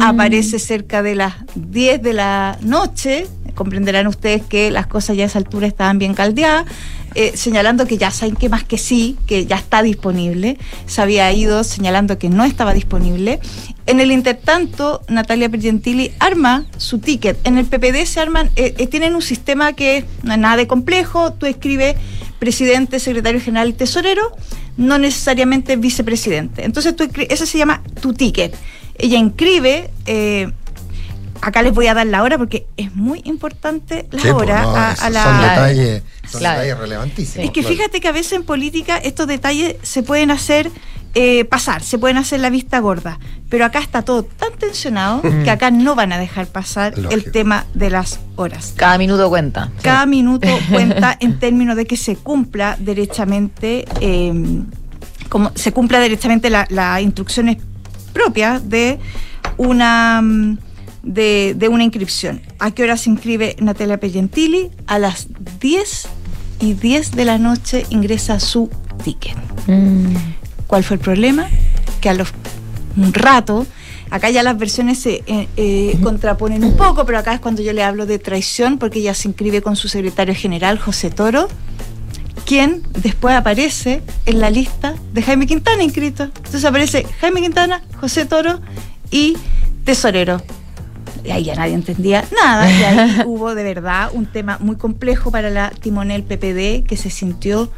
aparece 0.00 0.58
cerca 0.58 1.02
de 1.02 1.14
las 1.14 1.34
10 1.54 2.02
de 2.02 2.12
la 2.12 2.56
noche, 2.62 3.26
comprenderán 3.54 4.06
ustedes 4.06 4.42
que 4.44 4.70
las 4.70 4.86
cosas 4.86 5.16
ya 5.16 5.24
a 5.24 5.26
esa 5.26 5.38
altura 5.38 5.66
estaban 5.66 5.98
bien 5.98 6.14
caldeadas, 6.14 6.64
eh, 7.16 7.32
señalando 7.34 7.86
que 7.86 7.98
ya 7.98 8.12
saben 8.12 8.36
que 8.36 8.48
más 8.48 8.62
que 8.62 8.78
sí, 8.78 9.16
que 9.26 9.46
ya 9.46 9.56
está 9.56 9.82
disponible, 9.82 10.58
se 10.86 11.02
había 11.02 11.32
ido 11.32 11.64
señalando 11.64 12.18
que 12.18 12.28
no 12.28 12.44
estaba 12.44 12.72
disponible. 12.74 13.40
En 13.88 14.00
el 14.00 14.12
intertanto, 14.12 15.00
Natalia 15.08 15.48
Pergentili 15.48 16.12
arma 16.18 16.66
su 16.76 16.98
ticket. 16.98 17.38
En 17.44 17.56
el 17.56 17.64
PPD 17.64 18.04
se 18.04 18.20
arman, 18.20 18.50
eh, 18.54 18.74
eh, 18.76 18.86
tienen 18.86 19.14
un 19.14 19.22
sistema 19.22 19.72
que 19.72 20.04
no 20.22 20.34
es 20.34 20.38
nada 20.38 20.56
de 20.58 20.66
complejo, 20.66 21.32
tú 21.32 21.46
escribes 21.46 21.96
presidente, 22.38 23.00
secretario 23.00 23.40
general 23.40 23.70
y 23.70 23.72
tesorero, 23.72 24.36
no 24.76 24.98
necesariamente 24.98 25.76
vicepresidente. 25.76 26.66
Entonces, 26.66 26.94
tú 26.96 27.08
ese 27.30 27.46
se 27.46 27.56
llama 27.56 27.82
tu 28.02 28.12
ticket. 28.12 28.54
Ella 28.98 29.16
inscribe, 29.16 29.88
eh, 30.04 30.52
acá 31.40 31.62
les 31.62 31.72
voy 31.72 31.86
a 31.86 31.94
dar 31.94 32.06
la 32.06 32.22
hora 32.22 32.36
porque 32.36 32.66
es 32.76 32.94
muy 32.94 33.22
importante 33.24 34.06
la 34.10 34.20
Sí, 34.20 34.28
pues, 34.28 34.34
hora 34.34 34.62
no, 34.64 34.76
a, 34.76 35.10
la... 35.10 35.24
son 35.24 35.40
detalles, 35.40 36.02
son 36.30 36.40
detalles 36.42 36.78
relevantísimos. 36.78 37.44
Es 37.46 37.50
que 37.52 37.60
claro. 37.60 37.74
fíjate 37.76 38.00
que 38.00 38.08
a 38.08 38.12
veces 38.12 38.32
en 38.32 38.44
política 38.44 38.96
estos 38.98 39.26
detalles 39.26 39.76
se 39.82 40.02
pueden 40.02 40.30
hacer 40.30 40.70
eh, 41.14 41.44
pasar, 41.46 41.82
se 41.82 41.98
pueden 41.98 42.18
hacer 42.18 42.38
la 42.40 42.50
vista 42.50 42.78
gorda, 42.80 43.18
pero 43.48 43.64
acá 43.64 43.78
está 43.80 44.02
todo 44.02 44.22
tan 44.24 44.52
tensionado 44.58 45.22
que 45.44 45.50
acá 45.50 45.70
no 45.70 45.94
van 45.94 46.12
a 46.12 46.18
dejar 46.18 46.46
pasar 46.48 46.94
el 47.10 47.32
tema 47.32 47.64
de 47.74 47.90
las 47.90 48.20
horas. 48.36 48.74
Cada 48.76 48.98
minuto 48.98 49.28
cuenta. 49.28 49.70
Cada 49.82 50.04
minuto 50.06 50.48
cuenta 50.70 51.16
en 51.20 51.38
términos 51.38 51.76
de 51.76 51.86
que 51.86 51.96
se 51.96 52.14
cumpla 52.16 52.76
derechamente, 52.78 53.86
eh, 54.00 54.32
como 55.28 55.50
se 55.54 55.72
cumpla 55.72 55.98
derechamente 55.98 56.50
la- 56.50 56.66
las 56.70 57.00
instrucciones 57.00 57.56
propias 58.12 58.68
de 58.68 58.98
una 59.56 60.20
mm, 60.22 60.58
de, 61.02 61.54
de 61.56 61.68
una 61.68 61.84
inscripción. 61.84 62.42
¿A 62.58 62.70
qué 62.70 62.82
hora 62.82 62.96
se 62.96 63.08
inscribe 63.10 63.56
Natalia 63.60 63.98
Pellentili? 63.98 64.70
A 64.86 64.98
las 64.98 65.28
10 65.60 66.08
y 66.60 66.74
10 66.74 67.12
de 67.12 67.24
la 67.24 67.38
noche 67.38 67.86
ingresa 67.90 68.40
su 68.40 68.70
ticket. 69.04 69.36
¿Cuál 70.66 70.84
fue 70.84 70.96
el 70.96 71.00
problema? 71.00 71.48
Que 72.00 72.08
a 72.08 72.14
los 72.14 72.32
un 72.96 73.14
rato, 73.14 73.66
acá 74.10 74.30
ya 74.30 74.42
las 74.42 74.58
versiones 74.58 74.98
se 74.98 75.22
eh, 75.26 75.48
eh, 75.56 75.98
contraponen 76.02 76.64
un 76.64 76.76
poco, 76.76 77.04
pero 77.04 77.18
acá 77.18 77.34
es 77.34 77.40
cuando 77.40 77.62
yo 77.62 77.72
le 77.72 77.82
hablo 77.82 78.06
de 78.06 78.18
traición, 78.18 78.78
porque 78.78 78.98
ella 78.98 79.14
se 79.14 79.28
inscribe 79.28 79.62
con 79.62 79.76
su 79.76 79.88
secretario 79.88 80.34
general, 80.34 80.78
José 80.78 81.10
Toro. 81.10 81.48
quien 82.44 82.82
después 83.02 83.34
aparece 83.34 84.02
en 84.26 84.40
la 84.40 84.50
lista 84.50 84.94
de 85.12 85.22
Jaime 85.22 85.46
Quintana 85.46 85.82
inscrito. 85.82 86.24
Entonces 86.24 86.64
aparece 86.64 87.06
Jaime 87.20 87.42
Quintana, 87.42 87.82
José 88.00 88.24
Toro 88.24 88.60
y 89.10 89.36
Tesorero. 89.84 90.42
Y 91.24 91.30
ahí 91.30 91.44
ya 91.44 91.54
nadie 91.54 91.74
entendía 91.74 92.24
nada. 92.42 92.70
Y 92.70 92.82
ahí 92.82 93.22
hubo 93.26 93.54
de 93.54 93.62
verdad 93.62 94.10
un 94.12 94.26
tema 94.26 94.58
muy 94.60 94.76
complejo 94.76 95.30
para 95.30 95.50
la 95.50 95.70
timonel 95.70 96.22
PPD 96.22 96.86
que 96.86 96.96
se 96.96 97.10
sintió 97.10 97.70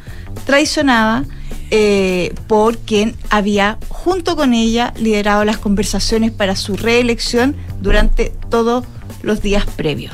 traicionada 0.45 1.25
eh, 1.71 2.35
por 2.47 2.79
quien 2.79 3.15
había, 3.31 3.79
junto 3.89 4.37
con 4.37 4.55
ella, 4.55 4.93
liderado 4.99 5.45
las 5.45 5.59
conversaciones 5.59 6.33
para 6.33 6.57
su 6.57 6.77
reelección 6.77 7.55
durante 7.81 8.33
todos 8.49 8.85
los 9.23 9.41
días 9.41 9.65
previos. 9.77 10.13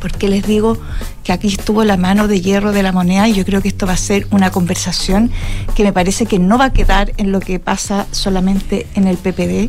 Porque 0.00 0.28
les 0.28 0.46
digo 0.46 0.78
que 1.22 1.32
aquí 1.32 1.48
estuvo 1.48 1.84
la 1.84 1.96
mano 1.96 2.28
de 2.28 2.40
hierro 2.40 2.72
de 2.72 2.82
la 2.82 2.92
moneda 2.92 3.28
y 3.28 3.34
yo 3.34 3.44
creo 3.44 3.60
que 3.60 3.68
esto 3.68 3.86
va 3.86 3.94
a 3.94 3.98
ser 3.98 4.28
una 4.30 4.50
conversación 4.50 5.30
que 5.74 5.82
me 5.82 5.92
parece 5.92 6.24
que 6.24 6.38
no 6.38 6.56
va 6.56 6.66
a 6.66 6.72
quedar 6.72 7.12
en 7.16 7.32
lo 7.32 7.40
que 7.40 7.58
pasa 7.58 8.06
solamente 8.12 8.86
en 8.94 9.08
el 9.08 9.16
PPD 9.16 9.68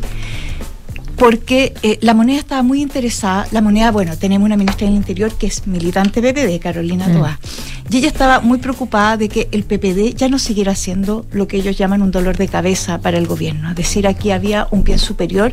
porque 1.18 1.74
eh, 1.82 1.98
la 2.00 2.14
moneda 2.14 2.38
estaba 2.38 2.62
muy 2.62 2.80
interesada. 2.80 3.46
La 3.50 3.60
moneda, 3.60 3.90
bueno, 3.90 4.16
tenemos 4.16 4.46
una 4.46 4.56
ministra 4.56 4.86
del 4.86 4.96
Interior 4.96 5.32
que 5.36 5.48
es 5.48 5.66
militante 5.66 6.22
PPD, 6.22 6.60
Carolina 6.62 7.08
Mm. 7.08 7.12
Toá, 7.12 7.38
y 7.90 7.96
ella 7.98 8.08
estaba 8.08 8.40
muy 8.40 8.58
preocupada 8.58 9.16
de 9.16 9.28
que 9.28 9.48
el 9.50 9.64
PPD 9.64 10.14
ya 10.14 10.28
no 10.28 10.38
siguiera 10.38 10.74
siendo 10.74 11.26
lo 11.32 11.48
que 11.48 11.56
ellos 11.56 11.76
llaman 11.76 12.02
un 12.02 12.10
dolor 12.10 12.36
de 12.36 12.46
cabeza 12.46 13.00
para 13.00 13.18
el 13.18 13.26
gobierno. 13.26 13.70
Es 13.70 13.76
decir, 13.76 14.06
aquí 14.06 14.30
había 14.30 14.68
un 14.70 14.84
bien 14.84 14.98
superior, 14.98 15.52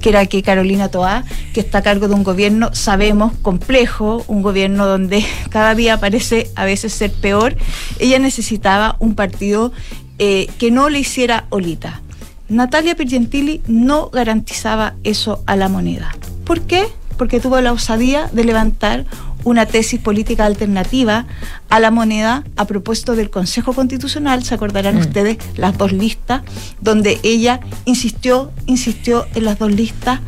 que 0.00 0.10
era 0.10 0.26
que 0.26 0.42
Carolina 0.42 0.88
Toá, 0.88 1.24
que 1.54 1.60
está 1.60 1.78
a 1.78 1.82
cargo 1.82 2.08
de 2.08 2.14
un 2.14 2.22
gobierno, 2.22 2.74
sabemos, 2.74 3.32
complejo, 3.40 4.24
un 4.26 4.42
gobierno 4.42 4.86
donde 4.86 5.24
cada 5.50 5.74
día 5.74 5.98
parece 5.98 6.50
a 6.56 6.64
veces 6.64 6.92
ser 6.92 7.12
peor, 7.12 7.56
ella 7.98 8.18
necesitaba 8.18 8.96
un 8.98 9.14
partido 9.14 9.72
eh, 10.18 10.48
que 10.58 10.70
no 10.70 10.88
le 10.88 10.98
hiciera 10.98 11.46
olita. 11.50 12.02
Natalia 12.48 12.94
Pergentili 12.94 13.60
no 13.66 14.08
garantizaba 14.10 14.94
eso 15.04 15.42
a 15.46 15.56
la 15.56 15.68
moneda. 15.68 16.14
¿Por 16.44 16.60
qué? 16.62 16.86
Porque 17.18 17.40
tuvo 17.40 17.60
la 17.60 17.72
osadía 17.72 18.28
de 18.32 18.44
levantar 18.44 19.04
una 19.42 19.66
tesis 19.66 20.00
política 20.00 20.44
alternativa 20.44 21.26
a 21.70 21.80
la 21.80 21.90
moneda 21.90 22.44
a 22.56 22.66
propósito 22.66 23.14
del 23.16 23.30
Consejo 23.30 23.72
Constitucional, 23.72 24.42
se 24.44 24.54
acordarán 24.54 24.96
Mm. 24.96 25.00
ustedes, 25.00 25.38
las 25.56 25.78
dos 25.78 25.92
listas, 25.92 26.42
donde 26.80 27.20
ella 27.22 27.60
insistió, 27.84 28.50
insistió 28.66 29.26
en 29.34 29.44
las 29.44 29.58
dos 29.58 29.72
listas, 29.72 30.20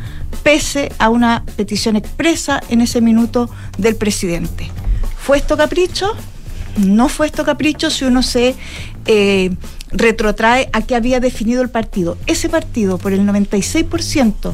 pese 0.43 0.91
a 0.99 1.09
una 1.09 1.43
petición 1.57 1.95
expresa 1.95 2.61
en 2.69 2.81
ese 2.81 3.01
minuto 3.01 3.49
del 3.77 3.95
presidente. 3.97 4.71
¿Fue 5.21 5.37
esto 5.37 5.57
capricho? 5.57 6.13
No 6.77 7.09
fue 7.09 7.27
esto 7.27 7.43
capricho 7.43 7.89
si 7.89 8.05
uno 8.05 8.23
se 8.23 8.55
eh, 9.05 9.51
retrotrae 9.91 10.69
a 10.73 10.81
que 10.81 10.95
había 10.95 11.19
definido 11.19 11.61
el 11.61 11.69
partido. 11.69 12.17
Ese 12.25 12.49
partido, 12.49 12.97
por 12.97 13.13
el 13.13 13.21
96% 13.21 14.53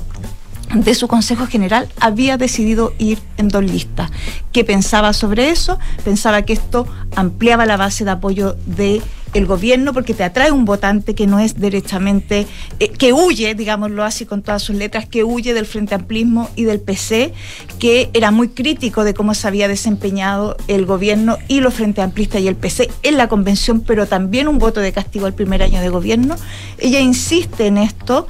de 0.74 0.96
su 0.96 1.08
Consejo 1.08 1.48
General, 1.48 1.88
había 2.00 2.38
decidido 2.38 2.94
ir 2.98 3.20
en 3.38 3.50
dos 3.50 3.64
listas. 3.64 4.12
¿Qué 4.52 4.64
pensaba 4.64 5.14
sobre 5.14 5.50
eso? 5.50 5.78
Pensaba 6.04 6.42
que 6.44 6.54
esto 6.54 6.88
ampliaba 7.16 7.66
la 7.66 7.78
base 7.78 8.04
de 8.04 8.12
apoyo 8.12 8.56
de 8.66 9.02
el 9.36 9.46
gobierno 9.46 9.94
porque 9.94 10.14
te 10.14 10.24
atrae 10.24 10.52
un 10.52 10.64
votante 10.64 11.14
que 11.14 11.28
no 11.28 11.40
es 11.40 11.60
derechamente, 11.60 12.48
eh, 12.80 12.90
que 12.90 13.12
huye, 13.12 13.54
digámoslo 13.54 14.04
así 14.04 14.26
con 14.26 14.42
todas 14.42 14.64
sus 14.64 14.78
letras, 14.78 15.08
que 15.08 15.24
huye 15.26 15.54
del 15.54 15.66
Frente 15.66 15.94
Amplismo 15.94 16.50
y 16.56 16.64
del 16.64 16.80
PC, 16.80 17.34
que 17.78 18.10
era 18.14 18.32
muy 18.32 18.48
crítico 18.48 19.04
de 19.04 19.14
cómo 19.14 19.34
se 19.34 19.48
había 19.48 19.68
desempeñado 19.68 20.56
el 20.68 20.86
gobierno 20.86 21.38
y 21.50 21.60
los 21.60 21.74
Frente 21.74 22.02
Amplistas 22.02 22.42
y 22.42 22.48
el 22.48 22.56
PC 22.56 22.90
en 23.04 23.18
la 23.18 23.28
convención, 23.28 23.82
pero 23.82 24.08
también 24.08 24.48
un 24.48 24.58
voto 24.58 24.80
de 24.80 24.94
castigo 24.94 25.26
al 25.26 25.34
primer 25.34 25.62
año 25.62 25.82
de 25.82 25.90
gobierno. 25.90 26.38
Ella 26.78 27.02
insiste 27.02 27.68
en 27.68 27.78
esto 27.78 28.28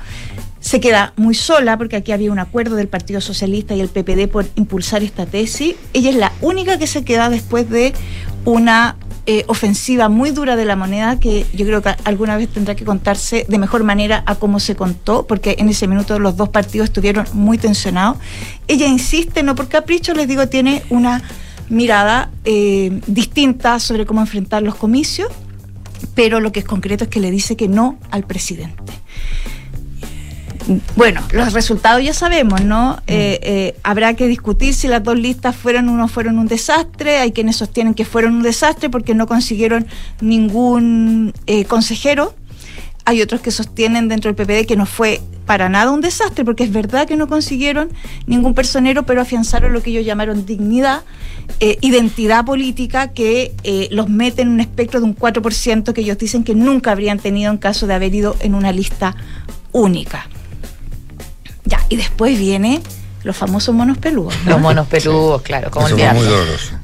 se 0.65 0.79
queda 0.79 1.13
muy 1.15 1.35
sola 1.35 1.77
porque 1.77 1.95
aquí 1.95 2.11
había 2.11 2.31
un 2.31 2.39
acuerdo 2.39 2.75
del 2.75 2.87
Partido 2.87 3.21
Socialista 3.21 3.75
y 3.75 3.81
el 3.81 3.89
PPD 3.89 4.27
por 4.27 4.47
impulsar 4.55 5.03
esta 5.03 5.27
tesis. 5.27 5.75
Ella 5.93 6.09
es 6.09 6.15
la 6.15 6.31
única 6.41 6.79
que 6.79 6.87
se 6.87 7.05
queda 7.05 7.29
después 7.29 7.69
de 7.69 7.93
una 8.45 8.95
eh, 9.27 9.43
ofensiva 9.45 10.09
muy 10.09 10.31
dura 10.31 10.55
de 10.55 10.65
la 10.65 10.75
moneda 10.75 11.19
que 11.19 11.45
yo 11.53 11.67
creo 11.67 11.83
que 11.83 11.93
alguna 12.03 12.35
vez 12.35 12.49
tendrá 12.49 12.73
que 12.73 12.83
contarse 12.83 13.45
de 13.47 13.59
mejor 13.59 13.83
manera 13.83 14.23
a 14.25 14.33
cómo 14.33 14.59
se 14.59 14.75
contó, 14.75 15.27
porque 15.27 15.55
en 15.59 15.69
ese 15.69 15.87
minuto 15.87 16.17
los 16.17 16.35
dos 16.35 16.49
partidos 16.49 16.85
estuvieron 16.85 17.27
muy 17.33 17.59
tensionados. 17.59 18.17
Ella 18.67 18.87
insiste, 18.87 19.43
no 19.43 19.53
por 19.53 19.67
capricho, 19.67 20.15
les 20.15 20.27
digo, 20.27 20.47
tiene 20.47 20.81
una 20.89 21.21
mirada 21.69 22.31
eh, 22.43 23.01
distinta 23.05 23.79
sobre 23.79 24.07
cómo 24.07 24.19
enfrentar 24.19 24.63
los 24.63 24.73
comicios, 24.73 25.31
pero 26.15 26.39
lo 26.39 26.51
que 26.51 26.61
es 26.61 26.65
concreto 26.65 27.03
es 27.03 27.09
que 27.11 27.19
le 27.19 27.29
dice 27.29 27.55
que 27.55 27.67
no 27.67 27.99
al 28.09 28.23
presidente. 28.23 29.04
Bueno, 30.95 31.21
los 31.31 31.53
resultados 31.53 32.03
ya 32.03 32.13
sabemos, 32.13 32.63
¿no? 32.63 32.97
Eh, 33.07 33.39
eh, 33.43 33.75
habrá 33.83 34.15
que 34.15 34.27
discutir 34.27 34.73
si 34.73 34.87
las 34.87 35.03
dos 35.03 35.17
listas 35.17 35.55
fueron 35.55 35.89
o 35.89 35.97
no 35.97 36.07
fueron 36.07 36.39
un 36.39 36.47
desastre. 36.47 37.17
Hay 37.17 37.31
quienes 37.31 37.57
sostienen 37.57 37.93
que 37.93 38.05
fueron 38.05 38.35
un 38.35 38.43
desastre 38.43 38.89
porque 38.89 39.13
no 39.13 39.27
consiguieron 39.27 39.85
ningún 40.21 41.33
eh, 41.45 41.65
consejero. 41.65 42.35
Hay 43.05 43.21
otros 43.21 43.41
que 43.41 43.51
sostienen 43.51 44.07
dentro 44.07 44.33
del 44.33 44.35
PPD 44.35 44.65
que 44.65 44.75
no 44.75 44.87
fue 44.87 45.21
para 45.45 45.69
nada 45.69 45.91
un 45.91 46.01
desastre, 46.01 46.43
porque 46.43 46.63
es 46.63 46.71
verdad 46.71 47.07
que 47.07 47.15
no 47.15 47.27
consiguieron 47.27 47.89
ningún 48.25 48.55
personero, 48.55 49.05
pero 49.05 49.21
afianzaron 49.21 49.73
lo 49.73 49.81
que 49.81 49.91
ellos 49.91 50.05
llamaron 50.05 50.45
dignidad, 50.45 51.03
eh, 51.59 51.77
identidad 51.81 52.45
política, 52.45 53.09
que 53.11 53.53
eh, 53.63 53.87
los 53.91 54.09
mete 54.09 54.41
en 54.41 54.49
un 54.49 54.59
espectro 54.59 54.99
de 54.99 55.05
un 55.05 55.15
4% 55.15 55.93
que 55.93 56.01
ellos 56.01 56.17
dicen 56.17 56.43
que 56.43 56.55
nunca 56.55 56.91
habrían 56.91 57.19
tenido 57.19 57.51
en 57.51 57.57
caso 57.57 57.85
de 57.85 57.93
haber 57.93 58.13
ido 58.13 58.35
en 58.39 58.55
una 58.55 58.71
lista 58.71 59.15
única. 59.71 60.27
Ya, 61.65 61.79
y 61.89 61.95
después 61.95 62.37
viene 62.37 62.81
los 63.23 63.35
famosos 63.35 63.73
monos 63.73 63.97
peludos. 63.97 64.35
¿no? 64.45 64.51
Los 64.51 64.61
monos 64.61 64.87
peludos, 64.87 65.41
claro, 65.41 65.71
como 65.71 65.87
Eso 65.87 65.95
el 65.95 66.01
fue 66.01 66.13
muy 66.13 66.23
doloroso. 66.25 66.75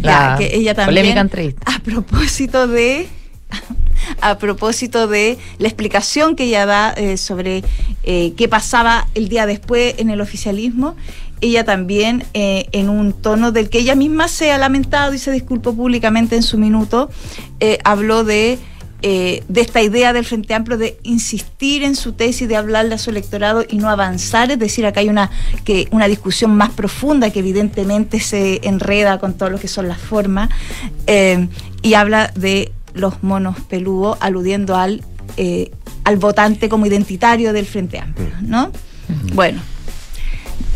Ya, 0.00 0.30
La 0.30 0.36
que 0.38 0.54
ella 0.56 0.74
también 0.74 0.86
polémica 1.02 1.20
entrevista. 1.20 1.70
a 1.70 1.78
propósito 1.80 2.66
de 2.66 3.08
a 4.22 4.38
propósito 4.38 5.06
de 5.06 5.38
la 5.58 5.68
explicación 5.68 6.34
que 6.34 6.44
ella 6.44 6.64
da 6.64 6.92
eh, 6.96 7.18
sobre 7.18 7.62
eh, 8.04 8.32
qué 8.36 8.48
pasaba 8.48 9.06
el 9.14 9.28
día 9.28 9.44
después 9.44 9.94
en 9.98 10.08
el 10.08 10.22
oficialismo, 10.22 10.96
ella 11.42 11.64
también 11.64 12.24
eh, 12.34 12.66
en 12.72 12.88
un 12.88 13.12
tono 13.12 13.52
del 13.52 13.68
que 13.68 13.78
ella 13.80 13.94
misma 13.94 14.28
se 14.28 14.52
ha 14.52 14.58
lamentado 14.58 15.12
y 15.12 15.18
se 15.18 15.30
disculpó 15.32 15.74
públicamente 15.74 16.36
en 16.36 16.42
su 16.42 16.56
minuto, 16.56 17.10
eh, 17.60 17.78
habló 17.84 18.24
de 18.24 18.58
eh, 19.02 19.42
de 19.48 19.60
esta 19.60 19.82
idea 19.82 20.12
del 20.12 20.24
Frente 20.24 20.54
Amplio 20.54 20.78
de 20.78 20.96
insistir 21.02 21.82
en 21.82 21.96
su 21.96 22.12
tesis, 22.12 22.48
de 22.48 22.56
hablarle 22.56 22.94
a 22.94 22.98
su 22.98 23.10
electorado 23.10 23.64
y 23.68 23.78
no 23.78 23.88
avanzar, 23.88 24.50
es 24.50 24.58
decir, 24.58 24.86
acá 24.86 25.00
hay 25.00 25.08
una, 25.08 25.30
que, 25.64 25.88
una 25.90 26.06
discusión 26.06 26.56
más 26.56 26.70
profunda 26.70 27.30
que 27.30 27.40
evidentemente 27.40 28.20
se 28.20 28.60
enreda 28.62 29.18
con 29.18 29.34
todo 29.34 29.50
lo 29.50 29.58
que 29.58 29.68
son 29.68 29.88
las 29.88 29.98
formas, 29.98 30.50
eh, 31.06 31.48
y 31.82 31.94
habla 31.94 32.32
de 32.36 32.72
los 32.94 33.22
monos 33.22 33.56
peludos, 33.68 34.18
aludiendo 34.20 34.76
al, 34.76 35.02
eh, 35.36 35.72
al 36.04 36.16
votante 36.16 36.68
como 36.68 36.86
identitario 36.86 37.52
del 37.52 37.66
Frente 37.66 37.98
Amplio, 37.98 38.30
¿no? 38.40 38.70
Bueno. 39.34 39.60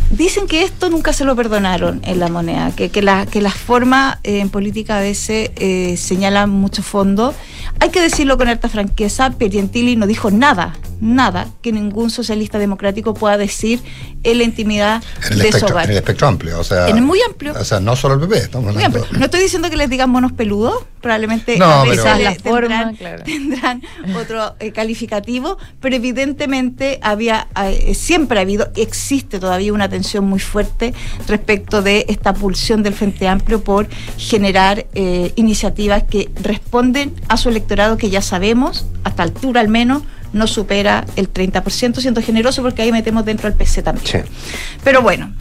Dicen 0.09 0.47
que 0.47 0.63
esto 0.63 0.89
nunca 0.89 1.11
se 1.11 1.25
lo 1.25 1.35
perdonaron 1.35 1.99
en 2.05 2.19
la 2.19 2.29
moneda, 2.29 2.71
que, 2.75 2.89
que, 2.89 3.01
la, 3.01 3.25
que 3.25 3.41
las 3.41 3.55
formas 3.55 4.19
eh, 4.23 4.39
en 4.39 4.49
política 4.49 4.97
a 4.97 5.01
veces 5.01 5.51
eh, 5.57 5.97
señalan 5.97 6.49
mucho 6.49 6.81
fondo. 6.81 7.33
Hay 7.81 7.89
que 7.89 8.01
decirlo 8.01 8.37
con 8.37 8.47
harta 8.47 8.69
franqueza, 8.69 9.31
Piergentili 9.31 9.97
no 9.97 10.07
dijo 10.07 10.31
nada, 10.31 10.77
nada 11.01 11.47
que 11.61 11.73
ningún 11.73 12.09
socialista 12.09 12.57
democrático 12.57 13.13
pueda 13.13 13.37
decir 13.37 13.81
en 14.23 14.37
la 14.37 14.43
intimidad 14.45 15.03
En 15.25 15.33
el, 15.33 15.39
de 15.39 15.45
espectro, 15.49 15.75
hogar. 15.75 15.85
en 15.85 15.91
el 15.91 15.97
espectro 15.97 16.27
amplio, 16.27 16.59
o 16.59 16.63
sea. 16.63 16.87
En 16.87 16.97
el 16.97 17.03
muy 17.03 17.19
amplio. 17.27 17.53
O 17.59 17.65
sea, 17.65 17.81
no 17.81 17.95
solo 17.95 18.15
el 18.15 18.21
PP, 18.21 18.37
estamos 18.37 18.73
Muy 18.73 18.83
amplio. 18.83 19.05
No 19.11 19.25
estoy 19.25 19.41
diciendo 19.41 19.69
que 19.69 19.75
les 19.75 19.89
digan 19.89 20.09
monos 20.09 20.31
peludos, 20.31 20.85
probablemente 21.07 21.57
No, 21.57 21.65
a 21.65 21.83
pero- 21.85 22.03
la 22.03 22.35
forma, 22.35 22.59
tendrán, 22.67 22.95
claro. 22.95 23.23
tendrán 23.23 23.81
otro 24.19 24.55
eh, 24.59 24.73
calificativo, 24.73 25.57
pero 25.79 25.95
evidentemente 25.95 26.99
había 27.01 27.47
eh, 27.63 27.93
siempre 27.95 28.39
ha 28.39 28.41
habido, 28.41 28.69
existe 28.75 29.39
todavía 29.39 29.71
una 29.71 29.87
tensión 29.87 30.25
muy 30.25 30.39
fuerte 30.41 30.93
respecto 31.27 31.81
de 31.81 32.05
esta 32.09 32.33
pulsión 32.33 32.83
del 32.83 32.93
Frente 32.93 33.25
Amplio 33.29 33.63
por 33.63 33.87
generar 34.17 34.85
eh, 34.95 35.31
iniciativas 35.37 36.03
que 36.03 36.29
responden 36.43 37.13
a 37.29 37.37
su 37.37 37.47
electorado 37.47 37.95
que 37.97 38.09
ya 38.09 38.21
sabemos, 38.21 38.85
hasta 39.05 39.23
altura 39.23 39.61
al 39.61 39.69
menos, 39.69 40.03
no 40.33 40.45
supera 40.45 41.05
el 41.15 41.31
30%, 41.31 42.01
siendo 42.01 42.21
generoso 42.21 42.61
porque 42.61 42.81
ahí 42.81 42.91
metemos 42.91 43.23
dentro 43.23 43.47
al 43.47 43.53
PC 43.53 43.81
también. 43.81 44.25
Pero 44.83 45.01
bueno, 45.01 45.33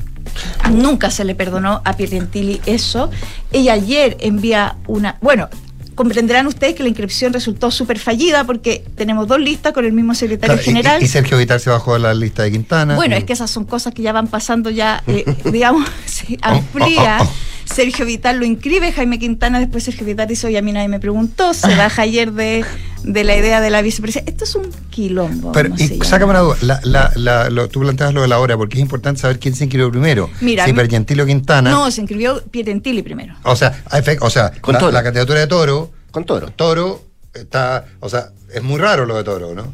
Nunca 0.71 1.11
se 1.11 1.25
le 1.25 1.35
perdonó 1.35 1.83
a 1.85 1.97
Piergentili 1.97 2.61
eso. 2.67 3.11
Ella 3.53 3.75
ayer 3.75 4.17
envía 4.21 4.77
una. 4.87 5.17
Bueno, 5.21 5.49
comprenderán 5.97 6.47
ustedes 6.47 6.75
que 6.75 6.83
la 6.83 6.91
inscripción 6.91 7.33
resultó 7.33 7.71
súper 7.71 7.99
fallida 7.99 8.45
porque 8.45 8.85
tenemos 8.95 9.27
dos 9.27 9.41
listas 9.41 9.73
con 9.73 9.85
el 9.85 9.93
mismo 9.93 10.15
secretario 10.15 10.55
Claro, 10.55 10.65
general. 10.65 11.03
Y, 11.03 11.07
y 11.07 11.09
Sergio 11.09 11.39
Vitar 11.39 11.59
se 11.59 11.71
bajó 11.71 11.95
de 11.95 12.01
la 12.01 12.15
lista 12.15 12.43
de 12.43 12.53
Quintana. 12.53 12.95
Bueno, 12.95 13.17
es 13.17 13.25
que 13.25 13.33
esas 13.33 13.51
son 13.51 13.65
cosas 13.65 13.95
que 13.95 14.03
ya 14.03 14.13
van 14.13 14.29
pasando 14.29 14.71
ya, 14.71 15.03
eh, 15.07 15.25
digamos, 15.51 15.89
se 16.05 16.39
amplía, 16.43 17.19
Sergio 17.67 18.07
Vital 18.07 18.39
lo 18.39 18.45
inscribe, 18.47 18.93
Jaime 18.93 19.19
Quintana, 19.19 19.59
después 19.61 19.85
Sergio 19.85 20.07
Vital 20.07 20.27
dice, 20.29 20.47
oye, 20.47 20.57
a 20.59 20.63
mí 20.63 20.73
nadie 20.73 20.89
me 20.89 21.01
preguntó, 21.01 21.53
se 21.53 21.67
baja 21.77 22.03
ayer 22.03 22.33
de, 22.33 22.65
de 23.03 23.25
la 23.25 23.37
idea 23.37 23.61
de 23.61 23.71
la 23.71 23.83
vicepresidencia. 23.83 24.31
Esto 24.31 24.45
es 24.45 24.55
un 24.55 24.71
quilombo. 24.91 25.53
Pero, 25.53 25.71
¿cómo 25.71 25.79
se 25.79 25.95
y 25.97 25.99
sácame 26.01 26.31
una 26.31 26.41
duda. 26.41 26.57
La, 26.63 26.81
la, 26.85 27.13
la- 27.17 27.51
lo- 27.51 27.69
tú 27.69 27.81
planteas 27.81 28.15
lo 28.15 28.23
de 28.23 28.29
la 28.29 28.39
hora, 28.39 28.57
porque 28.57 28.77
es 28.77 28.81
importante 28.83 29.21
saber 29.21 29.39
quién 29.39 29.55
se 29.55 29.65
inscribió 29.65 29.91
primero. 29.91 30.31
Mira, 30.41 30.65
si 30.65 30.73
Pergentili 30.73 31.21
o 31.21 31.27
Quintana. 31.27 31.71
No, 31.71 31.91
se 31.91 32.01
inscribió 32.01 32.43
Pierentili 32.51 33.03
primero. 33.03 33.35
O 33.43 33.57
sea, 33.57 33.83
o 34.21 34.31
sea 34.31 34.53
Con 34.61 34.75
la, 34.75 34.79
Toro. 34.79 34.93
la 34.93 35.03
candidatura 35.03 35.41
de 35.41 35.47
Toro. 35.47 35.91
Con 36.11 36.25
Toro. 36.25 36.51
Toro 36.57 37.03
está. 37.35 37.85
O 38.01 38.09
sea, 38.09 38.31
es 38.55 38.63
muy 38.63 38.79
raro 38.79 39.05
lo 39.07 39.17
de 39.17 39.25
Toro, 39.25 39.55
¿no? 39.55 39.73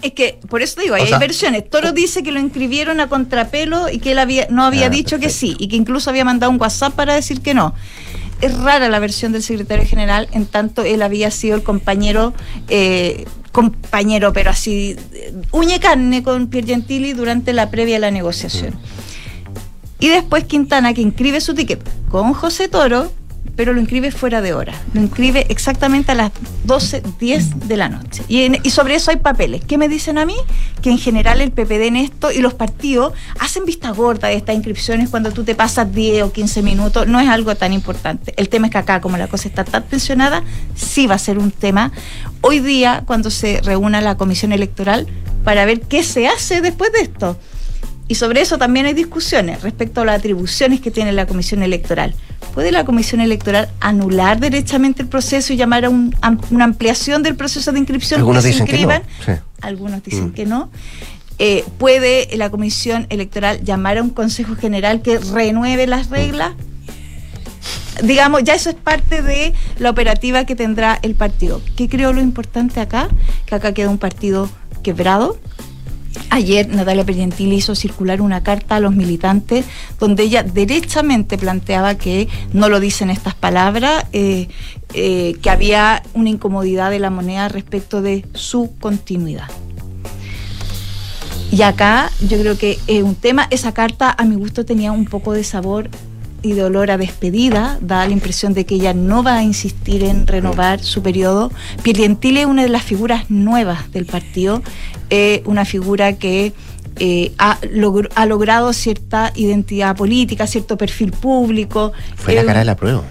Es 0.00 0.12
que, 0.12 0.38
por 0.48 0.62
eso 0.62 0.76
te 0.76 0.82
digo, 0.82 0.94
hay 0.94 1.06
sea, 1.08 1.18
versiones. 1.18 1.68
Toro 1.68 1.92
dice 1.92 2.22
que 2.22 2.30
lo 2.30 2.38
inscribieron 2.38 3.00
a 3.00 3.08
contrapelo 3.08 3.88
y 3.88 3.98
que 3.98 4.12
él 4.12 4.18
había, 4.20 4.46
no 4.48 4.62
había 4.64 4.86
Ah, 4.86 4.90
dicho 4.90 5.18
que 5.18 5.28
sí, 5.28 5.56
y 5.58 5.68
que 5.68 5.76
incluso 5.76 6.10
había 6.10 6.24
mandado 6.24 6.52
un 6.52 6.60
WhatsApp 6.60 6.94
para 6.94 7.14
decir 7.14 7.40
que 7.40 7.52
no. 7.52 7.74
Es 8.40 8.56
rara 8.56 8.88
la 8.88 9.00
versión 9.00 9.32
del 9.32 9.42
secretario 9.42 9.84
general, 9.84 10.28
en 10.30 10.46
tanto 10.46 10.84
él 10.84 11.02
había 11.02 11.32
sido 11.32 11.56
el 11.56 11.64
compañero, 11.64 12.32
eh, 12.68 13.24
compañero, 13.50 14.32
pero 14.32 14.50
así, 14.50 14.94
eh, 15.12 15.34
uña 15.50 15.76
y 15.76 15.78
carne 15.80 16.22
con 16.22 16.46
Pierre 16.46 16.68
Gentili 16.68 17.12
durante 17.12 17.52
la 17.52 17.68
previa 17.70 17.96
a 17.96 18.00
la 18.00 18.12
negociación. 18.12 18.74
Y 19.98 20.08
después 20.08 20.44
Quintana, 20.44 20.94
que 20.94 21.00
inscribe 21.00 21.40
su 21.40 21.54
ticket 21.54 21.80
con 22.08 22.32
José 22.34 22.68
Toro, 22.68 23.10
pero 23.58 23.72
lo 23.72 23.80
inscribe 23.80 24.12
fuera 24.12 24.40
de 24.40 24.52
hora. 24.52 24.72
Lo 24.94 25.00
inscribe 25.00 25.46
exactamente 25.48 26.12
a 26.12 26.14
las 26.14 26.30
12.10 26.64 27.54
de 27.64 27.76
la 27.76 27.88
noche. 27.88 28.22
Y, 28.28 28.56
y 28.66 28.70
sobre 28.70 28.94
eso 28.94 29.10
hay 29.10 29.16
papeles. 29.16 29.64
¿Qué 29.64 29.78
me 29.78 29.88
dicen 29.88 30.16
a 30.16 30.24
mí? 30.24 30.36
Que 30.80 30.90
en 30.90 30.98
general 30.98 31.40
el 31.40 31.50
PPD 31.50 31.88
en 31.88 31.96
esto 31.96 32.30
y 32.30 32.38
los 32.38 32.54
partidos 32.54 33.14
hacen 33.40 33.64
vista 33.64 33.90
gorda 33.90 34.28
de 34.28 34.34
estas 34.34 34.54
inscripciones 34.54 35.08
cuando 35.08 35.32
tú 35.32 35.42
te 35.42 35.56
pasas 35.56 35.92
10 35.92 36.22
o 36.22 36.32
15 36.32 36.62
minutos. 36.62 37.08
No 37.08 37.18
es 37.18 37.28
algo 37.28 37.54
tan 37.56 37.72
importante. 37.72 38.32
El 38.36 38.48
tema 38.48 38.68
es 38.68 38.72
que 38.72 38.78
acá, 38.78 39.00
como 39.00 39.16
la 39.16 39.26
cosa 39.26 39.48
está 39.48 39.64
tan 39.64 39.82
tensionada, 39.82 40.44
sí 40.76 41.08
va 41.08 41.16
a 41.16 41.18
ser 41.18 41.38
un 41.38 41.50
tema. 41.50 41.90
Hoy 42.42 42.60
día, 42.60 43.02
cuando 43.06 43.28
se 43.28 43.60
reúna 43.62 44.00
la 44.00 44.16
comisión 44.16 44.52
electoral, 44.52 45.08
para 45.42 45.64
ver 45.64 45.80
qué 45.80 46.04
se 46.04 46.28
hace 46.28 46.60
después 46.60 46.92
de 46.92 47.00
esto. 47.00 47.36
Y 48.10 48.14
sobre 48.14 48.40
eso 48.40 48.56
también 48.56 48.86
hay 48.86 48.94
discusiones 48.94 49.62
respecto 49.62 50.00
a 50.00 50.04
las 50.06 50.18
atribuciones 50.18 50.80
que 50.80 50.90
tiene 50.90 51.12
la 51.12 51.26
Comisión 51.26 51.62
Electoral. 51.62 52.14
¿Puede 52.54 52.72
la 52.72 52.84
Comisión 52.84 53.20
Electoral 53.20 53.68
anular 53.80 54.40
derechamente 54.40 55.02
el 55.02 55.08
proceso 55.08 55.52
y 55.52 55.56
llamar 55.56 55.84
a 55.84 55.90
un- 55.90 56.14
una 56.50 56.64
ampliación 56.64 57.22
del 57.22 57.36
proceso 57.36 57.70
de 57.70 57.78
inscripción? 57.80 58.20
Algunos 58.20 58.42
que 58.44 58.52
se 58.52 58.62
dicen 58.62 58.66
que 58.66 58.72
no. 58.86 58.92
inscriban? 58.94 59.02
Sí. 59.24 59.42
Algunos 59.60 60.02
dicen 60.02 60.28
Mm. 60.28 60.32
que 60.32 60.46
no. 60.46 60.70
Eh, 61.38 61.64
¿Puede 61.78 62.28
la 62.36 62.50
Comisión 62.50 63.06
Electoral 63.10 63.62
llamar 63.62 63.98
a 63.98 64.02
un 64.02 64.10
Consejo 64.10 64.56
General 64.56 65.02
que 65.02 65.18
renueve 65.18 65.86
las 65.86 66.08
reglas? 66.08 66.52
Digamos, 68.02 68.44
ya 68.44 68.54
eso 68.54 68.70
es 68.70 68.76
parte 68.76 69.22
de 69.22 69.52
la 69.78 69.90
operativa 69.90 70.44
que 70.44 70.54
tendrá 70.54 70.98
el 71.02 71.14
partido. 71.14 71.60
¿Qué 71.76 71.88
creo 71.88 72.12
lo 72.12 72.20
importante 72.20 72.80
acá? 72.80 73.08
Que 73.44 73.56
acá 73.56 73.74
queda 73.74 73.90
un 73.90 73.98
partido 73.98 74.48
quebrado, 74.84 75.36
Ayer 76.30 76.68
Natalia 76.68 77.04
Pergentili 77.04 77.56
hizo 77.56 77.74
circular 77.74 78.20
una 78.20 78.42
carta 78.42 78.76
a 78.76 78.80
los 78.80 78.94
militantes 78.94 79.64
donde 79.98 80.24
ella 80.24 80.42
derechamente 80.42 81.38
planteaba 81.38 81.96
que, 81.96 82.28
no 82.52 82.68
lo 82.68 82.80
dicen 82.80 83.10
estas 83.10 83.34
palabras, 83.34 84.04
eh, 84.12 84.48
eh, 84.94 85.36
que 85.42 85.50
había 85.50 86.02
una 86.14 86.30
incomodidad 86.30 86.90
de 86.90 86.98
la 86.98 87.10
moneda 87.10 87.48
respecto 87.48 88.02
de 88.02 88.24
su 88.34 88.74
continuidad. 88.78 89.48
Y 91.50 91.62
acá 91.62 92.10
yo 92.20 92.38
creo 92.38 92.58
que 92.58 92.78
es 92.86 93.02
un 93.02 93.14
tema, 93.14 93.46
esa 93.50 93.72
carta 93.72 94.14
a 94.16 94.24
mi 94.24 94.36
gusto 94.36 94.66
tenía 94.66 94.92
un 94.92 95.06
poco 95.06 95.32
de 95.32 95.44
sabor 95.44 95.88
y 96.42 96.52
de 96.52 96.62
olor 96.64 96.90
a 96.90 96.96
despedida, 96.98 97.78
da 97.80 98.06
la 98.06 98.12
impresión 98.12 98.54
de 98.54 98.64
que 98.64 98.76
ella 98.76 98.94
no 98.94 99.22
va 99.22 99.36
a 99.38 99.42
insistir 99.42 100.04
en 100.04 100.26
renovar 100.26 100.80
su 100.80 101.02
periodo. 101.02 101.50
Piergentili 101.82 102.40
es 102.40 102.46
una 102.46 102.62
de 102.62 102.68
las 102.68 102.82
figuras 102.84 103.28
nuevas 103.30 103.90
del 103.92 104.06
partido, 104.06 104.62
eh, 105.10 105.42
una 105.46 105.64
figura 105.64 106.12
que 106.14 106.52
eh, 107.00 107.32
ha, 107.38 107.58
ha 108.14 108.26
logrado 108.26 108.72
cierta 108.72 109.32
identidad 109.36 109.96
política, 109.96 110.46
cierto 110.46 110.76
perfil 110.76 111.12
público. 111.12 111.92
Fue 112.16 112.34
la 112.34 112.42
Eh, 112.42 112.46
cara 112.46 112.58
de 112.60 112.64
la 112.64 112.76
prueba. 112.76 113.02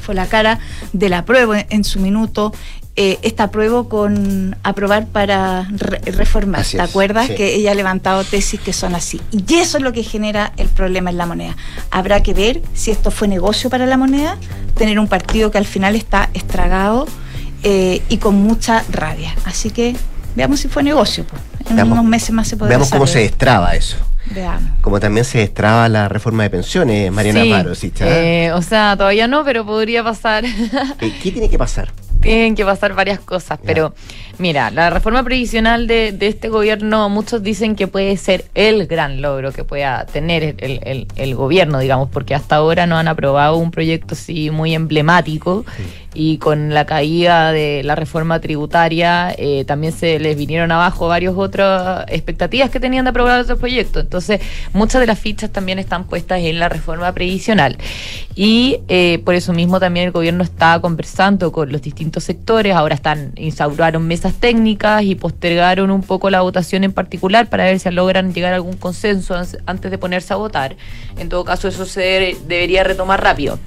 fue 0.00 0.14
la 0.14 0.26
cara 0.26 0.58
de 0.92 1.08
la 1.08 1.24
prueba 1.24 1.60
en, 1.60 1.66
en 1.70 1.84
su 1.84 1.98
minuto. 2.00 2.52
Eh, 2.96 3.18
esta 3.22 3.50
prueba 3.50 3.88
con 3.88 4.56
aprobar 4.62 5.06
para 5.08 5.66
re- 5.70 5.98
reformar. 6.12 6.60
Así 6.60 6.76
¿Te 6.76 6.82
es, 6.84 6.88
acuerdas? 6.90 7.26
sí. 7.26 7.34
Que 7.34 7.56
ella 7.56 7.72
ha 7.72 7.74
levantado 7.74 8.22
tesis 8.22 8.60
que 8.60 8.72
son 8.72 8.94
así. 8.94 9.20
Y 9.32 9.54
eso 9.56 9.78
es 9.78 9.82
lo 9.82 9.92
que 9.92 10.04
genera 10.04 10.52
el 10.58 10.68
problema 10.68 11.10
en 11.10 11.16
la 11.18 11.26
moneda. 11.26 11.56
Habrá 11.90 12.22
que 12.22 12.34
ver 12.34 12.62
si 12.72 12.92
esto 12.92 13.10
fue 13.10 13.26
negocio 13.26 13.68
para 13.68 13.86
la 13.86 13.96
moneda, 13.96 14.36
tener 14.76 15.00
un 15.00 15.08
partido 15.08 15.50
que 15.50 15.58
al 15.58 15.64
final 15.66 15.96
está 15.96 16.30
estragado 16.34 17.06
eh, 17.64 18.00
y 18.08 18.18
con 18.18 18.36
mucha 18.36 18.84
rabia. 18.92 19.34
Así 19.44 19.70
que 19.70 19.96
veamos 20.36 20.60
si 20.60 20.68
fue 20.68 20.84
negocio. 20.84 21.24
pues. 21.24 21.42
En 21.68 21.74
Veamos- 21.76 21.94
unos 21.98 22.04
meses 22.04 22.30
más 22.30 22.46
se 22.46 22.56
podrá 22.56 22.68
Veamos 22.68 22.90
cómo 22.90 23.08
se 23.08 23.18
destraba 23.18 23.74
eso. 23.74 23.96
Veamos. 24.30 24.70
Como 24.82 25.00
también 25.00 25.24
se 25.24 25.38
destraba 25.38 25.88
la 25.88 26.08
reforma 26.08 26.44
de 26.44 26.50
pensiones, 26.50 27.10
Mariana 27.10 27.42
Sí, 27.42 27.50
Paro. 27.50 27.74
¿sí, 27.74 27.92
eh, 28.00 28.52
o 28.54 28.62
sea, 28.62 28.94
todavía 28.96 29.26
no, 29.26 29.42
pero 29.44 29.66
podría 29.66 30.04
pasar. 30.04 30.44
Eh, 30.44 31.12
¿Qué 31.20 31.32
tiene 31.32 31.50
que 31.50 31.58
pasar? 31.58 31.92
Tienen 32.24 32.54
que 32.54 32.64
pasar 32.64 32.94
varias 32.94 33.20
cosas, 33.20 33.58
pero 33.64 33.94
mira, 34.38 34.70
la 34.70 34.88
reforma 34.90 35.22
previsional 35.22 35.86
de, 35.86 36.10
de 36.12 36.26
este 36.28 36.48
gobierno, 36.48 37.08
muchos 37.10 37.42
dicen 37.42 37.76
que 37.76 37.86
puede 37.86 38.16
ser 38.16 38.46
el 38.54 38.86
gran 38.86 39.20
logro 39.20 39.52
que 39.52 39.62
pueda 39.62 40.06
tener 40.06 40.42
el, 40.42 40.54
el- 40.58 40.80
el- 40.84 41.06
el 41.16 41.34
gobierno, 41.34 41.78
digamos, 41.78 42.08
porque 42.10 42.34
hasta 42.34 42.56
ahora 42.56 42.86
no 42.86 42.96
han 42.96 43.08
aprobado 43.08 43.56
un 43.58 43.70
proyecto 43.70 44.14
así 44.14 44.50
muy 44.50 44.74
emblemático 44.74 45.66
y 46.14 46.38
con 46.38 46.72
la 46.72 46.86
caída 46.86 47.50
de 47.52 47.82
la 47.84 47.94
reforma 47.96 48.40
tributaria 48.40 49.34
eh, 49.36 49.64
también 49.66 49.92
se 49.92 50.18
les 50.20 50.36
vinieron 50.36 50.70
abajo 50.72 51.08
varias 51.08 51.34
otras 51.36 52.04
expectativas 52.08 52.70
que 52.70 52.78
tenían 52.80 53.04
de 53.04 53.10
aprobar 53.10 53.40
otros 53.40 53.58
proyectos. 53.58 54.04
Entonces, 54.04 54.40
muchas 54.72 55.00
de 55.00 55.06
las 55.08 55.18
fichas 55.18 55.50
también 55.50 55.78
están 55.78 56.04
puestas 56.04 56.40
en 56.40 56.58
la 56.58 56.68
reforma 56.68 57.12
previsional. 57.12 57.76
Y 58.36 58.78
eh, 58.88 59.20
por 59.24 59.34
eso 59.34 59.52
mismo 59.52 59.80
también 59.80 60.06
el 60.06 60.12
gobierno 60.12 60.44
está 60.44 60.80
conversando 60.80 61.52
con 61.52 61.70
los 61.72 61.82
distintos 61.82 62.24
sectores. 62.24 62.74
Ahora 62.74 62.94
están 62.94 63.32
instauraron 63.36 64.06
mesas 64.06 64.34
técnicas 64.34 65.02
y 65.02 65.14
postergaron 65.16 65.90
un 65.90 66.02
poco 66.02 66.30
la 66.30 66.40
votación 66.42 66.84
en 66.84 66.92
particular 66.92 67.48
para 67.48 67.64
ver 67.64 67.78
si 67.80 67.90
logran 67.90 68.32
llegar 68.32 68.52
a 68.52 68.56
algún 68.56 68.76
consenso 68.76 69.34
antes 69.66 69.90
de 69.90 69.98
ponerse 69.98 70.32
a 70.32 70.36
votar. 70.36 70.76
En 71.18 71.28
todo 71.28 71.44
caso, 71.44 71.68
eso 71.68 71.84
se 71.86 72.00
debe- 72.00 72.36
debería 72.46 72.84
retomar 72.84 73.22
rápido. 73.22 73.58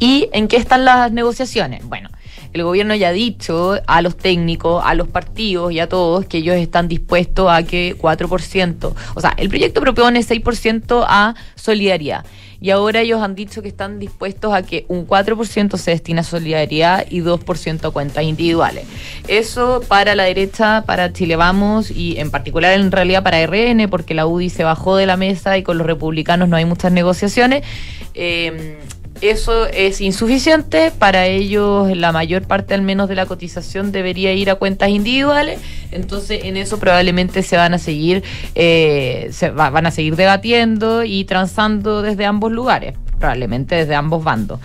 ¿Y 0.00 0.30
en 0.32 0.48
qué 0.48 0.56
están 0.56 0.84
las 0.86 1.12
negociaciones? 1.12 1.84
Bueno, 1.84 2.08
el 2.52 2.64
gobierno 2.64 2.94
ya 2.94 3.08
ha 3.08 3.12
dicho 3.12 3.78
a 3.86 4.02
los 4.02 4.16
técnicos, 4.16 4.82
a 4.84 4.94
los 4.94 5.08
partidos 5.08 5.72
y 5.72 5.78
a 5.78 5.88
todos 5.88 6.24
que 6.26 6.38
ellos 6.38 6.56
están 6.56 6.88
dispuestos 6.88 7.48
a 7.50 7.62
que 7.62 7.96
4%, 7.96 8.94
o 9.14 9.20
sea, 9.20 9.34
el 9.36 9.48
proyecto 9.48 9.80
propone 9.80 10.20
6% 10.20 11.04
a 11.06 11.34
solidaridad. 11.54 12.24
Y 12.62 12.70
ahora 12.70 13.00
ellos 13.00 13.22
han 13.22 13.34
dicho 13.34 13.62
que 13.62 13.68
están 13.68 13.98
dispuestos 13.98 14.52
a 14.52 14.62
que 14.62 14.84
un 14.88 15.06
4% 15.06 15.78
se 15.78 15.92
destine 15.92 16.20
a 16.20 16.24
solidaridad 16.24 17.06
y 17.08 17.20
2% 17.20 17.88
a 17.88 17.90
cuentas 17.90 18.22
individuales. 18.24 18.86
Eso 19.28 19.82
para 19.88 20.14
la 20.14 20.24
derecha, 20.24 20.84
para 20.86 21.10
Chile 21.12 21.36
Vamos 21.36 21.90
y 21.90 22.18
en 22.18 22.30
particular 22.30 22.78
en 22.78 22.92
realidad 22.92 23.22
para 23.22 23.46
RN, 23.46 23.88
porque 23.88 24.12
la 24.12 24.26
UDI 24.26 24.50
se 24.50 24.64
bajó 24.64 24.96
de 24.96 25.06
la 25.06 25.16
mesa 25.16 25.56
y 25.56 25.62
con 25.62 25.78
los 25.78 25.86
republicanos 25.86 26.50
no 26.50 26.56
hay 26.56 26.66
muchas 26.66 26.92
negociaciones. 26.92 27.64
Eh, 28.12 28.78
eso 29.20 29.66
es 29.66 30.00
insuficiente. 30.00 30.90
Para 30.98 31.26
ellos, 31.26 31.96
la 31.96 32.12
mayor 32.12 32.42
parte 32.42 32.74
al 32.74 32.82
menos 32.82 33.08
de 33.08 33.14
la 33.14 33.26
cotización 33.26 33.92
debería 33.92 34.32
ir 34.32 34.50
a 34.50 34.54
cuentas 34.54 34.88
individuales. 34.90 35.60
Entonces, 35.92 36.44
en 36.44 36.56
eso 36.56 36.78
probablemente 36.78 37.42
se 37.42 37.56
van 37.56 37.74
a 37.74 37.78
seguir, 37.78 38.22
eh, 38.54 39.28
se 39.32 39.50
va- 39.50 39.70
van 39.70 39.86
a 39.86 39.90
seguir 39.90 40.16
debatiendo 40.16 41.04
y 41.04 41.24
transando 41.24 42.02
desde 42.02 42.24
ambos 42.26 42.52
lugares, 42.52 42.94
probablemente 43.18 43.74
desde 43.74 43.94
ambos 43.94 44.22
bandos. 44.24 44.60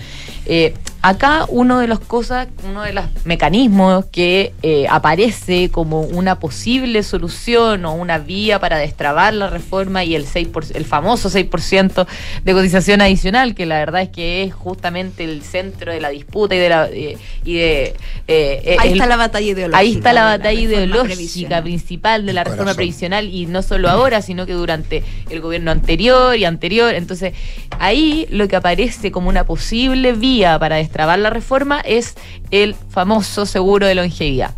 Eh, 0.47 0.73
acá 1.01 1.45
uno 1.49 1.79
de 1.79 1.87
las 1.87 1.99
cosas, 1.99 2.47
uno 2.67 2.81
de 2.81 2.93
los 2.93 3.05
mecanismos 3.25 4.05
que 4.05 4.53
eh, 4.63 4.87
aparece 4.89 5.69
como 5.69 6.01
una 6.01 6.39
posible 6.39 7.03
solución 7.03 7.85
o 7.85 7.93
una 7.93 8.17
vía 8.17 8.59
para 8.59 8.77
destrabar 8.77 9.33
la 9.35 9.49
reforma 9.49 10.03
y 10.03 10.15
el 10.15 10.25
6%, 10.25 10.75
el 10.75 10.85
famoso 10.85 11.29
6% 11.29 12.07
de 12.43 12.53
cotización 12.53 13.01
adicional, 13.01 13.53
que 13.53 13.65
la 13.67 13.77
verdad 13.79 14.01
es 14.01 14.09
que 14.09 14.43
es 14.43 14.53
justamente 14.53 15.23
el 15.23 15.41
centro 15.43 15.91
de 15.91 16.01
la 16.01 16.09
disputa 16.09 16.55
y 16.55 16.59
de 16.59 16.69
la 16.69 16.87
eh, 16.91 17.17
y 17.43 17.53
de 17.55 17.93
eh, 18.27 18.75
Ahí 18.79 18.89
el- 18.89 18.93
está 18.95 19.05
la 19.07 19.17
batalla 19.17 19.45
ideológica. 19.47 19.77
Ahí 19.77 19.93
está 19.93 20.13
la 20.13 20.23
batalla 20.23 20.59
ideológica 20.59 21.61
principal 21.61 22.25
de 22.25 22.33
la 22.33 22.43
reforma 22.43 22.63
corazón. 22.63 22.75
previsional 22.77 23.27
y 23.29 23.45
no 23.45 23.61
solo 23.61 23.89
ahora, 23.89 24.21
sino 24.23 24.45
que 24.47 24.53
durante 24.53 25.03
el 25.29 25.41
gobierno 25.41 25.69
anterior 25.71 26.35
y 26.35 26.45
anterior. 26.45 26.93
Entonces, 26.95 27.33
ahí 27.79 28.25
lo 28.31 28.47
que 28.47 28.55
aparece 28.55 29.11
como 29.11 29.29
una 29.29 29.43
posible 29.43 30.13
vía 30.13 30.34
para 30.43 30.75
destrabar 30.75 31.17
la 31.19 31.29
reforma 31.29 31.79
es 31.79 32.15
el 32.51 32.75
famoso 32.75 33.45
seguro 33.45 33.87
de 33.87 33.95
longevidad. 33.95 34.53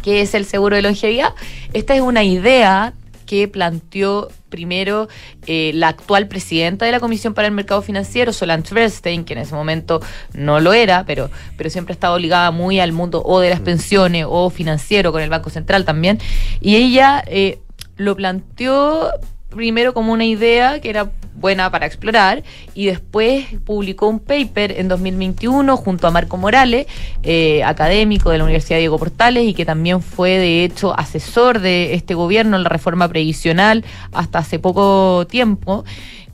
¿Qué 0.00 0.20
es 0.20 0.34
el 0.34 0.44
seguro 0.44 0.76
de 0.76 0.82
longevidad? 0.82 1.34
Esta 1.72 1.94
es 1.94 2.00
una 2.00 2.22
idea 2.22 2.92
que 3.26 3.48
planteó 3.48 4.28
primero 4.48 5.08
eh, 5.46 5.72
la 5.74 5.88
actual 5.88 6.28
presidenta 6.28 6.84
de 6.84 6.92
la 6.92 7.00
Comisión 7.00 7.34
para 7.34 7.48
el 7.48 7.54
Mercado 7.54 7.82
Financiero, 7.82 8.32
Solange 8.32 8.74
Bernstein, 8.74 9.24
que 9.24 9.32
en 9.32 9.40
ese 9.40 9.54
momento 9.54 10.00
no 10.34 10.60
lo 10.60 10.72
era, 10.72 11.04
pero, 11.04 11.30
pero 11.56 11.70
siempre 11.70 11.94
estaba 11.94 12.18
ligada 12.18 12.50
muy 12.50 12.78
al 12.78 12.92
mundo 12.92 13.22
o 13.24 13.40
de 13.40 13.50
las 13.50 13.60
pensiones 13.60 14.26
o 14.28 14.50
financiero 14.50 15.10
con 15.10 15.22
el 15.22 15.30
Banco 15.30 15.50
Central 15.50 15.84
también. 15.84 16.20
Y 16.60 16.76
ella 16.76 17.24
eh, 17.26 17.58
lo 17.96 18.14
planteó 18.14 19.10
primero 19.54 19.94
como 19.94 20.12
una 20.12 20.24
idea 20.24 20.80
que 20.80 20.90
era 20.90 21.10
buena 21.34 21.70
para 21.70 21.86
explorar 21.86 22.42
y 22.74 22.86
después 22.86 23.46
publicó 23.64 24.06
un 24.08 24.20
paper 24.20 24.72
en 24.78 24.88
2021 24.88 25.76
junto 25.76 26.06
a 26.06 26.10
Marco 26.10 26.36
Morales, 26.36 26.86
eh, 27.22 27.62
académico 27.64 28.30
de 28.30 28.38
la 28.38 28.44
Universidad 28.44 28.78
Diego 28.78 28.98
Portales 28.98 29.44
y 29.44 29.54
que 29.54 29.64
también 29.64 30.02
fue 30.02 30.38
de 30.38 30.64
hecho 30.64 30.98
asesor 30.98 31.60
de 31.60 31.94
este 31.94 32.14
gobierno 32.14 32.56
en 32.56 32.62
la 32.62 32.68
reforma 32.68 33.08
previsional 33.08 33.84
hasta 34.12 34.38
hace 34.38 34.58
poco 34.58 35.26
tiempo. 35.28 35.84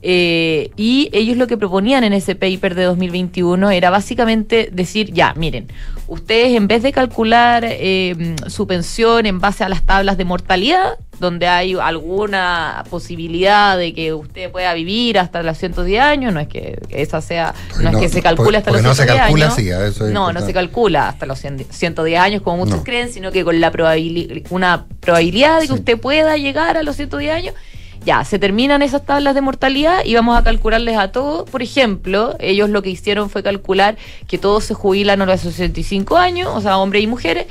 Eh, 0.01 0.71
y 0.77 1.09
ellos 1.11 1.35
lo 1.37 1.47
que 1.47 1.57
proponían 1.57 2.03
en 2.05 2.13
ese 2.13 2.33
paper 2.35 2.73
de 2.75 2.83
2021 2.83 3.69
era 3.71 3.89
básicamente 3.89 4.69
decir, 4.71 5.11
ya, 5.13 5.33
miren, 5.35 5.67
ustedes 6.07 6.55
en 6.55 6.67
vez 6.67 6.83
de 6.83 6.93
calcular 6.93 7.63
eh, 7.67 8.35
su 8.47 8.65
pensión 8.65 9.25
en 9.25 9.39
base 9.39 9.63
a 9.65 9.69
las 9.69 9.83
tablas 9.83 10.17
de 10.17 10.23
mortalidad, 10.25 10.93
donde 11.19 11.47
hay 11.47 11.73
alguna 11.73 12.85
posibilidad 12.89 13.77
de 13.77 13.93
que 13.93 14.13
usted 14.13 14.49
pueda 14.51 14.73
vivir 14.73 15.19
hasta 15.19 15.43
los 15.43 15.57
110 15.57 16.01
años, 16.01 16.33
no 16.33 16.39
es 16.39 16.47
que 16.47 16.79
esa 16.89 17.19
sea, 17.19 17.53
no, 17.81 17.89
es 17.89 17.97
que 17.97 18.07
se 18.07 18.21
calcule 18.21 18.57
hasta 18.57 18.71
los 18.71 18.81
no 18.81 18.93
110 18.95 18.97
se 19.17 19.21
calcula, 19.21 19.45
años. 19.47 19.55
sí, 19.57 19.69
a 19.71 19.85
eso 19.85 20.07
es 20.07 20.13
no, 20.13 20.31
no 20.31 20.39
se 20.45 20.53
calcula 20.53 21.09
hasta 21.09 21.25
los 21.25 21.39
100 21.39 21.65
110 21.69 22.19
años 22.21 22.41
como 22.41 22.57
muchos 22.57 22.77
No. 22.77 22.83
creen, 22.85 23.11
sino 23.11 23.33
que 23.33 23.43
con 23.43 23.59
la 23.59 23.69
probabili- 23.73 24.45
una 24.49 24.85
probabilidad 25.01 25.59
de 25.59 25.67
que 25.67 25.73
usted 25.73 25.99
pueda 25.99 26.37
llegar 26.37 26.77
a 26.77 26.83
los 26.83 26.95
110 26.95 27.33
años. 27.33 27.53
Ya, 28.05 28.23
se 28.23 28.39
terminan 28.39 28.81
esas 28.81 29.05
tablas 29.05 29.35
de 29.35 29.41
mortalidad 29.41 30.05
y 30.05 30.15
vamos 30.15 30.37
a 30.37 30.43
calcularles 30.43 30.97
a 30.97 31.11
todos. 31.11 31.49
Por 31.49 31.61
ejemplo, 31.61 32.35
ellos 32.39 32.69
lo 32.69 32.81
que 32.81 32.89
hicieron 32.89 33.29
fue 33.29 33.43
calcular 33.43 33.97
que 34.27 34.37
todos 34.37 34.63
se 34.63 34.73
jubilan 34.73 35.21
a 35.21 35.25
los 35.25 35.41
65 35.41 36.17
años, 36.17 36.49
o 36.53 36.61
sea, 36.61 36.77
hombres 36.77 37.03
y 37.03 37.07
mujeres, 37.07 37.47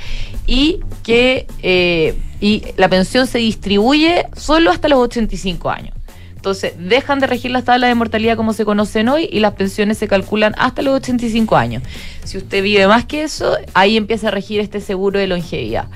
y 0.47 0.79
que 1.03 1.45
eh, 1.61 2.15
y 2.41 2.63
la 2.77 2.89
pensión 2.89 3.27
se 3.27 3.37
distribuye 3.39 4.25
solo 4.35 4.71
hasta 4.71 4.87
los 4.87 4.99
85 4.99 5.69
años. 5.69 5.93
Entonces, 6.35 6.73
dejan 6.79 7.19
de 7.19 7.27
regir 7.27 7.51
las 7.51 7.65
tablas 7.65 7.89
de 7.89 7.95
mortalidad 7.95 8.37
como 8.37 8.53
se 8.53 8.63
conocen 8.63 9.09
hoy 9.09 9.27
y 9.29 9.41
las 9.41 9.55
pensiones 9.55 9.97
se 9.97 10.07
calculan 10.07 10.55
hasta 10.57 10.81
los 10.81 10.95
85 10.95 11.57
años. 11.57 11.83
Si 12.23 12.37
usted 12.37 12.63
vive 12.63 12.87
más 12.87 13.03
que 13.03 13.23
eso, 13.23 13.57
ahí 13.73 13.97
empieza 13.97 14.29
a 14.29 14.31
regir 14.31 14.61
este 14.61 14.79
seguro 14.79 15.19
de 15.19 15.27
longevidad. 15.27 15.89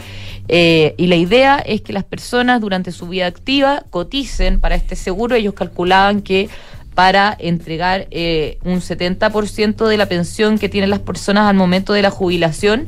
Eh, 0.50 0.94
y 0.98 1.08
la 1.08 1.16
idea 1.16 1.58
es 1.58 1.82
que 1.82 1.94
las 1.94 2.04
personas 2.04 2.60
durante 2.62 2.92
su 2.92 3.08
vida 3.08 3.26
activa 3.28 3.84
coticen 3.90 4.60
para 4.60 4.76
este 4.76 4.96
seguro. 4.96 5.36
Ellos 5.36 5.54
calculaban 5.54 6.22
que 6.22 6.50
para 6.96 7.36
entregar 7.40 8.08
eh, 8.12 8.60
un 8.66 8.80
70% 8.80 9.88
de 9.88 9.98
la 9.98 10.06
pensión 10.06 10.60
que 10.60 10.70
tienen 10.70 10.92
las 10.92 11.00
personas 11.00 11.50
al 11.50 11.56
momento 11.56 11.94
de 11.94 12.04
la 12.04 12.12
jubilación, 12.12 12.86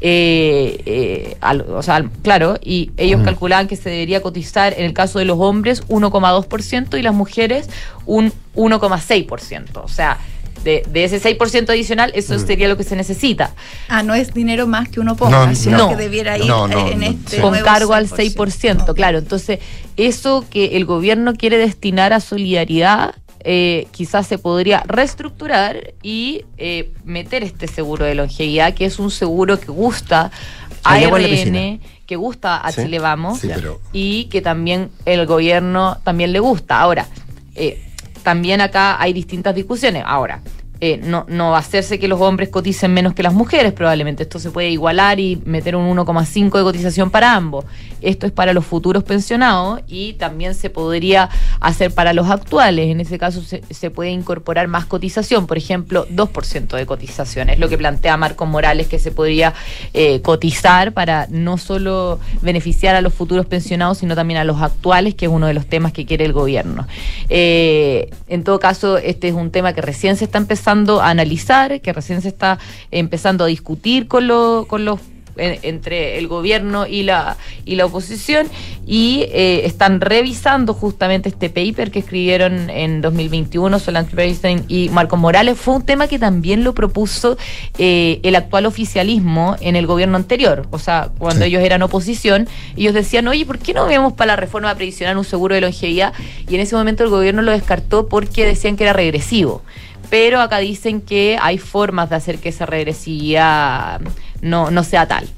eh, 0.00 0.80
eh, 0.86 1.36
al- 1.40 1.62
o 1.62 1.82
sea, 1.82 1.96
al- 1.96 2.10
claro, 2.22 2.56
y 2.62 2.92
ellos 2.96 3.20
calculaban 3.24 3.66
que 3.66 3.74
se 3.74 3.90
debería 3.90 4.22
cotizar 4.22 4.74
en 4.78 4.84
el 4.84 4.92
caso 4.92 5.18
de 5.18 5.24
los 5.24 5.38
hombres 5.40 5.82
1,2% 5.88 6.96
y 6.98 7.02
las 7.02 7.14
mujeres 7.14 7.68
un 8.06 8.32
1,6%. 8.54 9.82
O 9.82 9.88
sea, 9.88 10.18
de, 10.64 10.82
de 10.88 11.04
ese 11.04 11.20
6% 11.20 11.70
adicional, 11.70 12.12
eso 12.14 12.34
Mm. 12.34 12.46
sería 12.46 12.68
lo 12.68 12.76
que 12.76 12.84
se 12.84 12.96
necesita. 12.96 13.54
Ah, 13.88 14.02
no 14.02 14.14
es 14.14 14.32
dinero 14.34 14.66
más 14.66 14.88
que 14.88 15.00
uno 15.00 15.16
ponga, 15.16 15.46
No, 15.46 15.54
sino 15.54 15.78
no. 15.78 15.88
que 15.90 15.96
debiera 15.96 16.36
ir 16.38 16.46
No, 16.46 16.66
no, 16.68 16.88
en 16.88 17.00
no, 17.00 17.06
este 17.06 17.40
con 17.40 17.54
cargo 17.60 17.94
al 17.94 18.08
6%. 18.08 18.34
6%, 18.36 18.94
claro. 18.94 19.18
Entonces, 19.18 19.58
eso 19.96 20.44
que 20.50 20.76
el 20.76 20.84
gobierno 20.84 21.34
quiere 21.34 21.58
destinar 21.58 22.12
a 22.12 22.20
solidaridad, 22.20 23.14
eh, 23.40 23.86
quizás 23.92 24.26
se 24.26 24.36
podría 24.38 24.82
reestructurar 24.86 25.94
y 26.02 26.44
eh, 26.56 26.92
meter 27.04 27.44
este 27.44 27.66
seguro 27.68 28.04
de 28.04 28.14
longevidad, 28.14 28.74
que 28.74 28.84
es 28.84 28.98
un 28.98 29.10
seguro 29.10 29.58
que 29.60 29.66
gusta 29.70 30.30
a. 30.84 30.98
RN, 30.98 31.80
que 32.06 32.16
gusta 32.16 32.56
a 32.56 32.72
Sí. 32.72 32.82
Chile 32.82 32.98
Vamos 32.98 33.40
Sí, 33.40 33.48
pero- 33.54 33.80
y 33.92 34.24
que 34.24 34.40
también 34.42 34.90
el 35.04 35.26
gobierno 35.26 35.98
también 36.04 36.32
le 36.32 36.40
gusta. 36.40 36.80
Ahora, 36.80 37.06
eh, 37.54 37.80
también 38.28 38.60
acá 38.60 39.00
hay 39.00 39.14
distintas 39.14 39.54
discusiones. 39.54 40.02
Ahora, 40.06 40.42
eh, 40.80 41.00
no, 41.02 41.26
no 41.28 41.50
va 41.50 41.56
a 41.56 41.60
hacerse 41.60 41.98
que 41.98 42.06
los 42.06 42.20
hombres 42.20 42.50
coticen 42.50 42.94
menos 42.94 43.14
que 43.14 43.24
las 43.24 43.34
mujeres, 43.34 43.72
probablemente. 43.72 44.22
Esto 44.22 44.38
se 44.38 44.50
puede 44.50 44.70
igualar 44.70 45.18
y 45.18 45.40
meter 45.44 45.74
un 45.74 45.96
1,5 45.96 46.56
de 46.56 46.62
cotización 46.62 47.10
para 47.10 47.34
ambos. 47.34 47.64
Esto 48.00 48.26
es 48.26 48.32
para 48.32 48.52
los 48.52 48.64
futuros 48.64 49.02
pensionados 49.02 49.80
y 49.88 50.12
también 50.12 50.54
se 50.54 50.70
podría 50.70 51.30
hacer 51.58 51.92
para 51.92 52.12
los 52.12 52.30
actuales. 52.30 52.90
En 52.90 53.00
ese 53.00 53.18
caso 53.18 53.42
se, 53.42 53.62
se 53.70 53.90
puede 53.90 54.10
incorporar 54.10 54.68
más 54.68 54.86
cotización, 54.86 55.48
por 55.48 55.58
ejemplo, 55.58 56.06
2% 56.08 56.76
de 56.76 56.86
cotización. 56.86 57.50
Es 57.50 57.58
lo 57.58 57.68
que 57.68 57.76
plantea 57.76 58.16
Marcos 58.16 58.46
Morales, 58.48 58.86
que 58.86 59.00
se 59.00 59.10
podría 59.10 59.54
eh, 59.94 60.20
cotizar 60.22 60.92
para 60.92 61.26
no 61.28 61.58
solo 61.58 62.20
beneficiar 62.40 62.94
a 62.94 63.00
los 63.00 63.14
futuros 63.14 63.46
pensionados, 63.46 63.98
sino 63.98 64.14
también 64.14 64.38
a 64.38 64.44
los 64.44 64.62
actuales, 64.62 65.16
que 65.16 65.24
es 65.26 65.32
uno 65.32 65.48
de 65.48 65.54
los 65.54 65.66
temas 65.66 65.92
que 65.92 66.06
quiere 66.06 66.24
el 66.24 66.32
gobierno. 66.32 66.86
Eh, 67.28 68.10
en 68.28 68.44
todo 68.44 68.60
caso, 68.60 68.96
este 68.98 69.26
es 69.26 69.34
un 69.34 69.50
tema 69.50 69.72
que 69.72 69.82
recién 69.82 70.16
se 70.16 70.24
está 70.24 70.38
empezando 70.38 70.67
a 70.68 71.08
analizar, 71.08 71.80
que 71.80 71.92
recién 71.94 72.20
se 72.20 72.28
está 72.28 72.58
empezando 72.90 73.44
a 73.44 73.46
discutir 73.46 74.06
con, 74.06 74.26
lo- 74.26 74.66
con 74.68 74.84
los 74.84 75.00
en- 75.36 75.60
entre 75.62 76.18
el 76.18 76.26
gobierno 76.26 76.84
y 76.88 77.04
la 77.04 77.36
y 77.64 77.76
la 77.76 77.86
oposición 77.86 78.48
y 78.88 79.22
eh, 79.30 79.66
están 79.66 80.00
revisando 80.00 80.74
justamente 80.74 81.28
este 81.28 81.48
paper 81.48 81.92
que 81.92 82.00
escribieron 82.00 82.68
en 82.70 83.00
2021 83.00 83.78
Solange 83.78 84.16
Bernstein 84.16 84.64
y 84.66 84.88
Marcos 84.88 85.16
Morales 85.20 85.56
fue 85.56 85.74
un 85.76 85.82
tema 85.86 86.08
que 86.08 86.18
también 86.18 86.64
lo 86.64 86.74
propuso 86.74 87.38
eh, 87.78 88.18
el 88.24 88.34
actual 88.34 88.66
oficialismo 88.66 89.54
en 89.60 89.76
el 89.76 89.86
gobierno 89.86 90.16
anterior 90.16 90.66
o 90.72 90.78
sea 90.80 91.10
cuando 91.18 91.44
Sí. 91.44 91.50
ellos 91.50 91.62
eran 91.62 91.82
oposición 91.82 92.48
ellos 92.76 92.92
decían 92.94 93.28
oye 93.28 93.46
¿por 93.46 93.60
qué 93.60 93.74
no 93.74 93.86
vemos 93.86 94.14
para 94.14 94.32
la 94.32 94.36
reforma 94.36 94.74
previsional 94.74 95.16
un 95.18 95.24
seguro 95.24 95.54
de 95.54 95.60
longevidad? 95.60 96.12
y 96.48 96.56
en 96.56 96.60
ese 96.62 96.74
momento 96.74 97.04
el 97.04 97.10
gobierno 97.10 97.42
lo 97.42 97.52
descartó 97.52 98.08
porque 98.08 98.44
decían 98.44 98.76
que 98.76 98.82
era 98.82 98.92
regresivo 98.92 99.62
pero 100.10 100.40
acá 100.40 100.58
dicen 100.58 101.00
que 101.00 101.38
hay 101.40 101.58
formas 101.58 102.10
de 102.10 102.16
hacer 102.16 102.38
que 102.38 102.48
esa 102.50 102.66
regresividad 102.66 104.00
no, 104.40 104.70
no 104.70 104.84
sea 104.84 105.06
tal. 105.06 105.28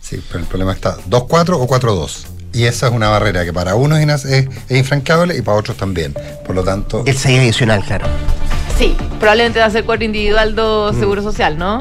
Sí, 0.00 0.22
pero 0.28 0.40
el 0.40 0.46
problema 0.46 0.72
está 0.72 0.96
2-4 1.08 1.54
o 1.58 1.66
4-2. 1.66 2.26
Y 2.52 2.64
esa 2.64 2.86
es 2.86 2.92
una 2.92 3.08
barrera 3.08 3.44
que 3.44 3.52
para 3.52 3.74
unos 3.74 3.98
es, 3.98 4.24
es- 4.26 4.48
es 4.68 4.78
infranqueable 4.78 5.36
y 5.36 5.42
para 5.42 5.58
otros 5.58 5.76
también. 5.76 6.14
Por 6.46 6.54
lo 6.54 6.62
tanto. 6.62 7.02
El 7.06 7.16
6 7.16 7.40
adicional, 7.40 7.82
claro. 7.84 8.06
Sí, 8.78 8.96
probablemente 9.18 9.58
va 9.60 9.66
a 9.66 9.70
ser 9.70 9.84
cuadro 9.84 10.04
individual 10.04 10.54
do 10.54 10.92
seguro 10.92 11.22
social, 11.22 11.56
¿no? 11.58 11.80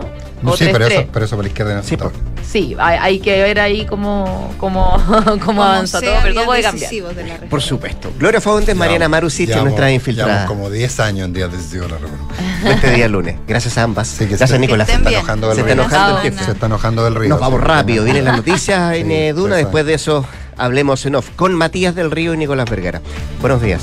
O 0.52 0.58
sí, 0.58 0.66
pero 0.72 0.86
3-3. 0.88 0.92
eso, 0.92 1.06
pero 1.14 1.26
eso 1.26 1.36
para 1.36 1.44
la 1.44 1.48
izquierda 1.50 1.74
no 1.76 1.80
está. 1.82 2.12
Sí, 2.46 2.76
hay, 2.78 2.98
hay 3.02 3.20
que 3.20 3.42
ver 3.42 3.60
ahí 3.60 3.86
cómo, 3.86 4.54
cómo, 4.58 4.98
cómo 5.46 5.64
avanza 5.64 6.02
todo, 6.02 6.14
pero 6.22 6.34
todo 6.36 6.46
puede 6.46 6.62
cambiar. 6.62 6.92
Por 7.50 7.62
supuesto. 7.62 8.12
Gloria 8.20 8.42
Faundes, 8.42 8.76
Mariana 8.76 9.08
Marusic, 9.10 9.48
Llevamos- 9.50 9.64
nuestra 9.66 9.92
infiltrada. 9.92 10.32
llevamos 10.32 10.50
como 10.52 10.70
10 10.70 11.00
años 11.00 11.26
en 11.28 11.34
días 11.34 11.52
decisivos 11.52 11.88
de 11.88 11.94
la 11.94 12.00
reforma. 12.00 12.28
Este 12.66 12.92
día 12.92 13.08
lunes. 13.08 13.36
Gracias 13.48 13.78
a 13.78 13.84
ambas. 13.84 14.14
que 14.18 14.26
Gracias, 14.28 14.50
se- 14.50 14.60
Nicolás. 14.60 14.88
Se 14.88 14.96
está 14.96 15.10
enojando 15.10 15.48
del 15.48 15.56
Se 15.56 15.62
está 15.62 15.74
río. 15.74 15.84
enojando 15.84 16.18
el 16.18 16.24
jefe. 16.24 16.46
Se 16.46 16.52
está 16.52 16.66
enojando 16.66 17.04
del 17.06 17.16
río. 17.16 17.30
Nos 17.30 17.40
vamos 17.40 17.60
sí. 17.62 17.66
rápido. 17.68 18.04
Vienen 18.04 18.26
las 18.26 18.36
noticias 18.38 18.96
en 18.96 19.08
Sí, 19.08 19.14
eh, 19.14 19.34
Duna. 19.34 19.56
sí, 19.56 19.60
sí. 19.60 19.64
Después 19.66 19.86
de 19.86 19.94
eso, 19.94 20.26
hablemos 20.58 21.06
en 21.06 21.16
off 21.16 21.30
con 21.36 21.54
Matías 21.56 21.96
del 21.96 22.12
Río 22.12 22.34
y 22.34 22.38
Nicolás 22.38 22.70
Vergara. 22.70 23.02
Buenos 23.42 23.62
días. 23.62 23.82